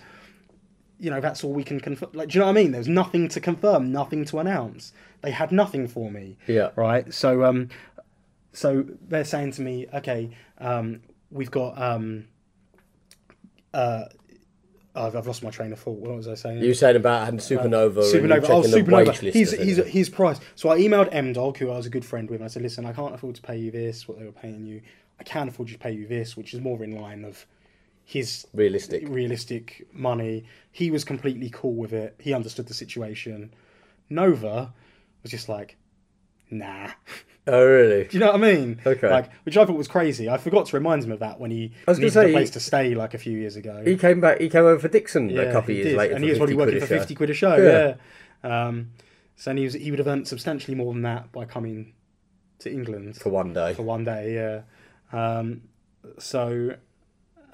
[0.99, 2.11] you know that's all we can confirm.
[2.13, 2.71] Like, do you know what I mean?
[2.71, 4.93] There's nothing to confirm, nothing to announce.
[5.21, 6.37] They had nothing for me.
[6.47, 6.69] Yeah.
[6.75, 7.13] Right.
[7.13, 7.69] So um,
[8.53, 12.27] so they're saying to me, okay, um, we've got um,
[13.73, 14.05] uh,
[14.93, 15.97] I've, I've lost my train of thought.
[15.99, 16.59] What was I saying?
[16.59, 18.49] You said about having uh, Supernova, you Supernova.
[18.49, 19.31] Oh, Supernova.
[19.31, 20.39] He's, he's, his price.
[20.55, 22.61] So I emailed M Dog, who I was a good friend with, and I said,
[22.61, 24.81] listen, I can't afford to pay you this, what they were paying you.
[25.19, 27.45] I can afford to pay you this, which is more in line of
[28.03, 29.07] his realistic.
[29.07, 30.43] realistic money.
[30.71, 32.15] He was completely cool with it.
[32.19, 33.53] He understood the situation.
[34.09, 34.73] Nova
[35.23, 35.77] was just like,
[36.49, 36.89] nah.
[37.47, 38.03] Oh, really?
[38.03, 38.79] Do you know what I mean?
[38.85, 39.09] Okay.
[39.09, 40.29] Like, which I thought was crazy.
[40.29, 42.49] I forgot to remind him of that when he was gonna needed say, a place
[42.49, 43.81] he- to stay like a few years ago.
[43.83, 44.39] He came back.
[44.39, 45.97] He came over for Dixon yeah, a couple of years did.
[45.97, 47.55] later, and he was probably working for fifty quid a show.
[47.57, 47.95] Yeah.
[48.43, 48.67] Yeah.
[48.67, 48.91] Um,
[49.35, 51.93] so and he was he would have earned substantially more than that by coming
[52.59, 53.73] to England for one day.
[53.73, 54.35] for one day.
[54.35, 54.61] Yeah.
[55.11, 55.61] Um,
[56.19, 56.75] so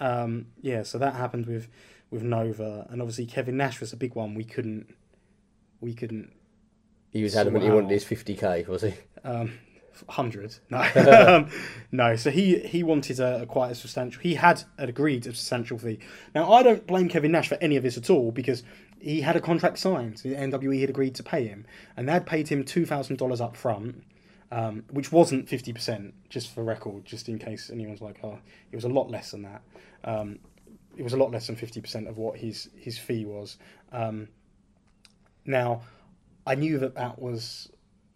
[0.02, 1.70] um, yeah, so that happened with
[2.12, 4.34] with Nova, and obviously Kevin Nash was a big one.
[4.36, 4.94] We couldn't
[5.80, 6.32] we couldn't
[7.12, 8.94] He was adamant he wanted his 50k, was he?
[9.24, 9.54] um,
[10.10, 10.56] hundred.
[10.70, 10.80] No,
[11.28, 11.50] um,
[11.92, 12.16] no.
[12.16, 14.22] So he he wanted a, a quite a substantial.
[14.22, 16.00] He had agreed a substantial fee.
[16.36, 18.64] Now I don't blame Kevin Nash for any of this at all because
[19.00, 20.18] he had a contract signed.
[20.18, 21.66] The NWE had agreed to pay him,
[21.96, 24.04] and they'd paid him two thousand dollars up front.
[24.50, 28.40] Um, which wasn't fifty percent, just for record, just in case anyone's like, "Oh,
[28.72, 29.62] it was a lot less than that."
[30.06, 30.40] Um,
[30.96, 33.58] it was a lot less than fifty percent of what his his fee was.
[33.92, 34.30] Um,
[35.46, 35.82] now,
[36.46, 37.70] I knew that that was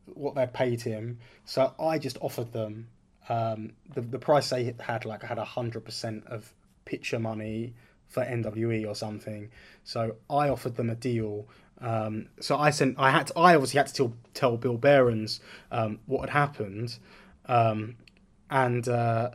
[0.05, 2.87] what they paid him, so I just offered them
[3.29, 5.05] um, the the price they had.
[5.05, 6.53] Like I had hundred percent of
[6.85, 7.73] picture money
[8.07, 9.49] for NWE or something.
[9.83, 11.47] So I offered them a deal.
[11.79, 12.99] Um, so I sent.
[12.99, 13.27] I had.
[13.27, 15.39] To, I obviously had to tell, tell Bill Behrens
[15.71, 16.97] um, what had happened,
[17.47, 17.95] um,
[18.49, 19.31] and uh,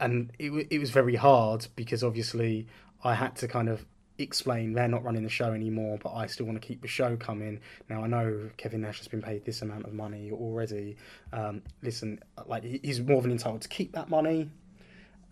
[0.00, 2.66] and it, it was very hard because obviously
[3.02, 3.86] I had to kind of
[4.18, 7.16] explain they're not running the show anymore, but I still want to keep the show
[7.16, 7.60] coming.
[7.88, 10.96] Now I know Kevin Nash has been paid this amount of money already.
[11.32, 14.50] Um, listen, like he's more than entitled to keep that money.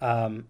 [0.00, 0.46] Um,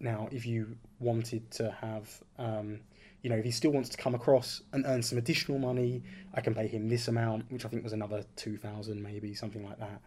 [0.00, 2.08] now, if you wanted to have,
[2.38, 2.80] um,
[3.22, 6.04] you know, if he still wants to come across and earn some additional money,
[6.34, 9.66] I can pay him this amount, which I think was another two thousand, maybe something
[9.66, 10.00] like that.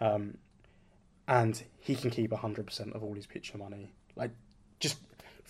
[0.00, 0.36] Um,
[1.26, 3.94] and he can keep hundred percent of all his picture money.
[4.14, 4.32] Like,
[4.78, 4.98] just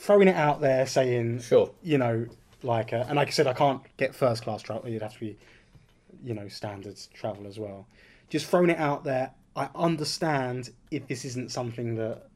[0.00, 1.70] throwing it out there, saying, Sure.
[1.82, 2.26] you know,
[2.62, 4.88] like, uh, and like I said, I can't get first class travel.
[4.88, 5.36] You'd have to be,
[6.24, 7.86] you know, standards travel as well.
[8.30, 9.32] Just throwing it out there.
[9.54, 12.28] I understand if this isn't something that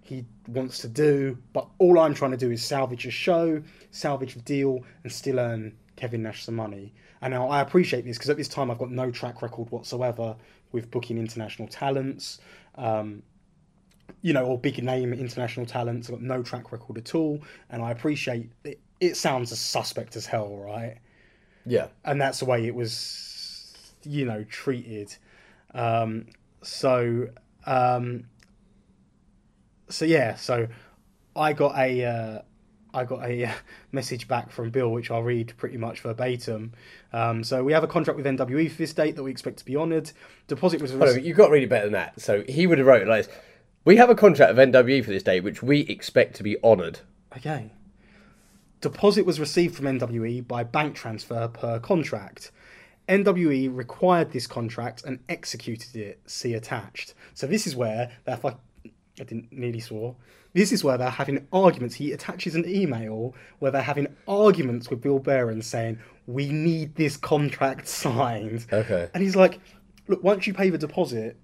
[0.00, 3.62] he wants to do, but all I'm trying to do is salvage a show,
[3.92, 6.92] salvage a deal, and still earn Kevin Nash some money.
[7.20, 10.34] And now I appreciate this because at this time I've got no track record whatsoever
[10.72, 12.40] with booking international talents.
[12.74, 13.22] Um,
[14.22, 16.08] you know, or big name international talents.
[16.08, 18.80] Got no track record at all, and I appreciate it.
[19.00, 20.98] It sounds as suspect as hell, right?
[21.66, 21.88] Yeah.
[22.04, 25.14] And that's the way it was, you know, treated.
[25.74, 26.26] Um,
[26.62, 27.28] so,
[27.66, 28.24] um,
[29.88, 30.68] so yeah, so
[31.34, 32.42] I got a, uh,
[32.94, 33.52] I got a uh,
[33.92, 36.72] message back from Bill, which I'll read pretty much verbatim.
[37.12, 39.64] Um, so we have a contract with NWE for this date that we expect to
[39.64, 40.12] be honoured.
[40.48, 42.20] Deposit was Hold on, you've got really better than that.
[42.20, 43.28] So he would have wrote like.
[43.84, 47.00] We have a contract of NWE for this day, which we expect to be honoured.
[47.36, 47.72] Okay.
[48.80, 52.52] Deposit was received from NWE by bank transfer per contract.
[53.08, 56.20] NWE required this contract and executed it.
[56.26, 57.14] See attached.
[57.34, 58.60] So this is where they're fuck-
[59.20, 60.16] I didn't nearly swore.
[60.52, 61.96] This is where they're having arguments.
[61.96, 67.16] He attaches an email where they're having arguments with Bill Behrens saying, "We need this
[67.16, 69.08] contract signed." Okay.
[69.12, 69.60] And he's like,
[70.08, 71.36] "Look, once you pay the deposit,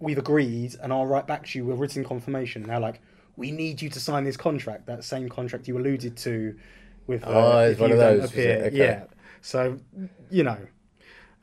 [0.00, 3.00] we've agreed, and I'll write back to you with written confirmation." They're like,
[3.36, 6.56] "We need you to sign this contract, that same contract you alluded to
[7.06, 8.76] with uh, Oh, if you don't appear." Okay.
[8.76, 9.04] Yeah.
[9.40, 9.78] So,
[10.30, 10.58] you know,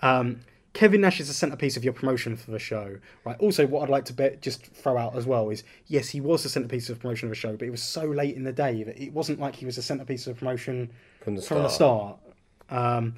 [0.01, 0.41] um,
[0.73, 3.37] Kevin Nash is the centerpiece of your promotion for the show, right?
[3.39, 6.43] Also, what I'd like to bet, just throw out as well is yes, he was
[6.43, 8.83] the centerpiece of promotion of the show, but it was so late in the day
[8.83, 10.89] that it wasn't like he was the centerpiece of promotion
[11.21, 12.19] From the from the start.
[12.69, 12.97] start.
[12.97, 13.15] Um,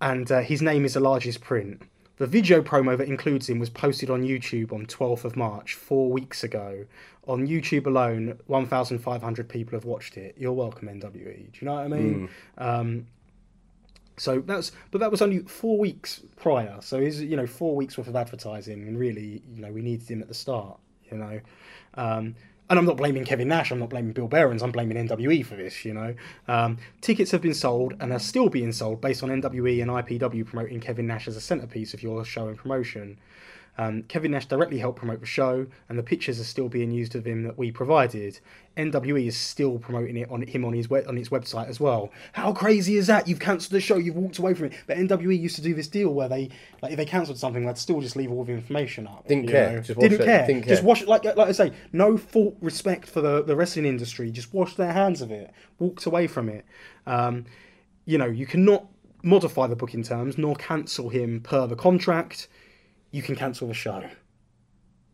[0.00, 1.82] and uh, his name is the largest print.
[2.18, 6.10] The video promo that includes him was posted on YouTube on 12th of March, four
[6.10, 6.84] weeks ago.
[7.28, 10.34] On YouTube alone, 1,500 people have watched it.
[10.36, 11.12] You're welcome, NWE.
[11.12, 12.28] Do you know what I mean?
[12.58, 13.06] Um,
[14.16, 16.78] so that's, but that was only four weeks prior.
[16.80, 20.08] So he's, you know, four weeks worth of advertising, and really, you know, we needed
[20.08, 20.76] him at the start.
[21.12, 21.40] You know,
[21.94, 22.34] um,
[22.70, 23.70] and I'm not blaming Kevin Nash.
[23.70, 24.62] I'm not blaming Bill Behrens.
[24.62, 25.84] I'm blaming NWE for this.
[25.84, 26.14] You know,
[26.48, 30.46] um, tickets have been sold and are still being sold based on NWE and IPW
[30.46, 33.18] promoting Kevin Nash as a centerpiece of your show and promotion.
[33.80, 37.14] Um, Kevin Nash directly helped promote the show, and the pictures are still being used
[37.14, 38.40] of him that we provided.
[38.76, 42.10] NWE is still promoting it on him on his we- on its website as well.
[42.32, 43.28] How crazy is that?
[43.28, 44.72] You've cancelled the show, you've walked away from it.
[44.88, 46.50] But NWE used to do this deal where they
[46.82, 49.28] like if they cancelled something, they'd still just leave all the information up.
[49.28, 49.80] Didn't care.
[49.80, 50.24] Just Didn't it.
[50.24, 50.46] care.
[50.46, 50.86] Didn't Just care.
[50.88, 54.30] wash like like I say, no fault respect for the the wrestling industry.
[54.32, 55.52] Just wash their hands of it.
[55.78, 56.64] Walked away from it.
[57.06, 57.44] Um,
[58.06, 58.86] you know, you cannot
[59.22, 62.48] modify the booking terms nor cancel him per the contract.
[63.10, 64.02] You can cancel the show.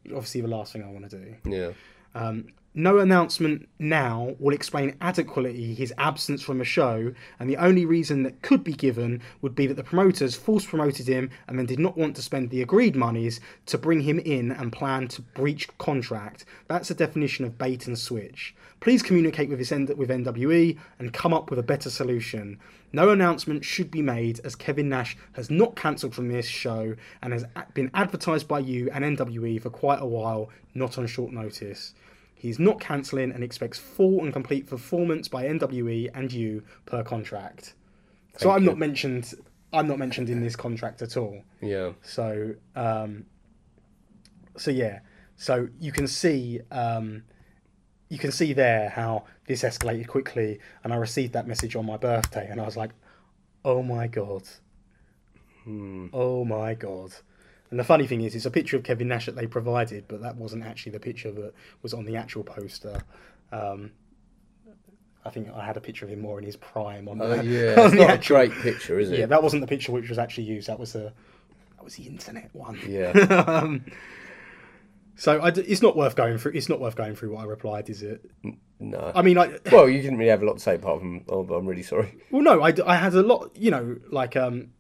[0.07, 1.35] Obviously, the last thing I want to do.
[1.51, 1.73] Yeah.
[2.15, 7.87] Um, no announcement now will explain adequately his absence from the show, and the only
[7.87, 11.67] reason that could be given would be that the promoters force promoted him and then
[11.67, 15.23] did not want to spend the agreed monies to bring him in and plan to
[15.23, 16.47] breach contract.
[16.67, 18.57] That's a definition of bait and switch.
[18.81, 22.59] Please communicate with, this N- with NWE and come up with a better solution.
[22.93, 27.33] No announcement should be made as Kevin Nash has not cancelled from this show and
[27.33, 27.45] has
[27.75, 31.95] been advertised by you and NWE for quite a while, not on short notice.
[32.45, 37.73] He's not cancelling and expects full and complete performance by NWE and you per contract.
[38.37, 38.69] so I'm you.
[38.69, 39.33] not mentioned.
[39.73, 41.43] I'm not mentioned in this contract at all.
[41.63, 41.93] Yeah.
[42.03, 43.25] So, um,
[44.59, 44.99] so yeah.
[45.37, 47.23] So you can see, um,
[48.11, 51.97] you can see there how this escalated quickly, and I received that message on my
[51.97, 52.91] birthday, and I was like,
[53.65, 54.43] "Oh my god,
[56.13, 57.13] oh my god."
[57.71, 60.21] And the funny thing is, it's a picture of Kevin Nash that they provided, but
[60.23, 63.01] that wasn't actually the picture that was on the actual poster.
[63.51, 63.93] Um,
[65.25, 67.81] I think I had a picture of him more in his prime on, the, yeah.
[67.81, 69.19] on It's the not a actual great picture, is it?
[69.19, 70.69] yeah, that wasn't the picture which was actually used.
[70.69, 71.13] That was the
[71.77, 72.79] that was the internet one.
[72.87, 73.11] Yeah.
[73.49, 73.85] um,
[75.17, 76.53] so I d it's not worth going through.
[76.53, 78.29] It's not worth going through what I replied, is it?
[78.81, 79.13] No.
[79.15, 81.43] I mean, I well, you didn't really have a lot to say apart from, oh,
[81.55, 82.15] I'm really sorry.
[82.31, 83.57] well, no, I, d- I had a lot.
[83.57, 84.73] You know, like um,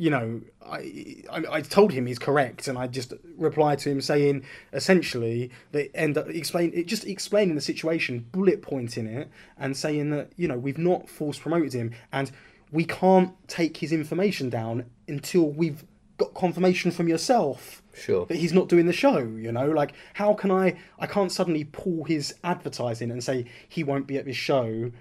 [0.00, 4.00] you know, I, I I told him he's correct, and I just replied to him
[4.00, 9.28] saying essentially that end up explain it just explaining the situation, bullet pointing it,
[9.58, 12.32] and saying that you know we've not force promoted him, and
[12.72, 15.84] we can't take his information down until we've
[16.16, 18.24] got confirmation from yourself Sure.
[18.26, 21.64] that he's not doing the show you know like how can i i can't suddenly
[21.64, 24.92] pull his advertising and say he won't be at this show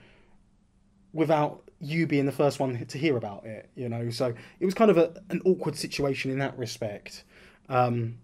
[1.13, 4.73] without you being the first one to hear about it you know so it was
[4.73, 7.23] kind of a, an awkward situation in that respect
[7.69, 8.17] um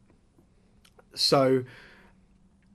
[1.13, 1.63] so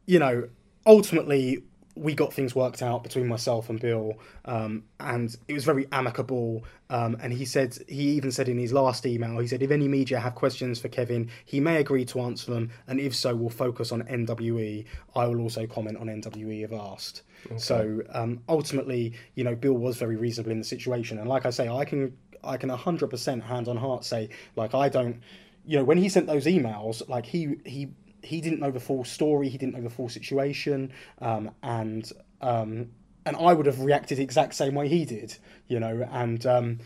[0.07, 0.49] you know
[0.87, 1.63] ultimately
[1.97, 4.15] we got things worked out between myself and Bill,
[4.47, 6.65] um, and it was very amicable.
[6.89, 9.87] Um, and he said, he even said in his last email, he said, if any
[9.87, 13.51] media have questions for Kevin, he may agree to answer them, and if so, we'll
[13.51, 14.87] focus on NWE.
[15.15, 17.23] I will also comment on NWE if asked.
[17.57, 21.51] So um, ultimately, you know, Bill was very reasonable in the situation, and like I
[21.51, 25.21] say, I can, I can hundred percent hand on heart say, like I don't,
[25.65, 27.89] you know, when he sent those emails, like he he
[28.23, 32.11] he didn't know the full story, he didn't know the full situation, um, and
[32.41, 32.91] um,
[33.27, 35.37] and I would have reacted the exact same way he did,
[35.69, 36.79] you know, and um,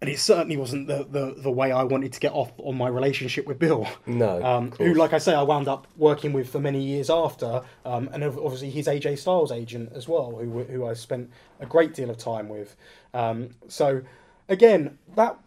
[0.00, 2.88] and it certainly wasn't the, the the way I wanted to get off on my
[2.88, 3.86] relationship with Bill.
[4.06, 7.62] No, um, who, like I say, I wound up working with for many years after,
[7.84, 11.94] um, and obviously he's AJ Styles' agent as well, who who I spent a great
[11.94, 12.76] deal of time with.
[13.12, 14.02] Um, so
[14.48, 15.38] again, that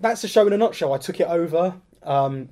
[0.00, 0.94] that's the show in a nutshell.
[0.94, 1.74] I took it over.
[2.02, 2.48] Um,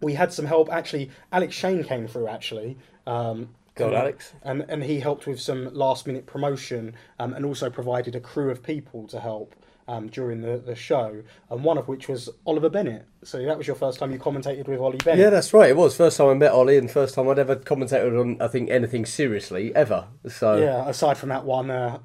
[0.00, 0.72] we had some help.
[0.72, 2.28] Actually, Alex Shane came through.
[2.28, 4.32] Actually, um, Go and, Alex.
[4.42, 8.50] and and he helped with some last minute promotion, um, and also provided a crew
[8.50, 9.54] of people to help
[9.88, 11.22] um, during the, the show.
[11.50, 13.06] And one of which was Oliver Bennett.
[13.24, 15.18] So that was your first time you commentated with Ollie Bennett.
[15.24, 15.70] Yeah, that's right.
[15.70, 18.46] It was first time I met Ollie and first time I'd ever commentated on I
[18.48, 20.06] think anything seriously ever.
[20.28, 21.98] So Yeah, aside from that one, uh,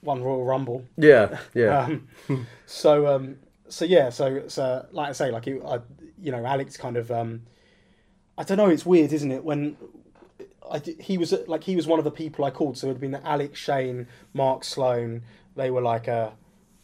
[0.00, 0.84] one Royal Rumble.
[0.96, 1.86] yeah, yeah.
[2.28, 3.36] Um, so um,
[3.68, 5.78] so yeah, so so like I say, like it, I,
[6.20, 7.42] you know, Alex kind of um,
[8.36, 8.68] I don't know.
[8.68, 9.44] It's weird, isn't it?
[9.44, 9.76] When
[10.70, 12.76] I di- he was like he was one of the people I called.
[12.78, 15.22] So it'd been Alex Shane, Mark Sloan.
[15.56, 16.30] They were like uh,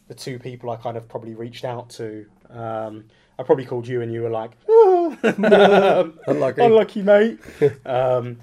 [0.07, 2.25] the two people I kind of probably reached out to.
[2.49, 3.05] Um,
[3.37, 5.17] I probably called you, and you were like, um,
[6.27, 6.61] Unlucky.
[6.61, 7.39] unlucky, mate.
[7.85, 8.37] um,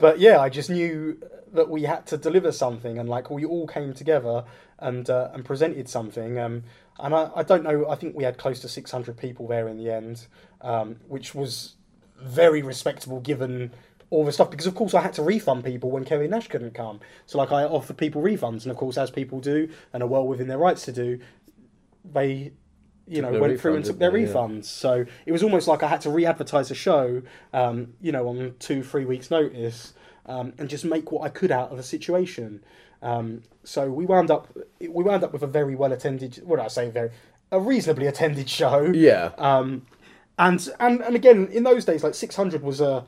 [0.00, 1.18] but yeah, I just knew
[1.52, 4.44] that we had to deliver something, and like we all came together
[4.78, 6.38] and uh, and presented something.
[6.38, 6.64] Um,
[6.98, 7.88] and I, I don't know.
[7.88, 10.26] I think we had close to six hundred people there in the end,
[10.62, 11.74] um, which was
[12.20, 13.72] very respectable given
[14.14, 14.50] all the stuff.
[14.50, 17.00] Because of course I had to refund people when Kevin Nash couldn't come.
[17.26, 20.26] So like I offered people refunds, and of course as people do and are well
[20.26, 21.18] within their rights to do,
[22.04, 22.52] they
[23.06, 24.16] you know went through and took their?
[24.16, 24.26] Yeah.
[24.26, 24.64] refunds.
[24.64, 27.22] So it was almost like I had to re-advertise a show,
[27.52, 29.94] um, you know, on two three weeks notice,
[30.26, 32.64] um, and just make what I could out of the situation.
[33.02, 34.48] Um, so we wound up
[34.80, 36.36] we wound up with a very well attended.
[36.44, 36.90] What did I say?
[36.90, 37.10] Very
[37.50, 38.90] a reasonably attended show.
[38.94, 39.32] Yeah.
[39.38, 39.86] Um,
[40.38, 43.04] and and and again in those days, like six hundred was a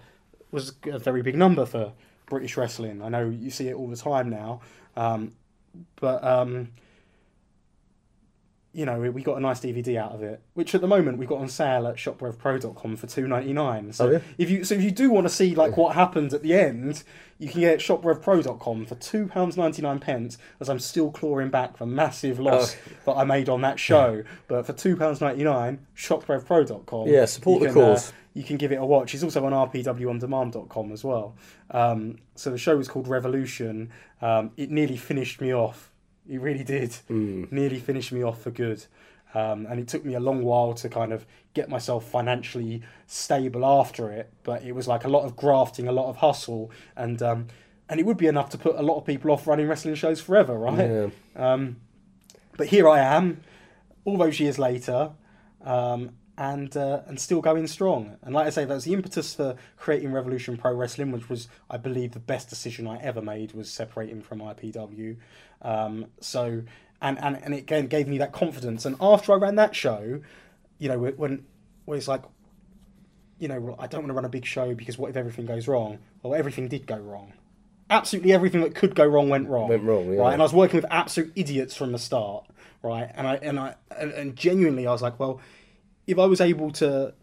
[0.57, 1.93] was a very big number for
[2.25, 3.03] British wrestling.
[3.03, 4.63] I know you see it all the time now,
[4.97, 5.33] um,
[5.97, 6.73] but um,
[8.77, 11.29] you know, we, got a nice DVD out of it, which at the moment we've
[11.31, 13.91] got on sale at shoprevpro.com for two ninety nine.
[13.95, 14.19] So Oh, yeah?
[14.37, 17.03] if you so if you do want to see like what happened at the end,
[17.39, 20.37] you can get shoprevpro.com for two pounds ninety nine pence.
[20.61, 23.13] As I'm still clawing back the massive loss Oh.
[23.15, 27.09] that I made on that show, but for two pounds ninety nine, shoprevpro.com.
[27.09, 28.13] Yeah, support the can, uh, cause.
[28.35, 29.15] you can give it a watch.
[29.15, 31.35] It's also on rpwondemand.com as well.
[31.71, 33.91] Um, so the show was called Revolution.
[34.21, 35.91] Um, it nearly finished me off.
[36.29, 36.97] It really did.
[37.53, 38.85] Nearly finished me off for good.
[39.35, 43.67] Um, and it took me a long while to kind of get myself financially stable
[43.67, 44.33] after it.
[44.45, 47.49] But it was like a lot of grafting, a lot of hustle, and um,
[47.89, 50.21] and it would be enough to put a lot of people off running wrestling shows
[50.21, 50.79] forever, right?
[50.79, 51.09] Yeah.
[51.37, 51.77] Um,
[52.57, 53.43] but here I am,
[54.05, 55.11] all those years later,
[55.63, 58.17] um, and uh, and still going strong.
[58.23, 61.49] And like I say, that was the impetus for creating Revolution Pro Wrestling, which was,
[61.71, 65.17] I believe, the best decision I ever made was separating from IPW.
[65.63, 66.63] Um, so
[67.01, 68.85] and, and and it again gave me that confidence.
[68.85, 70.21] And after I ran that show,
[70.79, 71.45] you know, when
[71.85, 72.23] when it's like.
[73.39, 75.45] You know, well, I don't want to run a big show because what if everything
[75.45, 75.99] goes wrong?
[76.23, 77.35] Well, everything did go wrong.
[77.91, 79.69] Absolutely everything that could go wrong went wrong.
[79.69, 80.21] Went wrong, yeah.
[80.21, 82.47] Right, and I was working with absolute idiots from the start,
[82.83, 83.11] right?
[83.15, 85.43] And I and I and, and genuinely, I was like, well,
[86.07, 87.15] if I was able to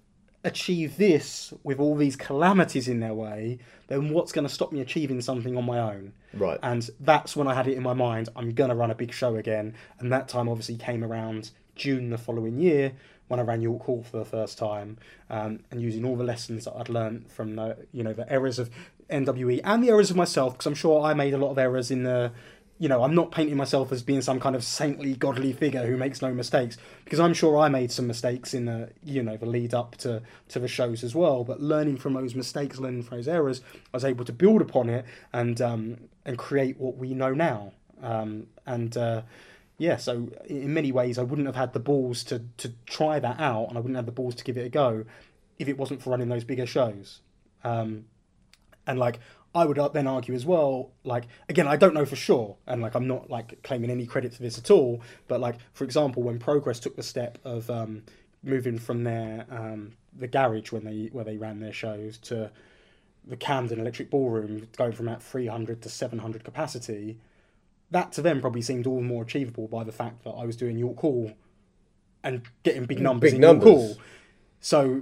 [0.44, 4.82] achieve this with all these calamities in their way, then what's going to stop me
[4.82, 6.14] achieving something on my own?
[6.34, 6.60] Right.
[6.62, 8.30] And that's when I had it in my mind.
[8.36, 12.10] I'm going to run a big show again, and that time obviously came around June
[12.10, 12.94] the following year
[13.30, 14.98] when I ran York Hall for the first time,
[15.30, 18.60] um, and using all the lessons that I'd learned from the you know the errors
[18.60, 18.70] of
[19.10, 21.90] NWE and the errors of myself, because I'm sure I made a lot of errors
[21.90, 22.32] in the
[22.84, 25.96] you know, I'm not painting myself as being some kind of saintly, godly figure who
[25.96, 29.46] makes no mistakes, because I'm sure I made some mistakes in the, you know, the
[29.46, 31.46] lead up to, to the shows as well.
[31.46, 34.90] But learning from those mistakes, learning from those errors, I was able to build upon
[34.90, 37.72] it and um, and create what we know now.
[38.02, 39.22] Um, and uh,
[39.78, 43.40] yeah, so in many ways, I wouldn't have had the balls to to try that
[43.40, 45.06] out, and I wouldn't have the balls to give it a go
[45.58, 47.22] if it wasn't for running those bigger shows.
[47.64, 48.08] Um,
[48.86, 49.22] and like
[49.56, 52.96] I would then argue as well, like again, I don't know for sure, and like
[52.96, 56.40] I'm not like claiming any credit for this at all, but like for example, when
[56.40, 58.04] Progress took the step of um,
[58.42, 62.52] moving from their um, the garage when they where they ran their shows to
[63.26, 67.20] the Camden Electric Ballroom, going from about 300 to 700 capacity,
[67.92, 70.58] that to them probably seemed all the more achievable by the fact that I was
[70.58, 71.32] doing York Hall
[72.24, 73.64] and getting big numbers Big in York.
[73.64, 73.98] Hall.
[74.60, 75.02] So,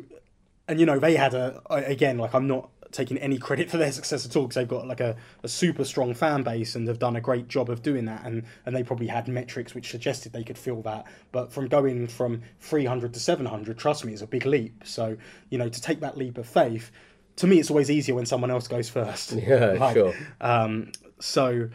[0.67, 3.91] and you know, they had a, again like I'm not taking any credit for their
[3.91, 6.99] success at all because they've got like a, a super strong fan base and have
[6.99, 10.33] done a great job of doing that and and they probably had metrics which suggested
[10.33, 14.27] they could fill that but from going from 300 to 700 trust me it's a
[14.27, 15.15] big leap so
[15.49, 16.91] you know to take that leap of faith
[17.37, 20.13] to me it's always easier when someone else goes first Yeah, sure.
[20.41, 20.91] um,
[21.21, 21.69] so,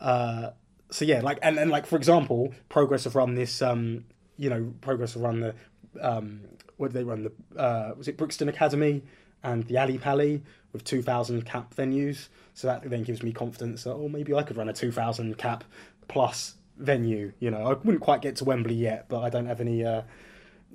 [0.00, 0.50] uh,
[0.90, 3.62] so yeah, like and, and like for example, Progress have run this.
[3.62, 4.04] Um,
[4.36, 5.54] you know, Progress have run the.
[6.00, 6.40] Um,
[6.76, 7.60] what did they run the?
[7.60, 9.02] Uh, was it Brixton Academy
[9.42, 10.42] and the Ali Pali
[10.72, 12.28] with two thousand cap venues?
[12.54, 15.38] So that then gives me confidence that oh maybe I could run a two thousand
[15.38, 15.64] cap
[16.08, 17.32] plus venue.
[17.40, 19.84] You know, I wouldn't quite get to Wembley yet, but I don't have any.
[19.84, 20.02] Uh,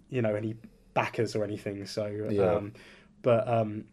[0.10, 0.56] you know, any
[0.94, 1.88] backers or anything.
[1.88, 2.54] So, Yeah.
[2.54, 2.74] um,
[3.24, 3.86] but um,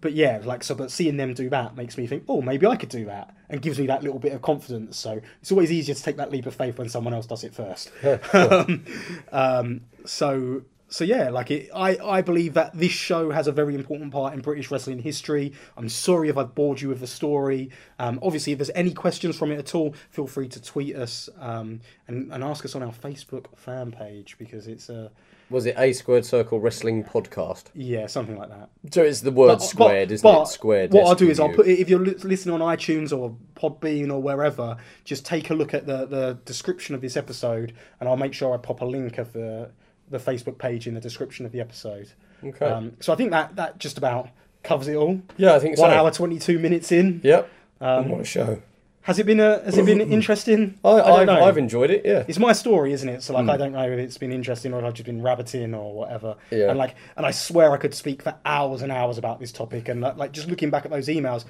[0.00, 0.74] but yeah, like so.
[0.74, 3.62] But seeing them do that makes me think, oh, maybe I could do that, and
[3.62, 4.96] gives me that little bit of confidence.
[4.96, 7.54] So it's always easier to take that leap of faith when someone else does it
[7.54, 7.92] first.
[8.34, 8.84] um,
[9.30, 13.74] um, so so yeah, like it, I I believe that this show has a very
[13.74, 15.52] important part in British wrestling history.
[15.76, 17.70] I'm sorry if I've bored you with the story.
[17.98, 21.28] Um, obviously, if there's any questions from it at all, feel free to tweet us
[21.38, 25.10] um, and and ask us on our Facebook fan page because it's a
[25.48, 27.64] Was it A Squared Circle Wrestling Podcast?
[27.74, 28.70] yeah something like that.
[28.92, 30.48] So it's the word But- squared, but- isn't but it?
[30.48, 30.92] Squared.
[30.92, 31.56] What I'll do is I'll SQU.
[31.56, 35.86] put if you're listening on iTunes or Podbean or wherever, just take a look at
[35.86, 39.32] the, the description of this episode, and I'll make sure I pop a link of
[39.32, 39.70] the
[40.10, 42.10] the Facebook page in the description of the episode.
[42.44, 42.66] Okay.
[42.66, 44.28] Um, so I think that that just about
[44.62, 45.20] covers it all.
[45.36, 45.82] Yeah, I think so.
[45.82, 47.20] One hour twenty two minutes in.
[47.24, 47.50] Yep.
[47.80, 48.62] Um, what a show.
[49.02, 50.78] Has it been a Has it been interesting?
[50.84, 51.42] I, I've, know.
[51.42, 52.02] I've enjoyed it.
[52.04, 52.24] Yeah.
[52.28, 53.22] It's my story, isn't it?
[53.22, 55.74] So like, I don't know if it's been interesting or if I've just been rabbiting
[55.74, 56.36] or whatever.
[56.50, 56.68] Yeah.
[56.68, 59.88] And like, and I swear I could speak for hours and hours about this topic.
[59.88, 61.46] And like, like, just looking back at those emails,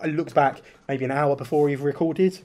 [0.00, 2.38] I looked back maybe an hour before we've recorded.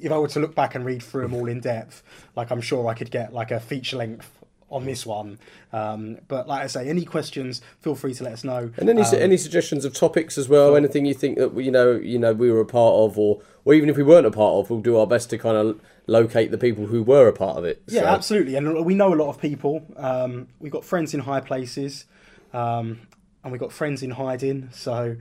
[0.00, 2.02] If I were to look back and read through them all in depth,
[2.34, 4.30] like I'm sure I could get like a feature length
[4.68, 5.38] on this one.
[5.72, 8.70] Um, but like I say, any questions, feel free to let us know.
[8.78, 10.74] And any Um, any suggestions of topics as well?
[10.76, 13.40] Anything you think that we- you know you know we were a part of, or
[13.64, 15.80] or even if we weren't a part of, we'll do our best to kind of
[16.08, 17.82] locate the people who were a part of it.
[17.88, 18.54] Yeah, So- absolutely.
[18.56, 19.82] And we know a lot of people.
[19.96, 22.04] Um, we've got friends in high places,
[22.52, 23.00] um,
[23.42, 24.68] and we've got friends in hiding.
[24.72, 25.16] So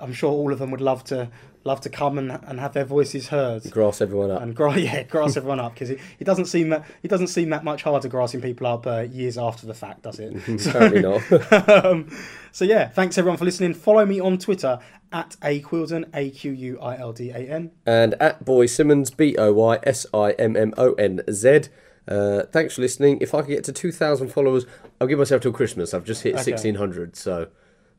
[0.00, 1.28] I'm sure all of them would love to
[1.68, 3.70] love to come and, and have their voices heard.
[3.70, 4.42] grass everyone up.
[4.42, 7.50] And gra- yeah, grass everyone up because it, it doesn't seem that it doesn't seem
[7.50, 10.34] that much harder grassing people up uh, years after the fact, does it?
[10.66, 11.68] Apparently not.
[11.84, 12.08] um,
[12.50, 13.74] so yeah, thanks everyone for listening.
[13.74, 14.80] Follow me on Twitter
[15.12, 17.70] at a Quildan a q u i l d a n.
[17.86, 21.60] and at Boy Simmons, B O Y S I M M O N Z.
[22.08, 23.18] Uh, thanks for listening.
[23.20, 24.64] If I can get to 2,000 followers,
[24.98, 25.92] I'll give myself till Christmas.
[25.92, 27.48] I've just hit 1,600, so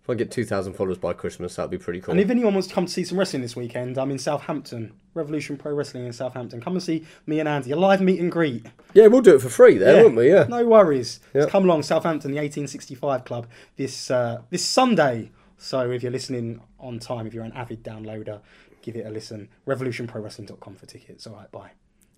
[0.10, 2.14] if I get 2,000 followers by Christmas, that'd be pretty cool.
[2.14, 4.94] And if anyone wants to come to see some wrestling this weekend, I'm in Southampton,
[5.14, 6.61] Revolution Pro Wrestling in Southampton.
[6.61, 8.65] Come and see me and Andy, a live meet and greet.
[8.95, 10.31] yeah, we'll do it for free there, won't we?
[10.31, 10.45] Yeah.
[10.49, 11.19] No worries.
[11.36, 11.41] Yeah.
[11.41, 15.30] Just come along, Southampton, the 1865 Club, this uh, this Sunday.
[15.57, 18.41] So if you're listening on time, if you're an avid downloader,
[18.81, 19.48] give it a listen.
[19.68, 21.27] RevolutionProWrestling.com for tickets.
[21.27, 21.72] All right, bye.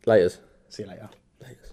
[0.05, 0.37] Laters.
[0.69, 1.09] See you later.
[1.43, 1.71] Laters.